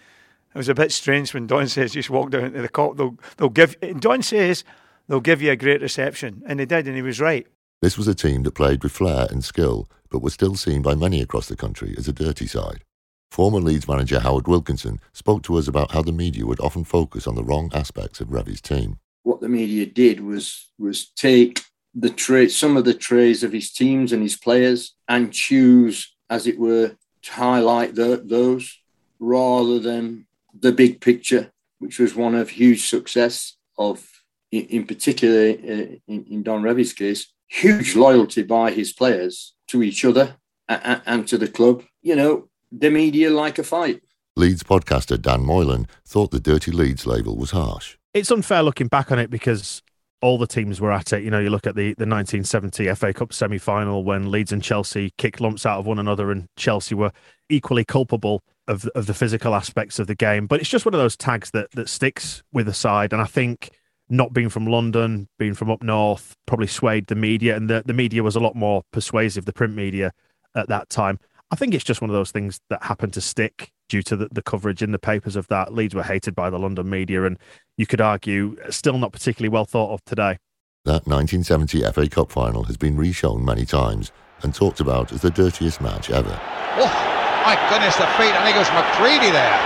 it 0.53 0.57
was 0.57 0.69
a 0.69 0.75
bit 0.75 0.91
strange 0.91 1.33
when 1.33 1.47
Don 1.47 1.67
says 1.67 1.93
just 1.93 2.09
walk 2.09 2.31
down 2.31 2.51
to 2.53 2.61
the 2.61 2.69
Kop. 2.69 2.97
They'll 2.97 3.17
they'll 3.37 3.49
give 3.49 3.75
Don 3.99 4.21
says 4.21 4.63
they'll 5.07 5.19
give 5.19 5.41
you 5.41 5.51
a 5.51 5.55
great 5.55 5.81
reception, 5.81 6.43
and 6.45 6.59
they 6.59 6.65
did, 6.65 6.87
and 6.87 6.95
he 6.95 7.01
was 7.01 7.19
right. 7.19 7.47
This 7.81 7.97
was 7.97 8.07
a 8.07 8.15
team 8.15 8.43
that 8.43 8.53
played 8.53 8.83
with 8.83 8.91
flair 8.91 9.27
and 9.31 9.43
skill, 9.43 9.89
but 10.09 10.21
was 10.21 10.33
still 10.33 10.55
seen 10.55 10.81
by 10.81 10.93
many 10.93 11.21
across 11.21 11.47
the 11.47 11.55
country 11.55 11.95
as 11.97 12.07
a 12.07 12.13
dirty 12.13 12.45
side. 12.45 12.83
Former 13.31 13.59
Leeds 13.59 13.87
manager 13.87 14.19
Howard 14.19 14.47
Wilkinson 14.47 14.99
spoke 15.13 15.41
to 15.43 15.55
us 15.55 15.67
about 15.67 15.91
how 15.91 16.01
the 16.01 16.11
media 16.11 16.45
would 16.45 16.59
often 16.59 16.83
focus 16.83 17.25
on 17.25 17.35
the 17.35 17.43
wrong 17.43 17.71
aspects 17.73 18.19
of 18.19 18.31
Revie's 18.31 18.61
team. 18.61 18.99
What 19.23 19.39
the 19.39 19.49
media 19.49 19.85
did 19.85 20.19
was 20.19 20.69
was 20.77 21.09
take 21.09 21.61
the 21.93 22.09
tra- 22.09 22.49
some 22.49 22.77
of 22.77 22.85
the 22.85 22.93
traits 22.93 23.41
of 23.41 23.53
his 23.53 23.71
teams 23.71 24.11
and 24.11 24.21
his 24.21 24.37
players 24.37 24.95
and 25.07 25.33
choose, 25.33 26.10
as 26.31 26.47
it 26.47 26.57
were, 26.57 26.95
to 27.23 27.31
highlight 27.33 27.93
the, 27.93 28.19
those 28.25 28.79
rather 29.19 29.77
than 29.77 30.25
the 30.59 30.71
big 30.71 30.99
picture, 31.01 31.51
which 31.77 31.99
was 31.99 32.15
one 32.15 32.33
of 32.33 32.49
huge 32.49 32.87
success 32.89 33.57
of, 33.77 34.03
in, 34.51 34.65
in 34.67 34.87
particular, 34.87 35.49
uh, 35.51 35.95
in, 36.07 36.25
in, 36.31 36.41
Don 36.41 36.63
Revie's 36.63 36.93
case, 36.93 37.31
huge 37.47 37.95
loyalty 37.95 38.41
by 38.41 38.71
his 38.71 38.93
players 38.93 39.53
to 39.67 39.83
each 39.83 40.03
other 40.03 40.37
and, 40.67 41.01
and 41.05 41.27
to 41.27 41.37
the 41.37 41.47
club. 41.47 41.83
You 42.01 42.15
know, 42.15 42.49
the 42.71 42.89
media 42.89 43.29
like 43.29 43.59
a 43.59 43.63
fight. 43.63 44.01
Leeds 44.37 44.63
podcaster 44.63 45.21
Dan 45.21 45.45
Moylan 45.45 45.87
thought 46.05 46.31
the 46.31 46.39
Dirty 46.39 46.71
Leeds 46.71 47.05
label 47.05 47.35
was 47.37 47.51
harsh. 47.51 47.97
It's 48.13 48.31
unfair 48.31 48.63
looking 48.63 48.87
back 48.87 49.11
on 49.11 49.19
it 49.19 49.29
because 49.29 49.83
all 50.21 50.37
the 50.37 50.47
teams 50.47 50.79
were 50.79 50.91
at 50.91 51.13
it. 51.13 51.23
You 51.23 51.31
know, 51.31 51.39
you 51.39 51.49
look 51.49 51.67
at 51.67 51.75
the, 51.75 51.93
the 51.95 52.05
1970 52.05 52.93
FA 52.95 53.13
Cup 53.13 53.33
semi 53.33 53.57
final 53.57 54.03
when 54.03 54.31
Leeds 54.31 54.51
and 54.51 54.63
Chelsea 54.63 55.11
kicked 55.17 55.41
lumps 55.41 55.65
out 55.65 55.79
of 55.79 55.85
one 55.85 55.99
another, 55.99 56.31
and 56.31 56.47
Chelsea 56.57 56.95
were 56.95 57.11
equally 57.49 57.83
culpable 57.83 58.43
of 58.67 58.85
of 58.95 59.07
the 59.07 59.13
physical 59.13 59.55
aspects 59.55 59.99
of 59.99 60.07
the 60.07 60.15
game. 60.15 60.47
But 60.47 60.59
it's 60.61 60.69
just 60.69 60.85
one 60.85 60.93
of 60.93 60.99
those 60.99 61.17
tags 61.17 61.51
that 61.51 61.71
that 61.71 61.89
sticks 61.89 62.43
with 62.53 62.67
the 62.67 62.73
side, 62.73 63.13
and 63.13 63.21
I 63.21 63.25
think 63.25 63.69
not 64.09 64.33
being 64.33 64.49
from 64.49 64.67
London, 64.67 65.27
being 65.39 65.53
from 65.53 65.71
up 65.71 65.81
north, 65.81 66.35
probably 66.45 66.67
swayed 66.67 67.07
the 67.07 67.15
media, 67.15 67.55
and 67.55 67.69
the 67.69 67.83
the 67.85 67.93
media 67.93 68.23
was 68.23 68.35
a 68.35 68.39
lot 68.39 68.55
more 68.55 68.83
persuasive, 68.91 69.45
the 69.45 69.53
print 69.53 69.73
media 69.73 70.11
at 70.55 70.67
that 70.67 70.89
time. 70.89 71.19
I 71.51 71.55
think 71.55 71.73
it's 71.73 71.83
just 71.83 71.99
one 71.99 72.09
of 72.09 72.13
those 72.13 72.31
things 72.31 72.61
that 72.69 72.81
happened 72.81 73.11
to 73.13 73.21
stick 73.21 73.71
due 73.89 74.01
to 74.03 74.15
the, 74.15 74.29
the 74.31 74.41
coverage 74.41 74.81
in 74.81 74.93
the 74.93 74.99
papers 74.99 75.35
of 75.35 75.47
that. 75.49 75.73
Leeds 75.73 75.93
were 75.93 76.03
hated 76.03 76.33
by 76.33 76.49
the 76.49 76.57
London 76.57 76.89
media, 76.89 77.25
and 77.25 77.37
you 77.77 77.85
could 77.85 77.99
argue 77.99 78.55
uh, 78.65 78.71
still 78.71 78.97
not 78.97 79.11
particularly 79.11 79.49
well 79.49 79.65
thought 79.65 79.91
of 79.91 80.03
today. 80.05 80.37
That 80.85 81.05
1970 81.05 81.83
FA 81.91 82.07
Cup 82.07 82.31
final 82.31 82.63
has 82.63 82.77
been 82.77 82.95
reshown 82.95 83.43
many 83.43 83.65
times 83.65 84.13
and 84.41 84.55
talked 84.55 84.79
about 84.79 85.11
as 85.11 85.21
the 85.21 85.29
dirtiest 85.29 85.81
match 85.81 86.09
ever. 86.09 86.39
Oh. 86.79 87.07
My 87.41 87.57
goodness, 87.73 87.97
the 87.97 88.05
feet. 88.21 88.31
I 88.37 88.45
think 88.45 88.53
it 88.53 88.61
was 88.61 88.69
McCreadie 88.69 89.33
there. 89.33 89.59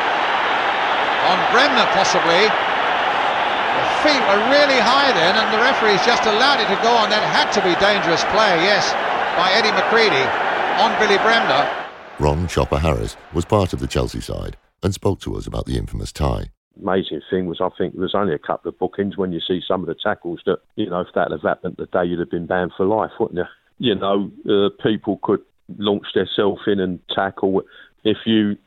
On 1.28 1.38
Bremner, 1.52 1.84
possibly. 1.92 2.48
The 2.48 3.86
feet 4.00 4.24
were 4.32 4.42
really 4.48 4.80
high 4.80 5.12
then, 5.12 5.36
and 5.36 5.52
the 5.52 5.60
referees 5.60 6.00
just 6.08 6.24
allowed 6.24 6.64
it 6.64 6.72
to 6.72 6.80
go 6.80 6.96
on. 6.96 7.12
That 7.12 7.20
had 7.36 7.52
to 7.52 7.62
be 7.62 7.76
dangerous 7.84 8.24
play, 8.32 8.64
yes, 8.64 8.96
by 9.36 9.52
Eddie 9.52 9.76
McCreadie 9.76 10.45
on 10.80 10.98
Billy 11.00 11.18
Bremner. 11.18 11.86
Ron 12.20 12.48
Chopper 12.48 12.80
Harris 12.80 13.18
was 13.34 13.46
part 13.46 13.74
of 13.74 13.80
the 13.80 13.88
Chelsea 13.88 14.22
side 14.22 14.58
and 14.84 14.94
spoke 14.94 15.20
to 15.22 15.36
us 15.36 15.48
about 15.48 15.66
the 15.66 15.78
infamous 15.78 16.12
tie 16.12 16.50
amazing 16.82 17.22
thing 17.30 17.46
was 17.46 17.62
I 17.62 17.70
think 17.78 17.94
there 17.94 18.02
was 18.02 18.16
only 18.16 18.34
a 18.34 18.40
couple 18.40 18.70
of 18.70 18.80
bookings 18.80 19.18
when 19.18 19.32
you 19.32 19.40
see 19.40 19.62
some 19.66 19.82
of 19.82 19.88
the 19.88 19.96
tackles 19.96 20.42
that, 20.46 20.60
you 20.76 20.90
know, 20.90 21.02
if 21.02 21.08
that 21.16 21.32
had 21.32 21.42
happened 21.42 21.76
the 21.78 21.86
day, 21.86 22.06
you'd 22.06 22.20
have 22.20 22.30
been 22.30 22.48
banned 22.48 22.72
for 22.76 22.86
life, 22.86 23.12
wouldn't 23.20 23.38
you? 23.38 23.46
You 23.78 23.96
know, 23.96 24.32
uh, 24.50 24.70
people 24.84 25.20
could 25.22 25.42
launch 25.78 26.08
themselves 26.14 26.62
in 26.68 26.80
and 26.80 27.00
tackle. 27.14 27.62
If 28.04 28.18
you 28.26 28.58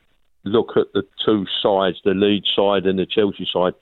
look 0.43 0.71
at 0.75 0.93
the 0.93 1.03
two 1.25 1.45
sides, 1.61 1.97
the 2.03 2.13
Leeds 2.13 2.51
side 2.55 2.85
and 2.85 2.99
the 2.99 3.05
Chelsea 3.05 3.47
side, 3.51 3.73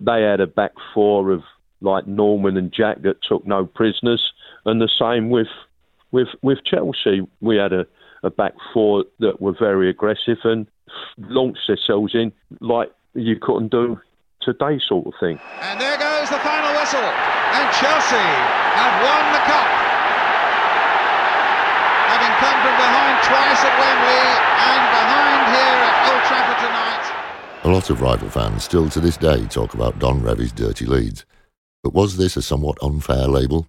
they 0.00 0.22
had 0.22 0.40
a 0.40 0.46
back 0.46 0.72
four 0.92 1.30
of 1.30 1.42
like 1.80 2.06
Norman 2.06 2.56
and 2.56 2.72
Jack 2.72 3.02
that 3.02 3.22
took 3.28 3.46
no 3.46 3.66
prisoners, 3.66 4.32
and 4.64 4.80
the 4.80 4.88
same 4.98 5.30
with 5.30 5.48
with 6.12 6.28
with 6.42 6.58
Chelsea. 6.64 7.26
We 7.40 7.56
had 7.56 7.72
a, 7.72 7.86
a 8.22 8.30
back 8.30 8.54
four 8.72 9.04
that 9.18 9.40
were 9.40 9.54
very 9.58 9.90
aggressive 9.90 10.38
and 10.44 10.66
launched 11.18 11.66
themselves 11.66 12.14
in 12.14 12.32
like 12.60 12.92
you 13.14 13.36
couldn't 13.40 13.70
do 13.70 14.00
today, 14.40 14.78
sort 14.86 15.06
of 15.06 15.14
thing. 15.18 15.38
And 15.60 15.80
there 15.80 15.98
goes 15.98 16.30
the 16.30 16.38
final 16.38 16.72
whistle, 16.78 17.00
and 17.00 17.66
Chelsea 17.74 18.16
have 18.16 18.94
won 19.02 19.32
the 19.32 19.42
cup 19.50 19.82
having 22.12 22.36
come 22.44 22.58
from 22.60 22.76
behind 22.76 23.16
twice 23.24 23.62
at 23.64 23.74
Wembley 23.80 24.24
and 24.68 24.82
behind 24.92 25.42
here 25.56 25.78
at 25.88 25.94
Old 26.12 26.22
Trafford 26.28 26.60
tonight. 26.60 27.04
A 27.64 27.68
lot 27.68 27.90
of 27.90 28.00
rival 28.02 28.28
fans 28.28 28.64
still 28.64 28.88
to 28.90 29.00
this 29.00 29.16
day 29.16 29.46
talk 29.46 29.74
about 29.74 29.98
Don 29.98 30.22
Revie's 30.22 30.52
dirty 30.52 30.84
Leeds. 30.84 31.24
But 31.82 31.94
was 31.94 32.16
this 32.16 32.36
a 32.36 32.42
somewhat 32.42 32.78
unfair 32.82 33.26
label? 33.26 33.66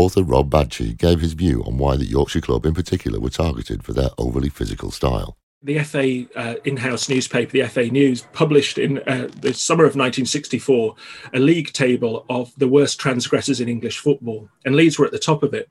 Author 0.00 0.22
Rob 0.22 0.48
Bagchi 0.48 0.96
gave 0.96 1.20
his 1.20 1.34
view 1.34 1.62
on 1.66 1.76
why 1.76 1.94
the 1.94 2.06
Yorkshire 2.06 2.40
club 2.40 2.64
in 2.64 2.72
particular 2.72 3.20
were 3.20 3.28
targeted 3.28 3.84
for 3.84 3.92
their 3.92 4.08
overly 4.16 4.48
physical 4.48 4.90
style. 4.90 5.36
The 5.62 5.78
FA 5.80 6.24
uh, 6.34 6.54
in 6.64 6.78
house 6.78 7.10
newspaper, 7.10 7.52
the 7.52 7.68
FA 7.68 7.84
News, 7.84 8.22
published 8.32 8.78
in 8.78 9.00
uh, 9.00 9.28
the 9.42 9.52
summer 9.52 9.84
of 9.84 9.96
1964 9.96 10.94
a 11.34 11.38
league 11.38 11.74
table 11.74 12.24
of 12.30 12.50
the 12.56 12.66
worst 12.66 12.98
transgressors 12.98 13.60
in 13.60 13.68
English 13.68 13.98
football, 13.98 14.48
and 14.64 14.74
Leeds 14.74 14.98
were 14.98 15.04
at 15.04 15.12
the 15.12 15.18
top 15.18 15.42
of 15.42 15.52
it. 15.52 15.68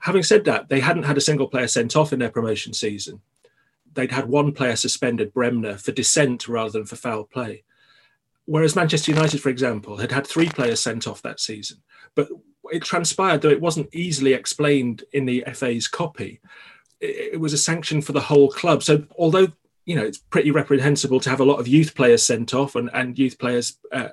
Having 0.00 0.24
said 0.24 0.44
that, 0.46 0.68
they 0.68 0.80
hadn't 0.80 1.04
had 1.04 1.16
a 1.16 1.20
single 1.20 1.46
player 1.46 1.68
sent 1.68 1.94
off 1.94 2.12
in 2.12 2.18
their 2.18 2.28
promotion 2.28 2.72
season. 2.72 3.20
They'd 3.92 4.10
had 4.10 4.28
one 4.28 4.50
player 4.50 4.74
suspended, 4.74 5.32
Bremner, 5.32 5.76
for 5.76 5.92
dissent 5.92 6.48
rather 6.48 6.72
than 6.72 6.86
for 6.86 6.96
foul 6.96 7.22
play. 7.22 7.62
Whereas 8.46 8.74
Manchester 8.74 9.12
United, 9.12 9.40
for 9.40 9.48
example, 9.48 9.98
had 9.98 10.10
had 10.10 10.26
three 10.26 10.48
players 10.48 10.80
sent 10.80 11.06
off 11.06 11.22
that 11.22 11.38
season. 11.38 11.82
But 12.16 12.30
it 12.64 12.82
transpired, 12.82 13.42
though 13.42 13.48
it 13.48 13.60
wasn't 13.60 13.94
easily 13.94 14.32
explained 14.32 15.04
in 15.12 15.26
the 15.26 15.44
FA's 15.54 15.88
copy, 15.88 16.40
it 17.00 17.40
was 17.40 17.52
a 17.52 17.58
sanction 17.58 18.02
for 18.02 18.12
the 18.12 18.20
whole 18.20 18.50
club. 18.50 18.82
So 18.82 19.04
although 19.18 19.48
you 19.86 19.96
know, 19.96 20.04
it's 20.04 20.18
pretty 20.18 20.52
reprehensible 20.52 21.18
to 21.20 21.30
have 21.30 21.40
a 21.40 21.44
lot 21.44 21.58
of 21.58 21.66
youth 21.66 21.96
players 21.96 22.22
sent 22.22 22.54
off 22.54 22.76
and, 22.76 22.90
and 22.92 23.18
youth 23.18 23.38
players, 23.38 23.78
uh, 23.90 24.10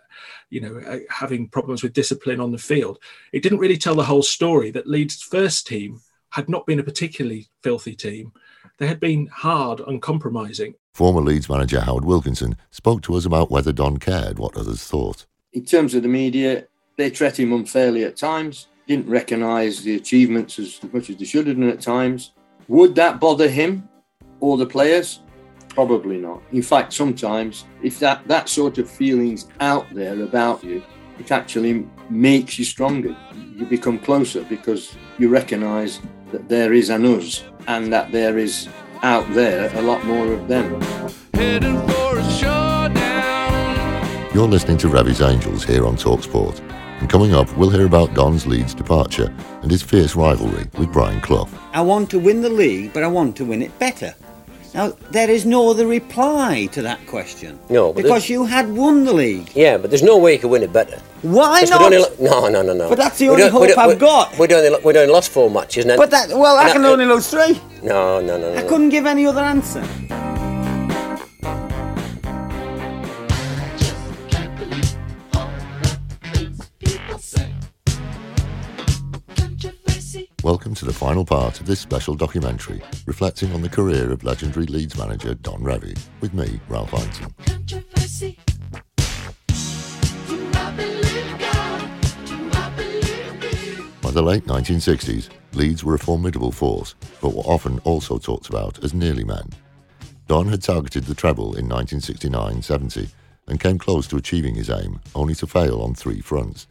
you 0.50 0.62
know, 0.62 0.80
uh, 0.80 1.00
having 1.10 1.48
problems 1.48 1.84
with 1.84 1.94
discipline 1.94 2.40
on 2.40 2.52
the 2.52 2.58
field. 2.58 2.98
It 3.32 3.44
didn't 3.44 3.60
really 3.60 3.78
tell 3.78 3.94
the 3.94 4.04
whole 4.04 4.24
story 4.24 4.72
that 4.72 4.88
Leeds' 4.88 5.22
first 5.22 5.68
team 5.68 6.02
had 6.32 6.50
not 6.50 6.66
been 6.66 6.80
a 6.80 6.84
particularly 6.84 7.50
filthy 7.62 7.96
team. 7.96 8.32
They 8.80 8.88
had 8.88 9.00
been 9.00 9.28
hard, 9.28 9.80
uncompromising. 9.82 10.74
Former 10.94 11.22
Leeds 11.22 11.50
manager 11.50 11.82
Howard 11.82 12.06
Wilkinson 12.06 12.58
spoke 12.72 13.02
to 13.04 13.16
us 13.16 13.26
about 13.26 13.52
whether 13.52 13.72
Don 13.72 13.98
cared 13.98 14.40
what 14.40 14.58
others 14.58 14.84
thought. 14.84 15.26
In 15.54 15.66
terms 15.66 15.94
of 15.94 16.02
the 16.02 16.10
media, 16.10 16.68
they 16.98 17.12
treat 17.12 17.40
him 17.40 17.54
unfairly 17.54 18.04
at 18.04 18.18
times, 18.18 18.68
didn't 18.88 19.08
recognise 19.10 19.84
the 19.84 19.96
achievements 19.96 20.60
as 20.60 20.80
much 20.92 21.10
as 21.10 21.18
they 21.18 21.26
should 21.26 21.48
have 21.48 21.58
done 21.58 21.70
at 21.70 21.80
times. 21.80 22.32
Would 22.68 22.96
that 22.96 23.20
bother 23.20 23.48
him 23.48 23.88
or 24.40 24.58
the 24.58 24.66
players? 24.66 25.22
Probably 25.70 26.18
not. 26.18 26.42
In 26.52 26.64
fact, 26.64 26.92
sometimes 26.94 27.66
if 27.84 28.00
that, 28.00 28.28
that 28.28 28.50
sort 28.50 28.80
of 28.80 28.90
feeling's 28.90 29.48
out 29.60 29.86
there 29.94 30.22
about 30.24 30.64
you, 30.64 30.84
it 31.20 31.32
actually 31.32 31.88
makes 32.10 32.58
you 32.58 32.66
stronger. 32.66 33.16
You 33.56 33.66
become 33.66 34.00
closer 34.00 34.44
because 34.44 34.96
you 35.20 35.30
recognise 35.30 36.02
that 36.32 36.50
there 36.50 36.74
is 36.74 36.90
an 36.90 37.06
us 37.06 37.44
and 37.68 37.94
that 37.94 38.12
there 38.12 38.38
is 38.38 38.68
out 39.04 39.32
there 39.34 39.72
a 39.78 39.82
lot 39.82 40.04
more 40.06 40.34
of 40.34 40.48
them. 40.48 40.82
You're 44.34 44.48
listening 44.48 44.78
to 44.80 44.90
Revie's 44.90 45.22
Angels 45.22 45.64
here 45.64 45.86
on 45.86 45.96
Talksport. 45.96 46.62
And 47.00 47.10
coming 47.10 47.34
up, 47.34 47.56
we'll 47.58 47.70
hear 47.70 47.86
about 47.86 48.14
Don's 48.16 48.48
Leeds 48.48 48.74
departure 48.74 49.34
and 49.62 49.70
his 49.70 49.84
fierce 49.84 50.16
rivalry 50.16 50.66
with 50.78 50.92
Brian 50.92 51.22
Clough. 51.22 51.48
I 51.74 51.82
want 51.82 52.10
to 52.12 52.20
win 52.20 52.42
the 52.42 52.50
league, 52.50 52.94
but 52.94 53.04
I 53.04 53.08
want 53.08 53.36
to 53.38 53.46
win 53.46 53.62
it 53.62 53.78
better. 53.80 54.16
Now, 54.74 54.90
there 55.12 55.30
is 55.30 55.46
no 55.46 55.70
other 55.72 55.88
reply 55.88 56.68
to 56.74 56.82
that 56.82 57.06
question. 57.08 57.58
No, 57.70 57.88
but 57.94 57.98
because 58.04 58.10
there's- 58.10 58.30
you 58.30 58.46
had 58.46 58.76
won 58.76 59.06
the 59.06 59.14
league. 59.14 59.50
Yeah, 59.56 59.78
but 59.78 59.90
there's 59.90 60.04
no 60.04 60.18
way 60.18 60.34
you 60.34 60.40
can 60.40 60.50
win 60.50 60.62
it 60.64 60.74
better. 60.74 61.00
Why 61.22 61.62
Because 61.62 61.70
not? 61.70 61.82
only 61.84 61.98
lo- 62.00 62.16
no, 62.20 62.48
no, 62.50 62.62
no, 62.62 62.74
no. 62.74 62.90
But 62.90 62.98
that's 62.98 63.18
the 63.18 63.30
only 63.30 63.48
hope 63.48 63.62
we'd 63.62 63.72
o- 63.72 63.82
I've 63.82 63.88
we'd- 63.90 64.00
got. 64.00 64.38
We'd 64.38 64.52
only, 64.52 64.70
lo- 64.70 64.80
we'd 64.84 64.98
only 64.98 65.12
lost 65.14 65.30
four 65.32 65.50
matches. 65.50 65.86
And 65.86 65.92
then, 65.92 65.98
But 65.98 66.12
that, 66.12 66.30
well, 66.30 66.58
I 66.58 66.64
and 66.66 66.74
can 66.74 66.86
only 66.86 67.06
lose 67.06 67.28
three. 67.30 67.60
No, 67.82 68.20
no, 68.22 68.38
no, 68.38 68.52
no. 68.54 68.60
I 68.60 68.62
no. 68.64 68.68
couldn't 68.68 68.90
give 68.90 69.06
any 69.06 69.26
other 69.26 69.42
answer. 69.42 69.84
Welcome 80.48 80.76
to 80.76 80.86
the 80.86 80.94
final 80.94 81.26
part 81.26 81.60
of 81.60 81.66
this 81.66 81.82
special 81.82 82.16
documentary 82.16 82.82
reflecting 83.06 83.52
on 83.52 83.62
the 83.62 83.68
career 83.68 84.14
of 84.14 84.24
legendary 84.24 84.66
Leeds 84.66 84.98
manager 84.98 85.34
Don 85.34 85.60
Revie 85.60 86.00
with 86.22 86.34
me, 86.34 86.62
Ralph 86.70 86.92
Ineson. 86.92 87.34
By 94.02 94.12
the 94.12 94.22
late 94.22 94.46
1960s, 94.46 95.28
Leeds 95.52 95.84
were 95.84 95.96
a 95.96 96.00
formidable 96.00 96.54
force, 96.54 96.96
but 97.20 97.34
were 97.34 97.44
often 97.44 97.80
also 97.80 98.18
talked 98.18 98.48
about 98.48 98.82
as 98.86 98.94
nearly 98.94 99.26
men. 99.26 99.50
Don 100.28 100.48
had 100.48 100.62
targeted 100.62 101.04
the 101.04 101.14
treble 101.14 101.58
in 101.58 101.68
1969-70 101.68 103.10
and 103.48 103.60
came 103.60 103.78
close 103.78 104.08
to 104.08 104.16
achieving 104.16 104.56
his 104.56 104.70
aim, 104.70 105.02
only 105.14 105.36
to 105.36 105.46
fail 105.46 105.82
on 105.82 105.94
three 105.94 106.22
fronts, 106.22 106.68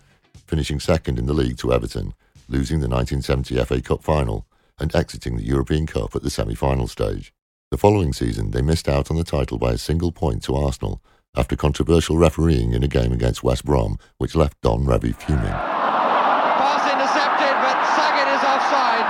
finishing 0.47 0.81
second 0.81 1.19
in 1.19 1.27
the 1.27 1.35
league 1.35 1.59
to 1.59 1.75
Everton, 1.75 2.15
losing 2.49 2.81
the 2.81 2.89
1970 2.89 3.65
FA 3.65 3.83
Cup 3.83 4.03
final, 4.03 4.47
and 4.79 4.95
exiting 4.95 5.37
the 5.37 5.45
European 5.45 5.87
Cup 5.87 6.15
at 6.15 6.23
the 6.23 6.31
semi-final 6.31 6.87
stage. 6.89 7.33
The 7.71 7.79
following 7.79 8.13
season, 8.13 8.53
they 8.53 8.63
missed 8.63 8.89
out 8.89 9.11
on 9.11 9.17
the 9.17 9.25
title 9.25 9.59
by 9.59 9.73
a 9.73 9.79
single 9.79 10.13
point 10.13 10.43
to 10.45 10.55
Arsenal 10.55 11.03
after 11.35 11.57
controversial 11.57 12.17
refereeing 12.17 12.73
in 12.73 12.83
a 12.83 12.89
game 12.89 13.13
against 13.13 13.43
West 13.43 13.65
Brom, 13.65 13.99
which 14.19 14.35
left 14.35 14.61
Don 14.63 14.85
Revie 14.85 15.15
fuming. 15.15 15.45
Pass 15.45 16.85
intercepted, 16.89 17.55
but 17.61 17.77
Suggett 17.93 18.31
is 18.33 18.43
offside. 18.47 19.07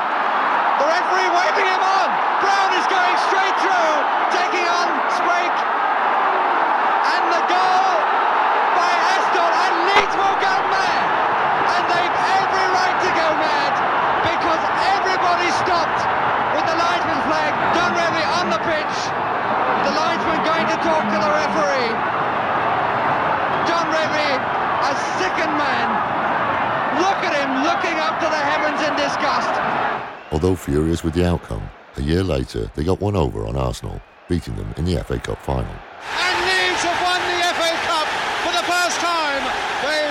The 0.81 0.87
referee 0.91 1.31
waving 1.31 1.69
him 1.71 1.83
on. 1.85 2.09
Brown 2.43 2.71
is 2.75 2.87
going 2.91 3.17
straight 3.31 3.57
through, 3.63 3.95
taking 4.35 4.67
on 4.67 4.89
Sprake. 5.15 5.61
And 7.15 7.25
the 7.31 7.43
goal 7.47 7.95
by 8.75 8.93
Astle, 9.15 9.47
and 9.47 9.75
Leeds 9.87 10.15
will 10.19 10.39
go 10.43 10.55
mad. 10.73 11.07
And 11.77 11.85
they've 11.93 12.19
every 12.41 12.67
right 12.75 12.99
to 13.07 13.11
go 13.15 13.29
mad 13.39 13.73
because 14.27 14.63
everybody 14.99 15.49
stopped 15.63 16.01
with 16.59 16.67
the 16.67 16.75
linesman 16.75 17.21
flag. 17.31 17.53
Don 17.79 17.95
Revie 17.95 18.27
on 18.43 18.47
the 18.51 18.61
pitch. 18.67 18.97
The 19.87 19.93
linesman 19.95 20.41
going 20.43 20.67
to 20.75 20.79
talk 20.83 21.07
to 21.07 21.19
the 21.23 21.31
referee. 21.31 21.95
John 23.67 23.87
Revie, 23.91 24.37
a 24.39 24.93
sickened 25.19 25.57
man. 25.59 25.89
Look 27.03 27.19
at 27.27 27.35
him 27.35 27.67
looking 27.87 28.03
up 28.03 28.19
to 28.19 28.27
the 28.27 28.37
heavens 28.37 28.81
in 28.83 28.95
disgust. 28.97 30.33
Although 30.33 30.57
furious 30.57 31.05
with 31.05 31.15
the 31.15 31.25
outcome, 31.25 31.63
a 31.97 32.03
year 32.03 32.25
later 32.25 32.71
they 32.75 32.83
got 32.83 33.01
one 33.01 33.15
over 33.15 33.47
on 33.47 33.57
Arsenal, 33.57 34.01
beating 34.29 34.57
them 34.57 34.75
in 34.77 34.85
the 34.85 35.03
FA 35.05 35.19
Cup 35.19 35.41
final. 35.43 35.71
And 36.19 36.37
Leeds 36.43 36.83
have 36.83 37.01
won 37.07 37.21
the 37.31 37.39
FA 37.55 37.73
Cup 37.87 38.09
for 38.43 38.53
the 38.59 38.67
first 38.67 38.99
time. 38.99 39.43
They 39.87 40.03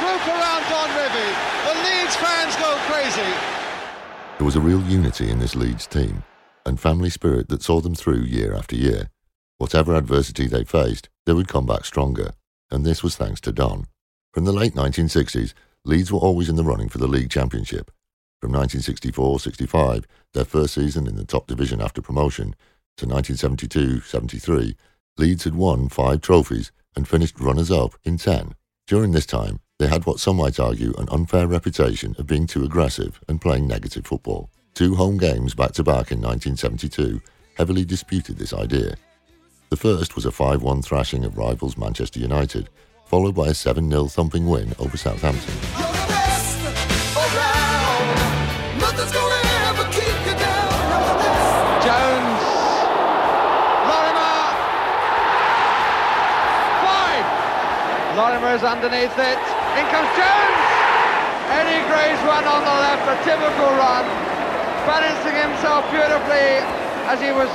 group 0.00 0.22
around 0.28 0.62
Don 0.68 0.88
Revie. 1.00 1.34
The 1.64 1.74
Leeds 1.80 2.16
fans 2.16 2.54
go 2.56 2.76
crazy. 2.92 3.32
There 4.36 4.44
was 4.44 4.56
a 4.56 4.60
real 4.60 4.82
unity 4.82 5.30
in 5.30 5.38
this 5.38 5.56
Leeds 5.56 5.86
team 5.86 6.22
and 6.66 6.78
family 6.78 7.10
spirit 7.10 7.48
that 7.48 7.62
saw 7.62 7.80
them 7.80 7.94
through 7.94 8.22
year 8.24 8.54
after 8.54 8.76
year. 8.76 9.08
Whatever 9.56 9.94
adversity 9.94 10.46
they 10.46 10.64
faced, 10.64 11.08
they 11.24 11.32
would 11.32 11.48
come 11.48 11.64
back 11.64 11.84
stronger, 11.86 12.32
and 12.70 12.84
this 12.84 13.02
was 13.02 13.16
thanks 13.16 13.40
to 13.40 13.52
Don. 13.52 13.86
From 14.32 14.44
the 14.44 14.52
late 14.52 14.74
1960s, 14.74 15.54
Leeds 15.84 16.12
were 16.12 16.18
always 16.18 16.48
in 16.48 16.56
the 16.56 16.64
running 16.64 16.88
for 16.88 16.98
the 16.98 17.06
league 17.06 17.30
championship. 17.30 17.90
From 18.40 18.52
1964-65, 18.52 20.04
their 20.34 20.44
first 20.44 20.74
season 20.74 21.06
in 21.06 21.16
the 21.16 21.24
top 21.24 21.46
division 21.46 21.80
after 21.80 22.02
promotion, 22.02 22.54
to 22.96 23.06
1972-73, 23.06 24.74
Leeds 25.16 25.44
had 25.44 25.54
won 25.54 25.88
five 25.88 26.20
trophies 26.20 26.70
and 26.94 27.08
finished 27.08 27.40
runners-up 27.40 27.94
in 28.04 28.18
ten. 28.18 28.54
During 28.86 29.12
this 29.12 29.26
time, 29.26 29.60
they 29.78 29.86
had 29.86 30.06
what 30.06 30.20
some 30.20 30.36
might 30.36 30.58
argue 30.58 30.92
an 30.98 31.08
unfair 31.10 31.46
reputation 31.46 32.16
of 32.18 32.26
being 32.26 32.46
too 32.46 32.64
aggressive 32.64 33.20
and 33.28 33.40
playing 33.40 33.66
negative 33.66 34.06
football. 34.06 34.50
Two 34.74 34.94
home 34.96 35.16
games 35.16 35.54
back-to-back 35.54 36.10
in 36.12 36.20
1972 36.20 37.20
heavily 37.56 37.84
disputed 37.84 38.38
this 38.38 38.52
idea. 38.52 38.94
The 39.70 39.76
first 39.76 40.14
was 40.14 40.24
a 40.24 40.30
5-1 40.30 40.84
thrashing 40.84 41.24
of 41.24 41.36
rivals 41.36 41.76
Manchester 41.76 42.20
United, 42.20 42.68
followed 43.08 43.34
by 43.34 43.48
a 43.48 43.56
7-0 43.56 44.12
thumping 44.12 44.46
win 44.46 44.74
over 44.78 44.96
Southampton. 44.98 45.54
Jones. 51.88 52.42
Lorimer. 53.88 54.36
Five. 56.84 57.24
Lorimer's 58.12 58.62
underneath 58.62 59.16
it. 59.16 59.40
In 59.80 59.84
comes 59.88 60.12
Jones. 60.12 60.64
Eddie 61.48 61.80
Gray's 61.88 62.20
run 62.28 62.44
on 62.44 62.60
the 62.60 62.76
left, 62.84 63.08
a 63.08 63.16
typical 63.24 63.72
run. 63.80 64.04
Balancing 64.84 65.32
himself 65.32 65.88
beautifully 65.88 66.60
as 67.08 67.16
he 67.24 67.32
was 67.32 67.48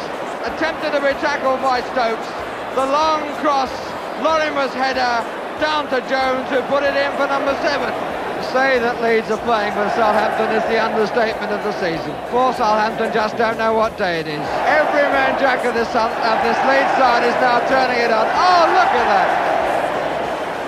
attempted 0.49 0.97
to 0.97 0.99
be 0.99 1.14
tackled 1.22 1.62
by 1.62 1.82
Stokes. 1.93 2.26
The 2.74 2.88
long 2.89 3.22
cross, 3.38 3.70
Lorimer's 4.26 4.74
header 4.74 5.43
down 5.60 5.89
to 5.89 5.99
Jones 6.10 6.49
who 6.49 6.62
put 6.70 6.84
it 6.84 6.95
in 6.95 7.12
for 7.18 7.28
number 7.28 7.54
seven. 7.62 7.91
Say 8.51 8.78
that 8.78 9.01
Leeds 9.01 9.32
are 9.32 9.41
playing 9.47 9.74
for 9.74 9.88
Southampton 9.97 10.54
is 10.54 10.64
the 10.70 10.78
understatement 10.78 11.51
of 11.51 11.64
the 11.64 11.74
season. 11.80 12.14
For 12.30 12.54
Southampton 12.54 13.14
just 13.14 13.38
don't 13.38 13.58
know 13.58 13.74
what 13.74 13.97
day 13.97 14.20
it 14.20 14.28
is. 14.28 14.45
Every 14.68 15.08
man 15.10 15.39
jack 15.39 15.66
of 15.66 15.74
this, 15.74 15.89
of 15.95 16.38
this 16.45 16.60
Leeds 16.68 16.93
side 16.99 17.24
is 17.24 17.34
now 17.41 17.60
turning 17.68 17.97
it 17.97 18.12
on. 18.12 18.26
Oh, 18.30 18.64
look 18.74 18.91
at 18.93 19.08
that. 19.10 19.30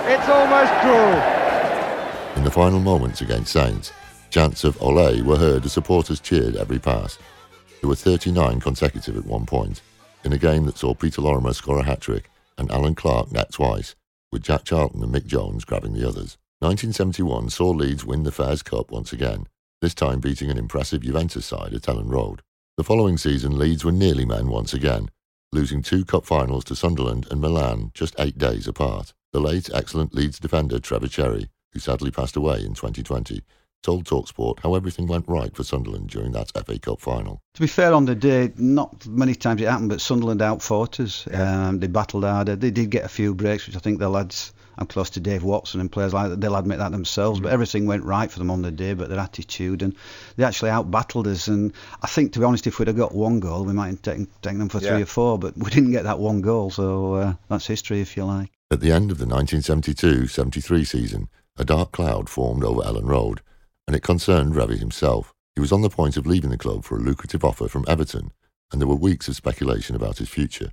It's 0.08 0.28
almost 0.28 0.72
cruel. 0.82 1.18
In 2.36 2.44
the 2.44 2.50
final 2.50 2.80
moments 2.80 3.20
against 3.20 3.52
Saints, 3.52 3.92
chants 4.30 4.64
of 4.64 4.80
Ole 4.82 5.22
were 5.22 5.36
heard 5.36 5.64
as 5.64 5.72
supporters 5.72 6.20
cheered 6.20 6.56
every 6.56 6.78
pass. 6.78 7.18
There 7.80 7.88
were 7.88 7.94
39 7.94 8.60
consecutive 8.60 9.16
at 9.16 9.26
one 9.26 9.46
point, 9.46 9.82
in 10.24 10.32
a 10.32 10.38
game 10.38 10.64
that 10.66 10.78
saw 10.78 10.94
Peter 10.94 11.22
Lorimer 11.22 11.52
score 11.52 11.78
a 11.78 11.84
hat-trick 11.84 12.30
and 12.58 12.70
Allan 12.70 12.94
Clarke 12.94 13.32
net 13.32 13.52
twice, 13.52 13.94
with 14.36 14.42
Jack 14.42 14.64
Charlton 14.64 15.02
and 15.02 15.14
Mick 15.14 15.24
Jones 15.24 15.64
grabbing 15.64 15.94
the 15.94 16.06
others. 16.06 16.36
1971 16.58 17.48
saw 17.48 17.70
Leeds 17.70 18.04
win 18.04 18.22
the 18.22 18.30
Fairs 18.30 18.62
Cup 18.62 18.90
once 18.90 19.10
again, 19.10 19.46
this 19.80 19.94
time 19.94 20.20
beating 20.20 20.50
an 20.50 20.58
impressive 20.58 21.00
Juventus 21.00 21.46
side 21.46 21.72
at 21.72 21.80
Elland 21.84 22.10
Road. 22.10 22.42
The 22.76 22.84
following 22.84 23.16
season, 23.16 23.56
Leeds 23.56 23.82
were 23.82 23.92
nearly 23.92 24.26
men 24.26 24.48
once 24.48 24.74
again, 24.74 25.10
losing 25.52 25.80
two 25.80 26.04
cup 26.04 26.26
finals 26.26 26.64
to 26.64 26.76
Sunderland 26.76 27.26
and 27.30 27.40
Milan 27.40 27.92
just 27.94 28.14
eight 28.18 28.36
days 28.36 28.68
apart. 28.68 29.14
The 29.32 29.40
late 29.40 29.70
excellent 29.72 30.14
Leeds 30.14 30.38
defender 30.38 30.80
Trevor 30.80 31.08
Cherry, 31.08 31.48
who 31.72 31.80
sadly 31.80 32.10
passed 32.10 32.36
away 32.36 32.56
in 32.56 32.74
2020, 32.74 33.40
told 33.82 34.04
TalkSport 34.04 34.60
how 34.60 34.74
everything 34.74 35.06
went 35.06 35.28
right 35.28 35.54
for 35.54 35.62
Sunderland 35.62 36.08
during 36.10 36.32
that 36.32 36.50
FA 36.66 36.78
Cup 36.78 37.00
final. 37.00 37.40
To 37.54 37.60
be 37.60 37.66
fair, 37.68 37.94
on 37.94 38.04
the 38.04 38.14
day, 38.14 38.52
not 38.56 39.06
many 39.06 39.34
times 39.34 39.60
it 39.60 39.68
happened, 39.68 39.90
but 39.90 40.00
Sunderland 40.00 40.42
outfought 40.42 40.98
us. 41.00 41.26
Um, 41.32 41.78
they 41.80 41.86
battled 41.86 42.24
harder. 42.24 42.56
They 42.56 42.70
did 42.72 42.90
get 42.90 43.04
a 43.04 43.08
few 43.08 43.34
breaks, 43.34 43.66
which 43.66 43.76
I 43.76 43.78
think 43.78 43.98
the 44.00 44.08
lads, 44.08 44.52
I'm 44.76 44.86
close 44.88 45.10
to 45.10 45.20
Dave 45.20 45.44
Watson 45.44 45.80
and 45.80 45.90
players 45.92 46.12
like 46.12 46.30
that, 46.30 46.40
they'll 46.40 46.56
admit 46.56 46.78
that 46.78 46.90
themselves. 46.90 47.38
But 47.38 47.52
everything 47.52 47.86
went 47.86 48.02
right 48.02 48.30
for 48.30 48.40
them 48.40 48.50
on 48.50 48.62
the 48.62 48.72
day, 48.72 48.92
but 48.94 49.08
their 49.08 49.20
attitude 49.20 49.82
and 49.82 49.94
they 50.36 50.42
actually 50.44 50.70
out 50.70 50.90
battled 50.90 51.28
us. 51.28 51.46
And 51.46 51.72
I 52.02 52.08
think, 52.08 52.32
to 52.32 52.40
be 52.40 52.44
honest, 52.44 52.66
if 52.66 52.78
we'd 52.78 52.88
have 52.88 52.96
got 52.96 53.14
one 53.14 53.38
goal, 53.40 53.64
we 53.64 53.72
might 53.72 53.88
have 53.88 54.02
taken, 54.02 54.26
taken 54.42 54.58
them 54.58 54.68
for 54.68 54.80
Yeah. 54.80 54.90
three 54.94 55.02
or 55.02 55.06
four, 55.06 55.38
but 55.38 55.56
we 55.56 55.70
didn't 55.70 55.92
get 55.92 56.02
that 56.04 56.18
one 56.18 56.40
goal, 56.40 56.70
so 56.70 57.14
uh, 57.14 57.34
that's 57.48 57.66
history, 57.66 58.00
if 58.00 58.16
you 58.16 58.24
like. 58.24 58.50
At 58.70 58.80
the 58.80 58.90
end 58.90 59.12
of 59.12 59.18
the 59.18 59.26
1972-73 59.26 60.86
season, 60.86 61.28
a 61.56 61.64
dark 61.64 61.92
cloud 61.92 62.28
formed 62.28 62.64
over 62.64 62.82
Elland 62.82 63.06
Road, 63.08 63.40
and 63.86 63.96
it 63.96 64.02
concerned 64.02 64.54
Revie 64.54 64.78
himself. 64.78 65.32
He 65.54 65.60
was 65.60 65.72
on 65.72 65.82
the 65.82 65.90
point 65.90 66.16
of 66.16 66.26
leaving 66.26 66.50
the 66.50 66.58
club 66.58 66.84
for 66.84 66.96
a 66.96 67.00
lucrative 67.00 67.44
offer 67.44 67.68
from 67.68 67.84
Everton, 67.88 68.32
and 68.70 68.80
there 68.80 68.88
were 68.88 68.96
weeks 68.96 69.28
of 69.28 69.36
speculation 69.36 69.96
about 69.96 70.18
his 70.18 70.28
future. 70.28 70.72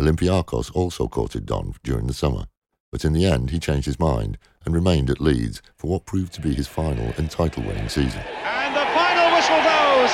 Olympiacos 0.00 0.74
also 0.74 1.06
courted 1.06 1.46
Don 1.46 1.74
during 1.82 2.06
the 2.06 2.14
summer, 2.14 2.46
but 2.90 3.04
in 3.04 3.12
the 3.12 3.24
end 3.24 3.50
he 3.50 3.58
changed 3.58 3.86
his 3.86 3.98
mind 3.98 4.38
and 4.64 4.74
remained 4.74 5.08
at 5.08 5.20
Leeds 5.20 5.62
for 5.76 5.88
what 5.88 6.04
proved 6.04 6.32
to 6.34 6.40
be 6.40 6.52
his 6.54 6.68
final 6.68 7.12
and 7.16 7.30
title-winning 7.30 7.88
season. 7.88 8.20
And 8.44 8.74
the 8.76 8.86
final 8.92 9.32
whistle 9.32 9.62
goes. 9.62 10.12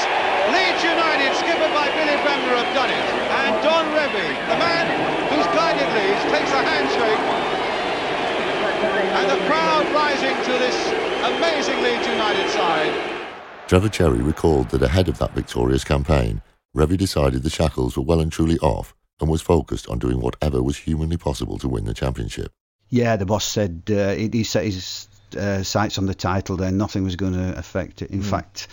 Leeds 0.53 0.83
United, 0.85 1.33
skippered 1.37 1.75
by 1.75 1.91
Billy 1.93 2.17
Bremner, 2.23 2.55
have 2.57 2.73
done 2.73 2.89
it. 2.89 3.07
And 3.29 3.53
Don 3.65 3.85
Revie, 3.93 4.37
the 4.49 4.59
man 4.63 4.87
who's 5.29 5.49
guided 5.53 5.89
Leeds, 5.93 6.23
takes 6.33 6.53
a 6.53 6.63
handshake. 6.63 7.18
And 9.29 9.41
the 9.43 9.47
crowd 9.47 9.87
rising 9.95 10.37
to 10.45 10.59
this 10.59 10.89
amazing 11.37 11.83
Leeds 11.83 12.07
United 12.07 12.49
side. 12.51 13.27
Trevor 13.67 13.89
Cherry 13.91 14.23
recalled 14.23 14.71
that 14.71 14.83
ahead 14.83 15.09
of 15.09 15.19
that 15.19 15.35
victorious 15.35 15.85
campaign, 15.85 16.41
Revie 16.75 16.97
decided 16.97 17.43
the 17.43 17.51
shackles 17.51 17.97
were 17.97 18.03
well 18.05 18.21
and 18.21 18.33
truly 18.33 18.59
off 18.61 18.95
and 19.21 19.29
was 19.29 19.43
focused 19.43 19.87
on 19.89 19.99
doing 19.99 20.21
whatever 20.21 20.63
was 20.63 20.79
humanly 20.79 21.19
possible 21.19 21.59
to 21.59 21.69
win 21.69 21.85
the 21.85 21.93
championship. 21.93 22.51
Yeah, 22.89 23.17
the 23.17 23.27
boss 23.27 23.45
said 23.45 23.83
uh, 23.91 24.13
he, 24.15 24.31
he 24.33 24.45
set 24.45 24.65
his 24.65 25.09
uh, 25.37 25.63
sights 25.63 25.99
on 25.99 26.07
the 26.07 26.15
title. 26.15 26.57
Then 26.57 26.79
nothing 26.79 27.05
was 27.05 27.17
going 27.17 27.35
to 27.35 27.59
affect 27.59 28.01
it. 28.01 28.11
In 28.11 28.21
Mm. 28.21 28.31
fact, 28.31 28.69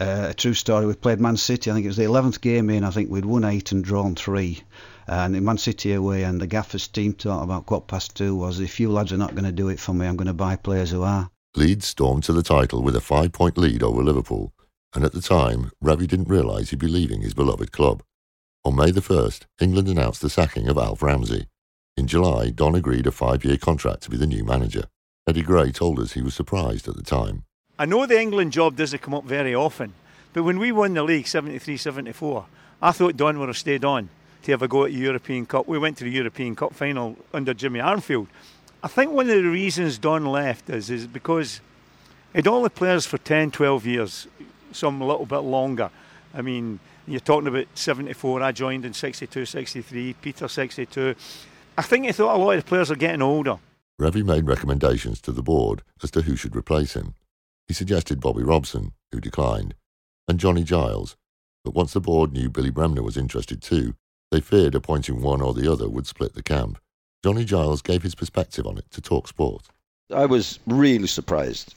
uh, 0.00 0.28
a 0.30 0.34
true 0.34 0.54
story. 0.54 0.86
We 0.86 0.94
played 0.94 1.20
Man 1.20 1.36
City. 1.36 1.70
I 1.70 1.74
think 1.74 1.84
it 1.84 1.88
was 1.88 1.98
the 1.98 2.04
11th 2.04 2.40
game 2.40 2.70
in. 2.70 2.82
I 2.84 2.90
think 2.90 3.10
we'd 3.10 3.26
won 3.26 3.44
eight 3.44 3.72
and 3.72 3.84
drawn 3.84 4.14
three. 4.14 4.62
And 5.08 5.34
in 5.34 5.44
Man 5.44 5.56
City 5.56 5.94
away, 5.94 6.22
and 6.22 6.38
the 6.38 6.46
gaffer's 6.46 6.86
team 6.86 7.14
talk 7.14 7.42
about 7.42 7.64
quarter 7.64 7.86
past 7.86 8.14
two 8.14 8.36
was, 8.36 8.60
if 8.60 8.78
you 8.78 8.92
lads 8.92 9.10
are 9.10 9.16
not 9.16 9.34
going 9.34 9.46
to 9.46 9.52
do 9.52 9.70
it 9.70 9.80
for 9.80 9.94
me, 9.94 10.06
I'm 10.06 10.16
going 10.16 10.26
to 10.26 10.34
buy 10.34 10.54
players 10.56 10.90
who 10.90 11.02
are. 11.02 11.30
Leeds 11.56 11.86
stormed 11.86 12.24
to 12.24 12.34
the 12.34 12.42
title 12.42 12.82
with 12.82 12.94
a 12.94 13.00
five 13.00 13.32
point 13.32 13.56
lead 13.56 13.82
over 13.82 14.02
Liverpool, 14.02 14.52
and 14.94 15.04
at 15.04 15.12
the 15.12 15.22
time, 15.22 15.70
Revie 15.82 16.06
didn't 16.06 16.28
realise 16.28 16.70
he'd 16.70 16.78
be 16.78 16.88
leaving 16.88 17.22
his 17.22 17.32
beloved 17.32 17.72
club. 17.72 18.02
On 18.66 18.76
May 18.76 18.90
the 18.90 19.00
1st, 19.00 19.46
England 19.60 19.88
announced 19.88 20.20
the 20.20 20.28
sacking 20.28 20.68
of 20.68 20.76
Alf 20.76 21.02
Ramsey. 21.02 21.46
In 21.96 22.06
July, 22.06 22.50
Don 22.50 22.74
agreed 22.74 23.06
a 23.06 23.10
five 23.10 23.46
year 23.46 23.56
contract 23.56 24.02
to 24.02 24.10
be 24.10 24.18
the 24.18 24.26
new 24.26 24.44
manager. 24.44 24.84
Eddie 25.26 25.42
Gray 25.42 25.72
told 25.72 25.98
us 26.00 26.12
he 26.12 26.22
was 26.22 26.34
surprised 26.34 26.86
at 26.86 26.96
the 26.96 27.02
time. 27.02 27.44
I 27.78 27.86
know 27.86 28.04
the 28.04 28.20
England 28.20 28.52
job 28.52 28.76
doesn't 28.76 29.00
come 29.00 29.14
up 29.14 29.24
very 29.24 29.54
often, 29.54 29.94
but 30.34 30.42
when 30.42 30.58
we 30.58 30.70
won 30.70 30.92
the 30.92 31.02
league 31.02 31.26
73 31.28 31.78
74, 31.78 32.44
I 32.82 32.92
thought 32.92 33.16
Don 33.16 33.38
would 33.38 33.48
have 33.48 33.56
stayed 33.56 33.86
on 33.86 34.10
to 34.42 34.52
have 34.52 34.62
a 34.62 34.68
go 34.68 34.84
at 34.84 34.92
the 34.92 34.98
European 34.98 35.46
Cup. 35.46 35.66
We 35.66 35.78
went 35.78 35.96
to 35.98 36.04
the 36.04 36.10
European 36.10 36.56
Cup 36.56 36.74
final 36.74 37.16
under 37.32 37.54
Jimmy 37.54 37.80
Armfield. 37.80 38.28
I 38.82 38.88
think 38.88 39.12
one 39.12 39.28
of 39.28 39.36
the 39.36 39.48
reasons 39.48 39.98
Don 39.98 40.26
left 40.26 40.70
is, 40.70 40.90
is 40.90 41.06
because 41.06 41.60
he'd 42.34 42.46
all 42.46 42.62
the 42.62 42.70
players 42.70 43.06
for 43.06 43.18
10, 43.18 43.50
12 43.50 43.86
years, 43.86 44.28
some 44.72 45.00
a 45.00 45.06
little 45.06 45.26
bit 45.26 45.38
longer. 45.38 45.90
I 46.32 46.42
mean, 46.42 46.78
you're 47.06 47.20
talking 47.20 47.48
about 47.48 47.66
74, 47.74 48.42
I 48.42 48.52
joined 48.52 48.84
in 48.84 48.92
62, 48.92 49.46
63, 49.46 50.14
Peter 50.14 50.46
62. 50.46 51.14
I 51.76 51.82
think 51.82 52.06
he 52.06 52.12
thought 52.12 52.36
a 52.36 52.38
lot 52.38 52.52
of 52.52 52.64
the 52.64 52.68
players 52.68 52.90
are 52.90 52.96
getting 52.96 53.22
older. 53.22 53.58
Revie 54.00 54.24
made 54.24 54.46
recommendations 54.46 55.20
to 55.22 55.32
the 55.32 55.42
board 55.42 55.82
as 56.02 56.10
to 56.12 56.22
who 56.22 56.36
should 56.36 56.54
replace 56.54 56.94
him. 56.94 57.14
He 57.66 57.74
suggested 57.74 58.20
Bobby 58.20 58.42
Robson, 58.44 58.92
who 59.10 59.20
declined, 59.20 59.74
and 60.28 60.38
Johnny 60.38 60.62
Giles, 60.62 61.16
but 61.64 61.74
once 61.74 61.92
the 61.92 62.00
board 62.00 62.32
knew 62.32 62.48
Billy 62.48 62.70
Bremner 62.70 63.02
was 63.02 63.16
interested 63.16 63.60
too, 63.60 63.94
they 64.30 64.40
feared 64.40 64.74
appointing 64.74 65.22
one 65.22 65.40
or 65.40 65.54
the 65.54 65.70
other 65.70 65.88
would 65.88 66.06
split 66.06 66.34
the 66.34 66.42
camp. 66.42 66.78
Johnny 67.24 67.44
Giles 67.44 67.82
gave 67.82 68.02
his 68.02 68.14
perspective 68.14 68.66
on 68.66 68.78
it 68.78 68.90
to 68.92 69.00
Talk 69.00 69.28
Sport. 69.28 69.68
I 70.14 70.26
was 70.26 70.58
really 70.66 71.06
surprised 71.06 71.74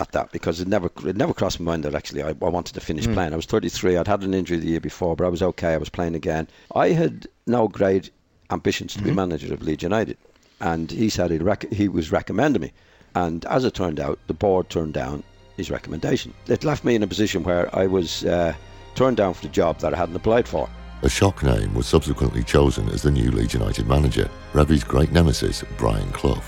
at 0.00 0.12
that 0.12 0.32
because 0.32 0.60
it 0.60 0.68
never 0.68 0.90
it 1.06 1.16
never 1.16 1.32
crossed 1.34 1.60
my 1.60 1.72
mind 1.72 1.84
that 1.84 1.94
actually 1.94 2.22
I, 2.22 2.28
I 2.28 2.32
wanted 2.32 2.74
to 2.74 2.80
finish 2.80 3.06
Mm. 3.06 3.14
playing. 3.14 3.32
I 3.32 3.36
was 3.36 3.46
33. 3.46 3.96
I'd 3.96 4.06
had 4.08 4.22
an 4.22 4.34
injury 4.34 4.56
the 4.58 4.66
year 4.68 4.80
before, 4.80 5.16
but 5.16 5.24
I 5.24 5.28
was 5.28 5.42
okay. 5.42 5.74
I 5.74 5.76
was 5.78 5.88
playing 5.88 6.14
again. 6.14 6.48
I 6.74 6.88
had 6.90 7.26
no 7.46 7.68
great 7.68 8.10
ambitions 8.50 8.94
to 8.94 9.02
be 9.02 9.10
Mhm. 9.10 9.14
manager 9.16 9.52
of 9.52 9.62
Leeds 9.62 9.82
United, 9.82 10.16
and 10.60 10.90
he 10.90 11.08
said 11.08 11.30
he'd 11.30 11.42
rec- 11.42 11.72
he 11.72 11.88
was 11.88 12.10
recommending 12.12 12.62
me. 12.62 12.72
And 13.14 13.44
as 13.46 13.64
it 13.64 13.74
turned 13.74 14.00
out, 14.00 14.18
the 14.26 14.34
board 14.34 14.68
turned 14.70 14.94
down 14.94 15.22
his 15.56 15.70
recommendation. 15.70 16.34
It 16.48 16.64
left 16.64 16.84
me 16.84 16.94
in 16.96 17.02
a 17.02 17.06
position 17.06 17.44
where 17.44 17.74
I 17.76 17.86
was 17.86 18.24
uh, 18.24 18.54
turned 18.96 19.16
down 19.16 19.34
for 19.34 19.42
the 19.42 19.48
job 19.52 19.78
that 19.80 19.94
I 19.94 19.96
hadn't 19.96 20.16
applied 20.16 20.48
for. 20.48 20.68
A 21.04 21.10
shock 21.10 21.42
name 21.42 21.74
was 21.74 21.86
subsequently 21.86 22.42
chosen 22.42 22.88
as 22.88 23.02
the 23.02 23.10
new 23.10 23.30
Leeds 23.30 23.52
United 23.52 23.86
manager, 23.86 24.26
Revie's 24.54 24.82
great 24.82 25.12
nemesis, 25.12 25.62
Brian 25.76 26.10
Clough. 26.12 26.42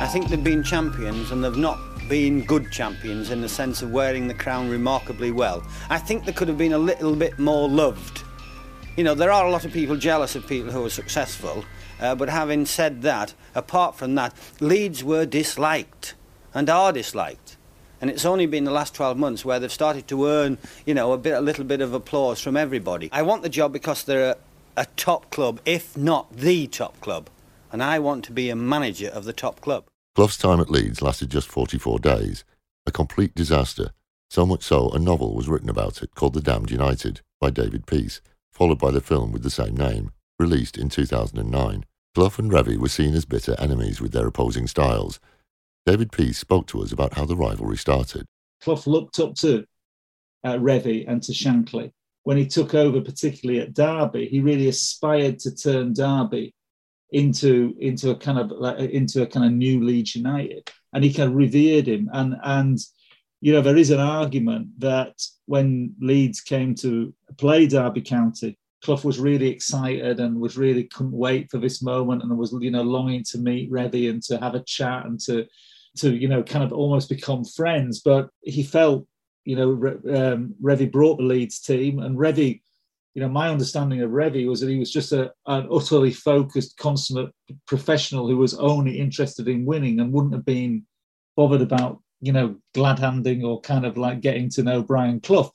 I 0.00 0.08
think 0.10 0.30
they've 0.30 0.42
been 0.42 0.62
champions 0.62 1.32
and 1.32 1.44
they've 1.44 1.54
not 1.54 1.78
been 2.08 2.46
good 2.46 2.72
champions 2.72 3.30
in 3.30 3.42
the 3.42 3.48
sense 3.48 3.82
of 3.82 3.90
wearing 3.90 4.26
the 4.26 4.32
crown 4.32 4.70
remarkably 4.70 5.30
well. 5.30 5.62
I 5.90 5.98
think 5.98 6.24
they 6.24 6.32
could 6.32 6.48
have 6.48 6.56
been 6.56 6.72
a 6.72 6.78
little 6.78 7.14
bit 7.14 7.38
more 7.38 7.68
loved. 7.68 8.22
You 8.96 9.04
know, 9.04 9.14
there 9.14 9.30
are 9.30 9.44
a 9.44 9.50
lot 9.50 9.66
of 9.66 9.72
people 9.74 9.96
jealous 9.96 10.34
of 10.34 10.46
people 10.46 10.72
who 10.72 10.82
are 10.86 10.88
successful, 10.90 11.62
uh, 12.00 12.14
but 12.14 12.30
having 12.30 12.64
said 12.64 13.02
that, 13.02 13.34
apart 13.54 13.96
from 13.98 14.14
that, 14.14 14.34
Leeds 14.60 15.04
were 15.04 15.26
disliked 15.26 16.14
and 16.54 16.70
are 16.70 16.90
disliked. 16.90 17.47
And 18.00 18.10
it's 18.10 18.24
only 18.24 18.46
been 18.46 18.64
the 18.64 18.70
last 18.70 18.94
12 18.94 19.16
months 19.16 19.44
where 19.44 19.58
they've 19.58 19.72
started 19.72 20.06
to 20.08 20.26
earn, 20.26 20.58
you 20.86 20.94
know, 20.94 21.12
a 21.12 21.18
bit, 21.18 21.34
a 21.34 21.40
little 21.40 21.64
bit 21.64 21.80
of 21.80 21.92
applause 21.92 22.40
from 22.40 22.56
everybody. 22.56 23.08
I 23.12 23.22
want 23.22 23.42
the 23.42 23.48
job 23.48 23.72
because 23.72 24.04
they're 24.04 24.30
a, 24.30 24.36
a 24.76 24.86
top 24.96 25.30
club, 25.30 25.60
if 25.64 25.96
not 25.96 26.34
the 26.34 26.66
top 26.66 27.00
club. 27.00 27.28
And 27.72 27.82
I 27.82 27.98
want 27.98 28.24
to 28.26 28.32
be 28.32 28.50
a 28.50 28.56
manager 28.56 29.08
of 29.08 29.24
the 29.24 29.32
top 29.32 29.60
club. 29.60 29.84
Clough's 30.14 30.38
time 30.38 30.60
at 30.60 30.70
Leeds 30.70 31.02
lasted 31.02 31.30
just 31.30 31.48
44 31.48 31.98
days, 31.98 32.44
a 32.86 32.90
complete 32.90 33.34
disaster, 33.34 33.92
so 34.30 34.44
much 34.44 34.62
so 34.62 34.90
a 34.90 34.98
novel 34.98 35.34
was 35.34 35.48
written 35.48 35.70
about 35.70 36.02
it 36.02 36.14
called 36.14 36.34
The 36.34 36.42
Damned 36.42 36.70
United 36.70 37.22
by 37.40 37.48
David 37.48 37.86
Peace, 37.86 38.20
followed 38.52 38.78
by 38.78 38.90
the 38.90 39.00
film 39.00 39.32
with 39.32 39.42
the 39.42 39.50
same 39.50 39.74
name, 39.74 40.10
released 40.38 40.76
in 40.76 40.90
2009. 40.90 41.84
Clough 42.14 42.32
and 42.36 42.50
Revie 42.50 42.76
were 42.76 42.88
seen 42.88 43.14
as 43.14 43.24
bitter 43.24 43.56
enemies 43.58 44.00
with 44.00 44.12
their 44.12 44.26
opposing 44.26 44.66
styles. 44.66 45.18
David 45.88 46.12
Peace 46.12 46.36
spoke 46.36 46.66
to 46.66 46.82
us 46.82 46.92
about 46.92 47.14
how 47.14 47.24
the 47.24 47.34
rivalry 47.34 47.78
started. 47.78 48.26
Clough 48.60 48.82
looked 48.84 49.18
up 49.20 49.34
to 49.36 49.64
uh, 50.44 50.58
Revie 50.58 51.06
and 51.08 51.22
to 51.22 51.32
Shankly. 51.32 51.92
When 52.24 52.36
he 52.36 52.46
took 52.46 52.74
over, 52.74 53.00
particularly 53.00 53.62
at 53.62 53.72
Derby, 53.72 54.28
he 54.28 54.40
really 54.40 54.68
aspired 54.68 55.38
to 55.38 55.56
turn 55.56 55.94
Derby 55.94 56.54
into 57.12 57.74
into 57.80 58.10
a 58.10 58.16
kind 58.16 58.38
of 58.38 58.50
like, 58.50 58.78
into 58.90 59.22
a 59.22 59.26
kind 59.26 59.46
of 59.46 59.52
new 59.52 59.82
Leeds 59.82 60.14
United, 60.14 60.70
and 60.92 61.02
he 61.02 61.10
kind 61.10 61.30
of 61.30 61.36
revered 61.36 61.88
him. 61.88 62.10
And 62.12 62.36
and 62.44 62.78
you 63.40 63.54
know 63.54 63.62
there 63.62 63.78
is 63.78 63.90
an 63.90 64.00
argument 64.00 64.78
that 64.80 65.14
when 65.46 65.94
Leeds 66.02 66.42
came 66.42 66.74
to 66.82 67.14
play 67.38 67.66
Derby 67.66 68.02
County, 68.02 68.58
Clough 68.84 69.00
was 69.04 69.18
really 69.18 69.48
excited 69.48 70.20
and 70.20 70.38
was 70.38 70.58
really 70.58 70.84
couldn't 70.84 71.12
wait 71.12 71.50
for 71.50 71.56
this 71.56 71.80
moment, 71.80 72.22
and 72.22 72.36
was 72.36 72.54
you 72.60 72.70
know 72.70 72.82
longing 72.82 73.24
to 73.30 73.38
meet 73.38 73.72
Revie 73.72 74.10
and 74.10 74.22
to 74.24 74.36
have 74.36 74.54
a 74.54 74.62
chat 74.64 75.06
and 75.06 75.18
to 75.20 75.46
to 76.00 76.14
you 76.14 76.28
know 76.28 76.42
kind 76.42 76.64
of 76.64 76.72
almost 76.72 77.08
become 77.08 77.44
friends. 77.44 78.00
But 78.00 78.28
he 78.42 78.62
felt 78.62 79.06
you 79.44 79.56
know 79.56 79.72
um, 80.14 80.54
Revie 80.62 80.92
brought 80.92 81.18
the 81.18 81.24
Leeds 81.24 81.60
team, 81.60 81.98
and 81.98 82.16
Revie 82.18 82.60
you 83.18 83.24
know, 83.24 83.28
my 83.28 83.48
understanding 83.48 84.00
of 84.00 84.12
Revie 84.12 84.48
was 84.48 84.60
that 84.60 84.70
he 84.70 84.78
was 84.78 84.92
just 84.92 85.10
a, 85.10 85.32
an 85.46 85.66
utterly 85.72 86.12
focused, 86.12 86.76
consummate 86.76 87.32
professional 87.66 88.28
who 88.28 88.36
was 88.36 88.54
only 88.54 89.00
interested 89.00 89.48
in 89.48 89.64
winning 89.64 89.98
and 89.98 90.12
wouldn't 90.12 90.34
have 90.34 90.44
been 90.44 90.86
bothered 91.36 91.60
about, 91.60 92.00
you 92.20 92.32
know, 92.32 92.54
glad 92.74 93.00
handing 93.00 93.44
or 93.44 93.60
kind 93.60 93.84
of 93.84 93.96
like 93.96 94.20
getting 94.20 94.48
to 94.50 94.62
know 94.62 94.84
Brian 94.84 95.18
Clough. 95.18 95.50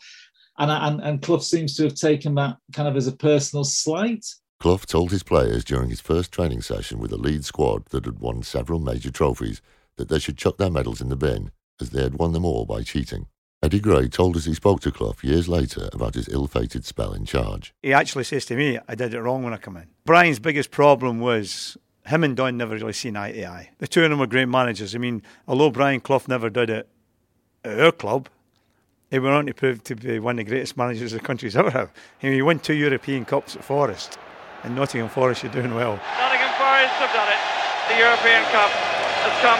And, 0.57 0.71
and, 0.71 1.01
and 1.01 1.21
Clough 1.21 1.39
seems 1.39 1.77
to 1.77 1.83
have 1.83 1.95
taken 1.95 2.35
that 2.35 2.57
kind 2.73 2.89
of 2.89 2.97
as 2.97 3.07
a 3.07 3.15
personal 3.15 3.63
slight. 3.63 4.25
Clough 4.59 4.79
told 4.79 5.11
his 5.11 5.23
players 5.23 5.63
during 5.63 5.89
his 5.89 6.01
first 6.01 6.33
training 6.33 6.63
session 6.63 6.99
with 6.99 7.13
a 7.13 7.17
lead 7.17 7.45
squad 7.45 7.85
that 7.91 8.03
had 8.03 8.19
won 8.19 8.43
several 8.43 8.81
major 8.81 9.09
trophies 9.09 9.61
that 9.97 10.09
they 10.09 10.19
should 10.19 10.37
chuck 10.37 10.57
their 10.57 10.71
medals 10.71 11.01
in 11.01 11.09
the 11.09 11.15
bin, 11.15 11.51
as 11.79 11.89
they 11.91 12.03
had 12.03 12.15
won 12.15 12.33
them 12.33 12.45
all 12.45 12.65
by 12.65 12.83
cheating. 12.83 13.27
Eddie 13.61 13.79
Gray 13.79 14.09
told 14.09 14.35
us 14.35 14.43
he 14.43 14.53
spoke 14.53 14.81
to 14.81 14.91
Clough 14.91 15.15
years 15.21 15.47
later 15.47 15.87
about 15.93 16.15
his 16.15 16.27
ill-fated 16.27 16.83
spell 16.83 17.13
in 17.13 17.23
charge. 17.23 17.73
He 17.81 17.93
actually 17.93 18.25
says 18.25 18.45
to 18.47 18.55
me, 18.57 18.77
I 18.89 18.95
did 18.95 19.13
it 19.13 19.21
wrong 19.21 19.41
when 19.43 19.53
I 19.53 19.57
come 19.57 19.77
in. 19.77 19.87
Brian's 20.03 20.39
biggest 20.39 20.69
problem 20.69 21.21
was 21.21 21.77
him 22.05 22.25
and 22.25 22.35
Don 22.35 22.57
never 22.57 22.75
really 22.75 22.91
seen 22.91 23.15
eye 23.15 23.31
to 23.31 23.45
eye. 23.45 23.69
The 23.77 23.87
two 23.87 24.03
of 24.03 24.09
them 24.09 24.19
were 24.19 24.27
great 24.27 24.49
managers. 24.49 24.93
I 24.93 24.97
mean, 24.97 25.21
although 25.47 25.69
Brian 25.69 26.01
Clough 26.01 26.23
never 26.27 26.49
did 26.49 26.69
it 26.69 26.89
at 27.63 27.79
our 27.79 27.93
club, 27.93 28.27
he 29.09 29.19
went 29.19 29.33
on 29.33 29.45
to 29.45 29.53
prove 29.53 29.81
to 29.85 29.95
be 29.95 30.19
one 30.19 30.37
of 30.37 30.45
the 30.45 30.49
greatest 30.49 30.75
managers 30.75 31.13
the 31.13 31.21
country's 31.21 31.55
ever 31.55 31.69
had. 31.69 31.89
I 32.21 32.25
mean, 32.25 32.33
he 32.33 32.41
won 32.41 32.59
two 32.59 32.73
European 32.73 33.23
Cups 33.23 33.55
at 33.55 33.63
Forest, 33.63 34.17
and 34.63 34.75
Nottingham 34.75 35.07
Forest, 35.07 35.43
you're 35.43 35.53
doing 35.53 35.73
well. 35.73 35.95
Nottingham 36.19 36.51
Forest 36.59 36.93
have 36.99 37.13
done 37.13 37.29
it. 37.29 37.39
The 37.87 37.97
European 37.99 38.43
Cup 38.51 38.71
has 39.23 39.41
come 39.41 39.59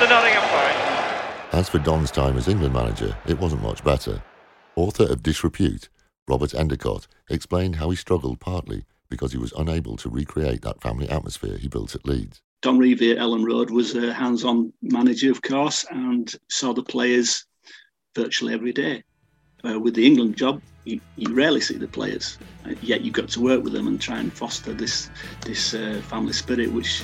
to 0.00 0.08
Nottingham 0.08 0.48
Forest. 0.48 1.52
As 1.52 1.68
for 1.68 1.78
Don's 1.78 2.10
time 2.10 2.36
as 2.36 2.48
England 2.48 2.72
manager, 2.72 3.16
it 3.26 3.38
wasn't 3.38 3.62
much 3.62 3.84
better. 3.84 4.22
Author 4.76 5.04
of 5.04 5.22
Disrepute, 5.22 5.88
Robert 6.26 6.50
Endeacott, 6.50 7.06
explained 7.28 7.76
how 7.76 7.90
he 7.90 7.96
struggled 7.96 8.40
partly 8.40 8.84
because 9.08 9.32
he 9.32 9.38
was 9.38 9.52
unable 9.56 9.96
to 9.98 10.08
recreate 10.08 10.62
that 10.62 10.80
family 10.80 11.08
atmosphere 11.08 11.56
he 11.58 11.68
built 11.68 11.94
at 11.94 12.06
Leeds. 12.06 12.40
Don 12.62 12.78
Revie 12.78 13.12
at 13.12 13.18
Elland 13.18 13.46
Road 13.46 13.70
was 13.70 13.94
a 13.94 14.12
hands 14.12 14.42
on 14.44 14.72
manager, 14.82 15.30
of 15.30 15.42
course, 15.42 15.84
and 15.90 16.34
saw 16.48 16.72
the 16.72 16.82
players 16.82 17.44
virtually 18.14 18.54
every 18.54 18.72
day. 18.72 19.04
Uh, 19.64 19.78
with 19.78 19.94
the 19.94 20.06
England 20.06 20.36
job, 20.36 20.62
you, 20.84 21.00
you, 21.16 21.34
rarely 21.34 21.60
see 21.60 21.76
the 21.76 21.88
players, 21.88 22.38
uh, 22.64 22.74
yet 22.80 23.02
you've 23.02 23.14
got 23.14 23.28
to 23.28 23.40
work 23.40 23.62
with 23.62 23.72
them 23.72 23.86
and 23.86 24.00
try 24.00 24.18
and 24.18 24.32
foster 24.32 24.72
this, 24.72 25.10
this 25.42 25.74
uh, 25.74 26.00
family 26.08 26.32
spirit, 26.32 26.72
which 26.72 27.02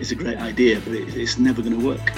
is 0.00 0.10
a 0.10 0.14
great 0.14 0.38
idea, 0.38 0.80
but 0.80 0.94
it, 0.94 1.14
it's 1.16 1.38
never 1.38 1.62
going 1.62 1.78
to 1.78 1.86
work. 1.86 2.14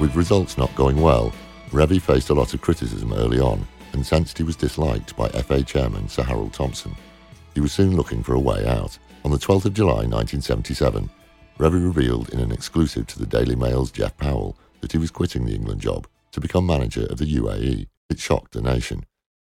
With 0.00 0.14
results 0.14 0.58
not 0.58 0.74
going 0.74 1.00
well, 1.00 1.32
Revie 1.70 2.00
faced 2.00 2.30
a 2.30 2.34
lot 2.34 2.54
of 2.54 2.60
criticism 2.60 3.12
early 3.12 3.38
on 3.38 3.66
and 3.92 4.04
sensed 4.04 4.36
he 4.36 4.44
was 4.44 4.56
disliked 4.56 5.16
by 5.16 5.28
FA 5.28 5.62
chairman 5.62 6.08
Sir 6.08 6.22
Harold 6.22 6.52
Thompson. 6.52 6.94
He 7.54 7.60
was 7.60 7.72
soon 7.72 7.96
looking 7.96 8.22
for 8.22 8.34
a 8.34 8.40
way 8.40 8.66
out. 8.66 8.98
On 9.24 9.30
the 9.30 9.38
12th 9.38 9.64
of 9.64 9.74
July 9.74 10.04
1977, 10.06 11.10
Revie 11.58 11.84
revealed 11.84 12.28
in 12.30 12.40
an 12.40 12.52
exclusive 12.52 13.06
to 13.06 13.18
the 13.18 13.26
Daily 13.26 13.56
Mail's 13.56 13.90
Jeff 13.90 14.16
Powell 14.16 14.56
that 14.80 14.92
he 14.92 14.98
was 14.98 15.10
quitting 15.10 15.46
the 15.46 15.54
England 15.54 15.80
job 15.80 16.06
to 16.32 16.40
become 16.40 16.66
manager 16.66 17.06
of 17.06 17.18
the 17.18 17.34
UAE. 17.36 17.86
It 18.10 18.18
shocked 18.20 18.52
the 18.52 18.60
nation. 18.60 19.04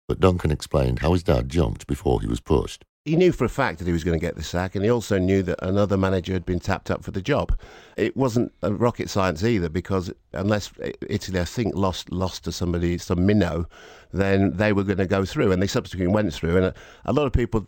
But 0.07 0.19
Duncan 0.19 0.51
explained 0.51 0.99
how 0.99 1.13
his 1.13 1.23
dad 1.23 1.49
jumped 1.49 1.87
before 1.87 2.21
he 2.21 2.27
was 2.27 2.39
pushed 2.39 2.85
he 3.05 3.15
knew 3.15 3.31
for 3.31 3.45
a 3.45 3.49
fact 3.49 3.77
that 3.77 3.85
he 3.85 3.93
was 3.93 4.03
going 4.03 4.19
to 4.19 4.25
get 4.25 4.35
the 4.35 4.43
sack, 4.43 4.73
and 4.73 4.83
he 4.83 4.89
also 4.89 5.19
knew 5.19 5.43
that 5.43 5.59
another 5.61 5.95
manager 5.95 6.33
had 6.33 6.43
been 6.43 6.59
tapped 6.59 6.89
up 6.89 7.03
for 7.03 7.11
the 7.11 7.21
job. 7.21 7.57
It 7.97 8.17
wasn't 8.17 8.51
rocket 8.63 9.11
science 9.11 9.43
either, 9.43 9.69
because 9.69 10.11
unless 10.33 10.71
Italy, 11.07 11.39
I 11.39 11.45
think, 11.45 11.75
lost 11.75 12.11
lost 12.11 12.43
to 12.45 12.51
somebody, 12.51 12.97
some 12.97 13.27
minnow, 13.27 13.67
then 14.11 14.57
they 14.57 14.73
were 14.73 14.83
going 14.83 14.97
to 14.97 15.05
go 15.05 15.23
through, 15.23 15.51
and 15.51 15.61
they 15.61 15.67
subsequently 15.67 16.11
went 16.11 16.33
through. 16.33 16.57
And 16.57 16.65
a, 16.65 16.73
a 17.05 17.13
lot 17.13 17.27
of 17.27 17.31
people 17.31 17.67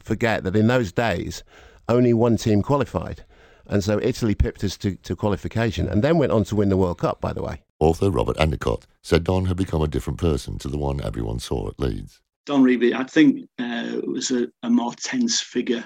forget 0.00 0.42
that 0.44 0.56
in 0.56 0.68
those 0.68 0.90
days, 0.90 1.44
only 1.86 2.14
one 2.14 2.38
team 2.38 2.62
qualified. 2.62 3.24
And 3.68 3.84
so 3.84 4.00
Italy 4.02 4.34
pipped 4.34 4.64
us 4.64 4.76
to, 4.78 4.96
to 4.96 5.14
qualification 5.14 5.88
and 5.88 6.02
then 6.02 6.18
went 6.18 6.32
on 6.32 6.44
to 6.44 6.56
win 6.56 6.70
the 6.70 6.76
World 6.76 6.98
Cup, 6.98 7.20
by 7.20 7.32
the 7.32 7.42
way. 7.42 7.62
Author 7.80 8.10
Robert 8.10 8.36
Endeacott 8.38 8.84
said 9.02 9.24
Don 9.24 9.44
had 9.44 9.56
become 9.56 9.82
a 9.82 9.88
different 9.88 10.18
person 10.18 10.58
to 10.58 10.68
the 10.68 10.78
one 10.78 11.00
everyone 11.04 11.38
saw 11.38 11.68
at 11.68 11.78
Leeds. 11.78 12.20
Don 12.46 12.62
Revie, 12.62 12.94
I 12.94 13.04
think, 13.04 13.48
uh, 13.58 14.00
was 14.04 14.30
a, 14.30 14.48
a, 14.62 14.70
more 14.70 14.94
tense 14.94 15.40
figure 15.40 15.84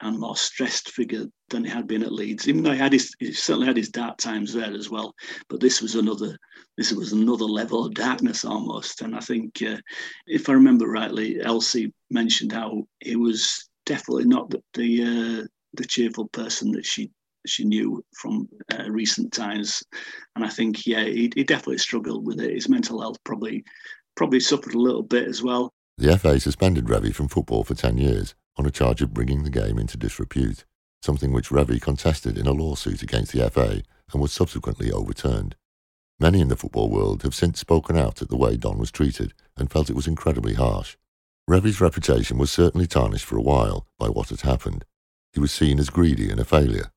and 0.00 0.18
more 0.18 0.36
stressed 0.36 0.90
figure 0.90 1.26
than 1.50 1.64
he 1.64 1.70
had 1.70 1.86
been 1.86 2.02
at 2.02 2.12
Leeds. 2.12 2.48
Even 2.48 2.62
though 2.62 2.72
he 2.72 2.78
had 2.78 2.94
his, 2.94 3.14
he 3.18 3.32
certainly 3.32 3.66
had 3.66 3.76
his 3.76 3.90
dark 3.90 4.16
times 4.16 4.54
there 4.54 4.72
as 4.72 4.88
well. 4.88 5.14
But 5.48 5.60
this 5.60 5.82
was 5.82 5.96
another, 5.96 6.36
this 6.76 6.92
was 6.92 7.12
another 7.12 7.44
level 7.44 7.84
of 7.84 7.94
darkness 7.94 8.44
almost. 8.44 9.02
And 9.02 9.14
I 9.14 9.20
think, 9.20 9.62
uh, 9.62 9.76
if 10.26 10.48
I 10.48 10.54
remember 10.54 10.88
rightly, 10.88 11.40
Elsie 11.42 11.92
mentioned 12.10 12.52
how 12.52 12.84
he 13.00 13.16
was 13.16 13.68
definitely 13.84 14.24
not 14.24 14.50
the 14.50 14.62
the, 14.74 15.02
uh, 15.02 15.46
the 15.74 15.84
cheerful 15.84 16.28
person 16.28 16.72
that 16.72 16.86
she 16.86 17.10
she 17.46 17.64
knew 17.64 18.04
from 18.14 18.48
uh, 18.72 18.84
recent 18.88 19.32
times. 19.32 19.82
And 20.36 20.44
I 20.44 20.48
think, 20.48 20.86
yeah, 20.86 21.04
he, 21.04 21.30
he 21.34 21.44
definitely 21.44 21.78
struggled 21.78 22.26
with 22.26 22.40
it. 22.40 22.54
His 22.54 22.68
mental 22.68 23.00
health 23.00 23.18
probably 23.24 23.64
probably 24.16 24.40
suffered 24.40 24.74
a 24.74 24.78
little 24.78 25.02
bit 25.02 25.28
as 25.28 25.42
well. 25.42 25.72
The 25.96 26.18
FA 26.18 26.40
suspended 26.40 26.86
Revie 26.86 27.14
from 27.14 27.28
football 27.28 27.64
for 27.64 27.74
10 27.74 27.98
years 27.98 28.34
on 28.56 28.66
a 28.66 28.70
charge 28.70 29.00
of 29.00 29.14
bringing 29.14 29.44
the 29.44 29.50
game 29.50 29.78
into 29.78 29.96
disrepute, 29.96 30.64
something 31.02 31.32
which 31.32 31.50
Revie 31.50 31.80
contested 31.80 32.36
in 32.36 32.46
a 32.46 32.52
lawsuit 32.52 33.02
against 33.02 33.32
the 33.32 33.48
FA 33.50 33.82
and 34.12 34.20
was 34.20 34.32
subsequently 34.32 34.90
overturned. 34.90 35.54
Many 36.20 36.40
in 36.40 36.48
the 36.48 36.56
football 36.56 36.90
world 36.90 37.22
have 37.22 37.34
since 37.34 37.60
spoken 37.60 37.96
out 37.96 38.20
at 38.20 38.28
the 38.28 38.36
way 38.36 38.56
Don 38.56 38.78
was 38.78 38.90
treated 38.90 39.34
and 39.56 39.70
felt 39.70 39.88
it 39.88 39.96
was 39.96 40.08
incredibly 40.08 40.54
harsh. 40.54 40.96
Revie's 41.48 41.80
reputation 41.80 42.38
was 42.38 42.50
certainly 42.50 42.86
tarnished 42.86 43.24
for 43.24 43.38
a 43.38 43.42
while 43.42 43.86
by 43.98 44.08
what 44.08 44.30
had 44.30 44.40
happened. 44.40 44.84
He 45.32 45.40
was 45.40 45.52
seen 45.52 45.78
as 45.78 45.90
greedy 45.90 46.28
and 46.30 46.40
a 46.40 46.44
failure, 46.44 46.90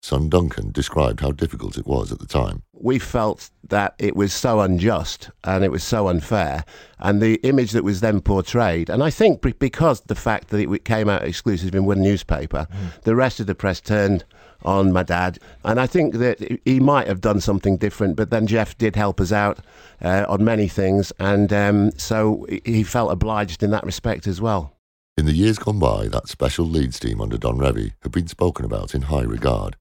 Son 0.00 0.28
Duncan 0.28 0.70
described 0.70 1.20
how 1.20 1.32
difficult 1.32 1.76
it 1.76 1.86
was 1.86 2.12
at 2.12 2.20
the 2.20 2.26
time. 2.26 2.62
We 2.72 2.98
felt 2.98 3.50
that 3.68 3.94
it 3.98 4.14
was 4.14 4.32
so 4.32 4.60
unjust 4.60 5.30
and 5.44 5.64
it 5.64 5.72
was 5.72 5.82
so 5.82 6.08
unfair, 6.08 6.64
and 6.98 7.20
the 7.20 7.34
image 7.42 7.72
that 7.72 7.84
was 7.84 8.00
then 8.00 8.20
portrayed, 8.20 8.88
and 8.88 9.02
I 9.02 9.10
think 9.10 9.42
because 9.58 10.00
the 10.02 10.14
fact 10.14 10.48
that 10.48 10.60
it 10.60 10.84
came 10.84 11.08
out 11.08 11.24
exclusive 11.24 11.74
in 11.74 11.84
one 11.84 12.00
newspaper, 12.00 12.68
mm. 12.70 13.02
the 13.02 13.16
rest 13.16 13.40
of 13.40 13.46
the 13.46 13.56
press 13.56 13.80
turned 13.80 14.24
on 14.64 14.92
my 14.92 15.02
dad, 15.02 15.40
and 15.64 15.80
I 15.80 15.86
think 15.86 16.14
that 16.14 16.60
he 16.64 16.78
might 16.78 17.08
have 17.08 17.20
done 17.20 17.40
something 17.40 17.76
different, 17.76 18.16
but 18.16 18.30
then 18.30 18.46
Jeff 18.46 18.78
did 18.78 18.94
help 18.94 19.20
us 19.20 19.32
out 19.32 19.58
uh, 20.00 20.24
on 20.28 20.44
many 20.44 20.68
things, 20.68 21.12
and 21.18 21.52
um, 21.52 21.90
so 21.98 22.46
he 22.64 22.84
felt 22.84 23.10
obliged 23.10 23.64
in 23.64 23.72
that 23.72 23.84
respect 23.84 24.28
as 24.28 24.40
well. 24.40 24.74
In 25.16 25.26
the 25.26 25.32
years 25.32 25.58
gone 25.58 25.80
by, 25.80 26.06
that 26.06 26.28
special 26.28 26.64
Leeds 26.64 27.00
team 27.00 27.20
under 27.20 27.36
Don 27.36 27.58
Revie 27.58 27.94
had 28.02 28.12
been 28.12 28.28
spoken 28.28 28.64
about 28.64 28.94
in 28.94 29.02
high 29.02 29.24
regard 29.24 29.76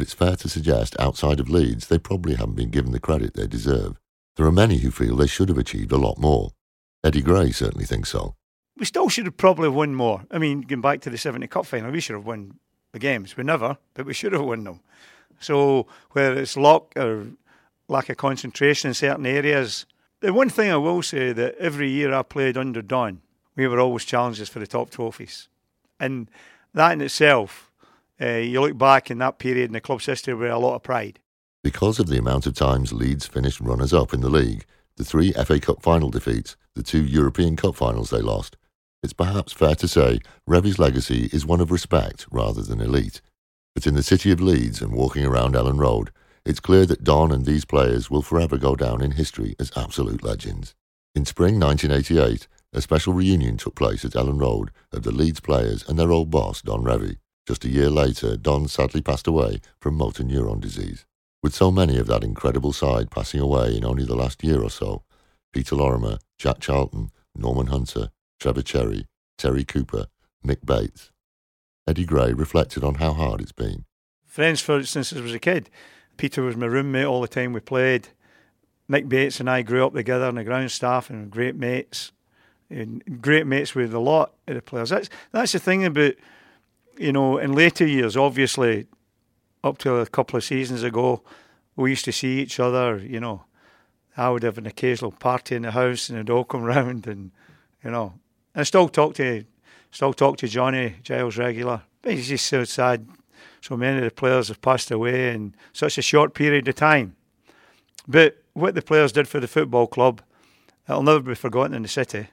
but 0.00 0.06
it's 0.06 0.14
fair 0.14 0.34
to 0.34 0.48
suggest 0.48 0.96
outside 0.98 1.40
of 1.40 1.50
Leeds 1.50 1.88
they 1.88 1.98
probably 1.98 2.34
haven't 2.34 2.54
been 2.54 2.70
given 2.70 2.92
the 2.92 2.98
credit 2.98 3.34
they 3.34 3.46
deserve. 3.46 4.00
There 4.36 4.46
are 4.46 4.50
many 4.50 4.78
who 4.78 4.90
feel 4.90 5.14
they 5.14 5.26
should 5.26 5.50
have 5.50 5.58
achieved 5.58 5.92
a 5.92 5.98
lot 5.98 6.16
more. 6.16 6.52
Eddie 7.04 7.20
Gray 7.20 7.50
certainly 7.52 7.84
thinks 7.84 8.08
so. 8.08 8.34
We 8.78 8.86
still 8.86 9.10
should 9.10 9.26
have 9.26 9.36
probably 9.36 9.68
won 9.68 9.94
more. 9.94 10.24
I 10.30 10.38
mean, 10.38 10.62
going 10.62 10.80
back 10.80 11.02
to 11.02 11.10
the 11.10 11.18
70 11.18 11.46
Cup 11.48 11.66
final, 11.66 11.90
we 11.90 12.00
should 12.00 12.16
have 12.16 12.24
won 12.24 12.54
the 12.92 12.98
games. 12.98 13.36
We 13.36 13.44
never, 13.44 13.76
but 13.92 14.06
we 14.06 14.14
should 14.14 14.32
have 14.32 14.40
won 14.40 14.64
them. 14.64 14.80
So 15.38 15.86
whether 16.12 16.40
it's 16.40 16.56
luck 16.56 16.94
or 16.96 17.26
lack 17.88 18.08
of 18.08 18.16
concentration 18.16 18.88
in 18.88 18.94
certain 18.94 19.26
areas, 19.26 19.84
the 20.20 20.32
one 20.32 20.48
thing 20.48 20.70
I 20.70 20.78
will 20.78 21.02
say 21.02 21.34
that 21.34 21.56
every 21.58 21.90
year 21.90 22.14
I 22.14 22.22
played 22.22 22.56
under 22.56 22.80
Don, 22.80 23.20
we 23.54 23.68
were 23.68 23.80
always 23.80 24.06
challengers 24.06 24.48
for 24.48 24.60
the 24.60 24.66
top 24.66 24.88
trophies. 24.88 25.48
And 25.98 26.30
that 26.72 26.92
in 26.92 27.02
itself 27.02 27.69
uh, 28.20 28.36
you 28.36 28.60
look 28.60 28.76
back 28.76 29.10
in 29.10 29.18
that 29.18 29.38
period 29.38 29.66
in 29.66 29.72
the 29.72 29.80
club's 29.80 30.06
history 30.06 30.34
with 30.34 30.50
a 30.50 30.58
lot 30.58 30.74
of 30.74 30.82
pride. 30.82 31.20
Because 31.62 31.98
of 31.98 32.06
the 32.06 32.18
amount 32.18 32.46
of 32.46 32.54
times 32.54 32.92
Leeds 32.92 33.26
finished 33.26 33.60
runners 33.60 33.92
up 33.92 34.14
in 34.14 34.20
the 34.20 34.30
league, 34.30 34.64
the 34.96 35.04
three 35.04 35.32
FA 35.32 35.60
Cup 35.60 35.82
final 35.82 36.10
defeats, 36.10 36.56
the 36.74 36.82
two 36.82 37.04
European 37.04 37.56
Cup 37.56 37.76
finals 37.76 38.10
they 38.10 38.20
lost, 38.20 38.56
it's 39.02 39.12
perhaps 39.12 39.52
fair 39.52 39.74
to 39.76 39.88
say 39.88 40.20
Revie's 40.46 40.78
legacy 40.78 41.30
is 41.32 41.46
one 41.46 41.60
of 41.60 41.70
respect 41.70 42.26
rather 42.30 42.62
than 42.62 42.80
elite. 42.80 43.22
But 43.74 43.86
in 43.86 43.94
the 43.94 44.02
city 44.02 44.30
of 44.30 44.40
Leeds 44.40 44.82
and 44.82 44.92
walking 44.92 45.24
around 45.24 45.54
Elland 45.54 45.78
Road, 45.78 46.10
it's 46.44 46.60
clear 46.60 46.84
that 46.86 47.04
Don 47.04 47.32
and 47.32 47.44
these 47.44 47.64
players 47.64 48.10
will 48.10 48.22
forever 48.22 48.58
go 48.58 48.74
down 48.74 49.02
in 49.02 49.12
history 49.12 49.54
as 49.58 49.72
absolute 49.76 50.22
legends. 50.22 50.74
In 51.14 51.24
spring 51.24 51.58
1988, 51.58 52.46
a 52.72 52.80
special 52.80 53.12
reunion 53.12 53.56
took 53.56 53.74
place 53.74 54.04
at 54.04 54.12
Elland 54.12 54.40
Road 54.40 54.70
of 54.92 55.02
the 55.02 55.12
Leeds 55.12 55.40
players 55.40 55.86
and 55.88 55.98
their 55.98 56.12
old 56.12 56.30
boss, 56.30 56.62
Don 56.62 56.84
Revie. 56.84 57.16
Just 57.50 57.64
a 57.64 57.68
year 57.68 57.90
later, 57.90 58.36
Don 58.36 58.68
sadly 58.68 59.02
passed 59.02 59.26
away 59.26 59.60
from 59.80 59.96
motor 59.96 60.22
neuron 60.22 60.60
disease. 60.60 61.04
With 61.42 61.52
so 61.52 61.72
many 61.72 61.98
of 61.98 62.06
that 62.06 62.22
incredible 62.22 62.72
side 62.72 63.10
passing 63.10 63.40
away 63.40 63.76
in 63.76 63.84
only 63.84 64.04
the 64.04 64.14
last 64.14 64.44
year 64.44 64.62
or 64.62 64.70
so, 64.70 65.02
Peter 65.52 65.74
Lorimer, 65.74 66.18
Jack 66.38 66.60
Charlton, 66.60 67.10
Norman 67.34 67.66
Hunter, 67.66 68.10
Trevor 68.38 68.62
Cherry, 68.62 69.08
Terry 69.36 69.64
Cooper, 69.64 70.06
Mick 70.46 70.64
Bates. 70.64 71.10
Eddie 71.88 72.04
Gray 72.04 72.32
reflected 72.32 72.84
on 72.84 72.94
how 72.94 73.14
hard 73.14 73.40
it's 73.40 73.50
been. 73.50 73.84
Friends, 74.24 74.60
for 74.60 74.78
instance, 74.78 75.12
as 75.12 75.18
I 75.18 75.22
was 75.22 75.34
a 75.34 75.40
kid. 75.40 75.70
Peter 76.18 76.42
was 76.42 76.54
my 76.54 76.66
roommate 76.66 77.06
all 77.06 77.20
the 77.20 77.26
time 77.26 77.52
we 77.52 77.58
played. 77.58 78.10
Mick 78.88 79.08
Bates 79.08 79.40
and 79.40 79.50
I 79.50 79.62
grew 79.62 79.84
up 79.84 79.94
together 79.94 80.26
on 80.26 80.36
the 80.36 80.44
ground 80.44 80.70
staff 80.70 81.10
and 81.10 81.28
great 81.28 81.56
mates. 81.56 82.12
And 82.70 83.20
great 83.20 83.48
mates 83.48 83.74
with 83.74 83.92
a 83.92 83.98
lot 83.98 84.34
of 84.46 84.54
the 84.54 84.62
players. 84.62 84.90
That's 84.90 85.10
that's 85.32 85.50
the 85.50 85.58
thing 85.58 85.84
about 85.84 86.14
you 87.00 87.12
know, 87.12 87.38
in 87.38 87.52
later 87.54 87.86
years, 87.86 88.14
obviously, 88.14 88.86
up 89.64 89.78
to 89.78 89.96
a 89.96 90.06
couple 90.06 90.36
of 90.36 90.44
seasons 90.44 90.82
ago, 90.82 91.22
we 91.74 91.90
used 91.90 92.04
to 92.04 92.12
see 92.12 92.40
each 92.40 92.60
other, 92.60 92.98
you 92.98 93.18
know. 93.18 93.44
I 94.16 94.28
would 94.28 94.42
have 94.42 94.58
an 94.58 94.66
occasional 94.66 95.12
party 95.12 95.56
in 95.56 95.62
the 95.62 95.70
house 95.70 96.10
and 96.10 96.18
they'd 96.18 96.30
all 96.30 96.44
come 96.44 96.62
round 96.76 97.06
and, 97.06 97.30
you 97.82 97.90
know, 97.90 98.14
I 98.54 98.64
still 98.64 98.88
talk 98.88 99.14
to, 99.14 99.44
still 99.90 100.12
talk 100.12 100.36
to 100.38 100.48
Johnny 100.48 100.96
Giles 101.02 101.38
regular. 101.38 101.82
But 102.02 102.12
it's 102.12 102.28
just 102.28 102.46
so 102.46 102.64
sad. 102.64 103.08
So 103.62 103.76
many 103.78 103.98
of 103.98 104.04
the 104.04 104.10
players 104.10 104.48
have 104.48 104.60
passed 104.60 104.90
away 104.90 105.32
in 105.32 105.54
such 105.72 105.96
a 105.96 106.02
short 106.02 106.34
period 106.34 106.68
of 106.68 106.74
time. 106.74 107.16
But 108.06 108.42
what 108.52 108.74
the 108.74 108.82
players 108.82 109.12
did 109.12 109.26
for 109.26 109.40
the 109.40 109.48
football 109.48 109.86
club, 109.86 110.20
it'll 110.86 111.02
never 111.02 111.20
be 111.20 111.34
forgotten 111.34 111.74
in 111.74 111.82
the 111.82 111.88
city. 111.88 112.28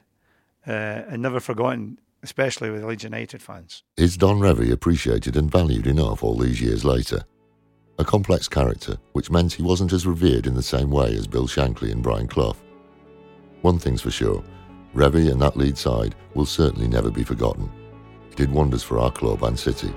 uh, 0.66 1.04
and 1.08 1.22
never 1.22 1.40
forgotten, 1.40 1.98
especially 2.22 2.70
with 2.70 2.84
Leeds 2.84 3.04
United 3.04 3.42
fans. 3.42 3.82
Is 3.96 4.16
Don 4.16 4.38
Revie 4.38 4.72
appreciated 4.72 5.36
and 5.36 5.50
valued 5.50 5.86
enough 5.86 6.22
all 6.22 6.36
these 6.36 6.60
years 6.60 6.84
later? 6.84 7.20
A 7.98 8.04
complex 8.04 8.48
character, 8.48 8.96
which 9.12 9.30
meant 9.30 9.52
he 9.52 9.62
wasn't 9.62 9.92
as 9.92 10.06
revered 10.06 10.46
in 10.46 10.54
the 10.54 10.62
same 10.62 10.90
way 10.90 11.16
as 11.16 11.26
Bill 11.26 11.48
Shankly 11.48 11.90
and 11.90 12.02
Brian 12.02 12.28
Clough. 12.28 12.56
One 13.62 13.78
thing's 13.78 14.02
for 14.02 14.10
sure, 14.10 14.42
Revie 14.94 15.30
and 15.30 15.40
that 15.42 15.56
lead 15.56 15.76
side 15.76 16.14
will 16.34 16.46
certainly 16.46 16.88
never 16.88 17.10
be 17.10 17.24
forgotten. 17.24 17.70
He 18.30 18.36
did 18.36 18.52
wonders 18.52 18.82
for 18.82 18.98
our 18.98 19.10
club 19.10 19.42
and 19.42 19.58
city. 19.58 19.92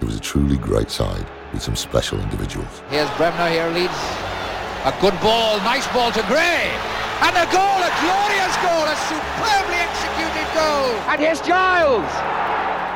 It 0.00 0.04
was 0.04 0.16
a 0.16 0.20
truly 0.20 0.56
great 0.56 0.90
side 0.90 1.26
with 1.52 1.62
some 1.62 1.76
special 1.76 2.20
individuals. 2.20 2.82
Here's 2.88 3.10
Bremner, 3.16 3.48
here 3.50 3.68
leads. 3.70 3.92
A 4.84 4.94
good 5.00 5.18
ball, 5.20 5.58
nice 5.58 5.86
ball 5.88 6.12
to 6.12 6.22
Gray. 6.30 6.70
And 7.20 7.34
a 7.34 7.44
goal, 7.50 7.78
a 7.82 7.92
glorious 7.98 8.54
goal, 8.62 8.86
a 8.86 8.96
superbly 9.10 9.78
executed 9.84 10.27
goal. 10.58 10.90
And 11.06 11.18
here's 11.22 11.40
Giles. 11.40 12.10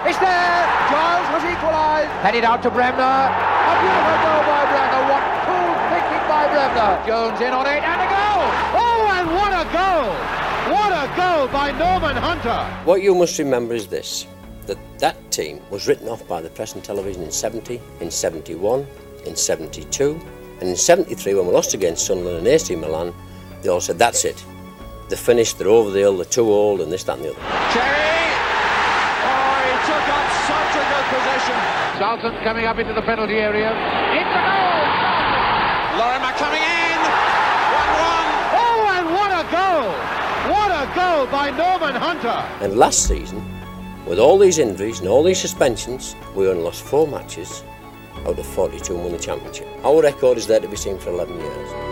It's 0.03 0.19
there. 0.19 0.63
Giles 0.91 1.27
has 1.31 1.45
equalised. 1.47 2.11
Headed 2.27 2.43
out 2.43 2.61
to 2.67 2.71
Bremner. 2.75 3.17
A 3.31 3.75
beautiful 3.79 4.19
goal 4.27 4.43
by 4.51 4.63
Bremner. 4.67 5.03
What 5.07 5.23
cool 5.47 5.73
thinking 5.95 6.25
by 6.27 6.43
Bremner. 6.51 6.91
Jones 7.07 7.39
in 7.39 7.53
on 7.55 7.67
it 7.71 7.83
and 7.87 8.01
a 8.03 8.09
goal. 8.11 8.45
Oh, 8.83 9.03
and 9.15 9.27
what 9.39 9.53
a 9.55 9.65
goal. 9.71 10.11
What 10.75 10.91
a 10.91 11.07
goal 11.15 11.47
by 11.49 11.71
Norman 11.79 12.17
Hunter. 12.17 12.61
What 12.85 13.03
you 13.03 13.15
must 13.15 13.39
remember 13.39 13.75
is 13.75 13.87
this 13.87 14.27
that 14.67 14.79
that 14.99 15.17
team 15.33 15.61
was 15.71 15.89
written 15.89 16.09
off 16.09 16.27
by 16.29 16.41
the 16.41 16.49
press 16.51 16.75
and 16.75 16.85
television 16.85 17.23
in 17.23 17.33
70, 17.33 17.81
in 18.01 18.11
71, 18.13 18.87
in 19.27 19.35
72, 19.35 20.21
and 20.61 20.69
in 20.69 20.77
73 20.77 21.35
when 21.35 21.47
we 21.49 21.53
lost 21.53 21.75
against 21.75 22.07
Sunderland 22.07 22.39
and 22.39 22.47
AC 22.47 22.77
Milan, 22.77 23.13
they 23.63 23.69
all 23.69 23.81
said, 23.81 23.99
that's 23.99 24.25
it. 24.25 24.45
They're 25.13 25.19
finished, 25.19 25.59
they're 25.59 25.69
over 25.69 25.91
the 25.91 25.99
hill, 25.99 26.17
they're 26.17 26.25
too 26.25 26.51
old, 26.51 26.81
and 26.81 26.91
this, 26.91 27.05
that, 27.05 27.19
and 27.19 27.27
the 27.27 27.33
other. 27.33 27.39
Cherry! 27.77 28.33
Oh, 29.29 29.61
he 29.61 29.77
took 29.85 30.07
up 30.09 30.25
such 30.49 30.73
a 30.73 30.85
good 30.89 31.07
position. 31.13 31.57
Charlton 32.01 32.33
coming 32.43 32.65
up 32.65 32.79
into 32.79 32.95
the 32.95 33.03
penalty 33.03 33.35
area. 33.35 33.77
In 34.17 34.25
the 34.25 34.41
goal! 34.41 34.81
Lorimer 36.01 36.33
coming 36.41 36.65
in. 36.65 36.97
1-1. 36.97 38.57
Oh, 38.57 38.89
and 38.97 39.07
what 39.13 39.31
a 39.37 39.45
goal! 39.53 39.93
What 40.49 40.71
a 40.73 40.89
goal 40.97 41.27
by 41.27 41.51
Norman 41.51 41.95
Hunter! 41.95 42.65
And 42.65 42.79
last 42.79 43.07
season, 43.07 43.45
with 44.07 44.19
all 44.19 44.39
these 44.39 44.57
injuries 44.57 45.01
and 45.01 45.11
all 45.11 45.23
these 45.23 45.39
suspensions, 45.39 46.17
we 46.35 46.49
only 46.49 46.63
lost 46.63 46.81
four 46.81 47.07
matches 47.07 47.63
out 48.25 48.39
of 48.39 48.47
42 48.47 48.95
and 48.95 49.03
won 49.03 49.13
the 49.13 49.19
championship. 49.19 49.69
Our 49.85 50.01
record 50.01 50.39
is 50.39 50.47
there 50.47 50.61
to 50.61 50.69
be 50.69 50.77
seen 50.77 50.99
for 50.99 51.11
11 51.11 51.39
years. 51.39 51.92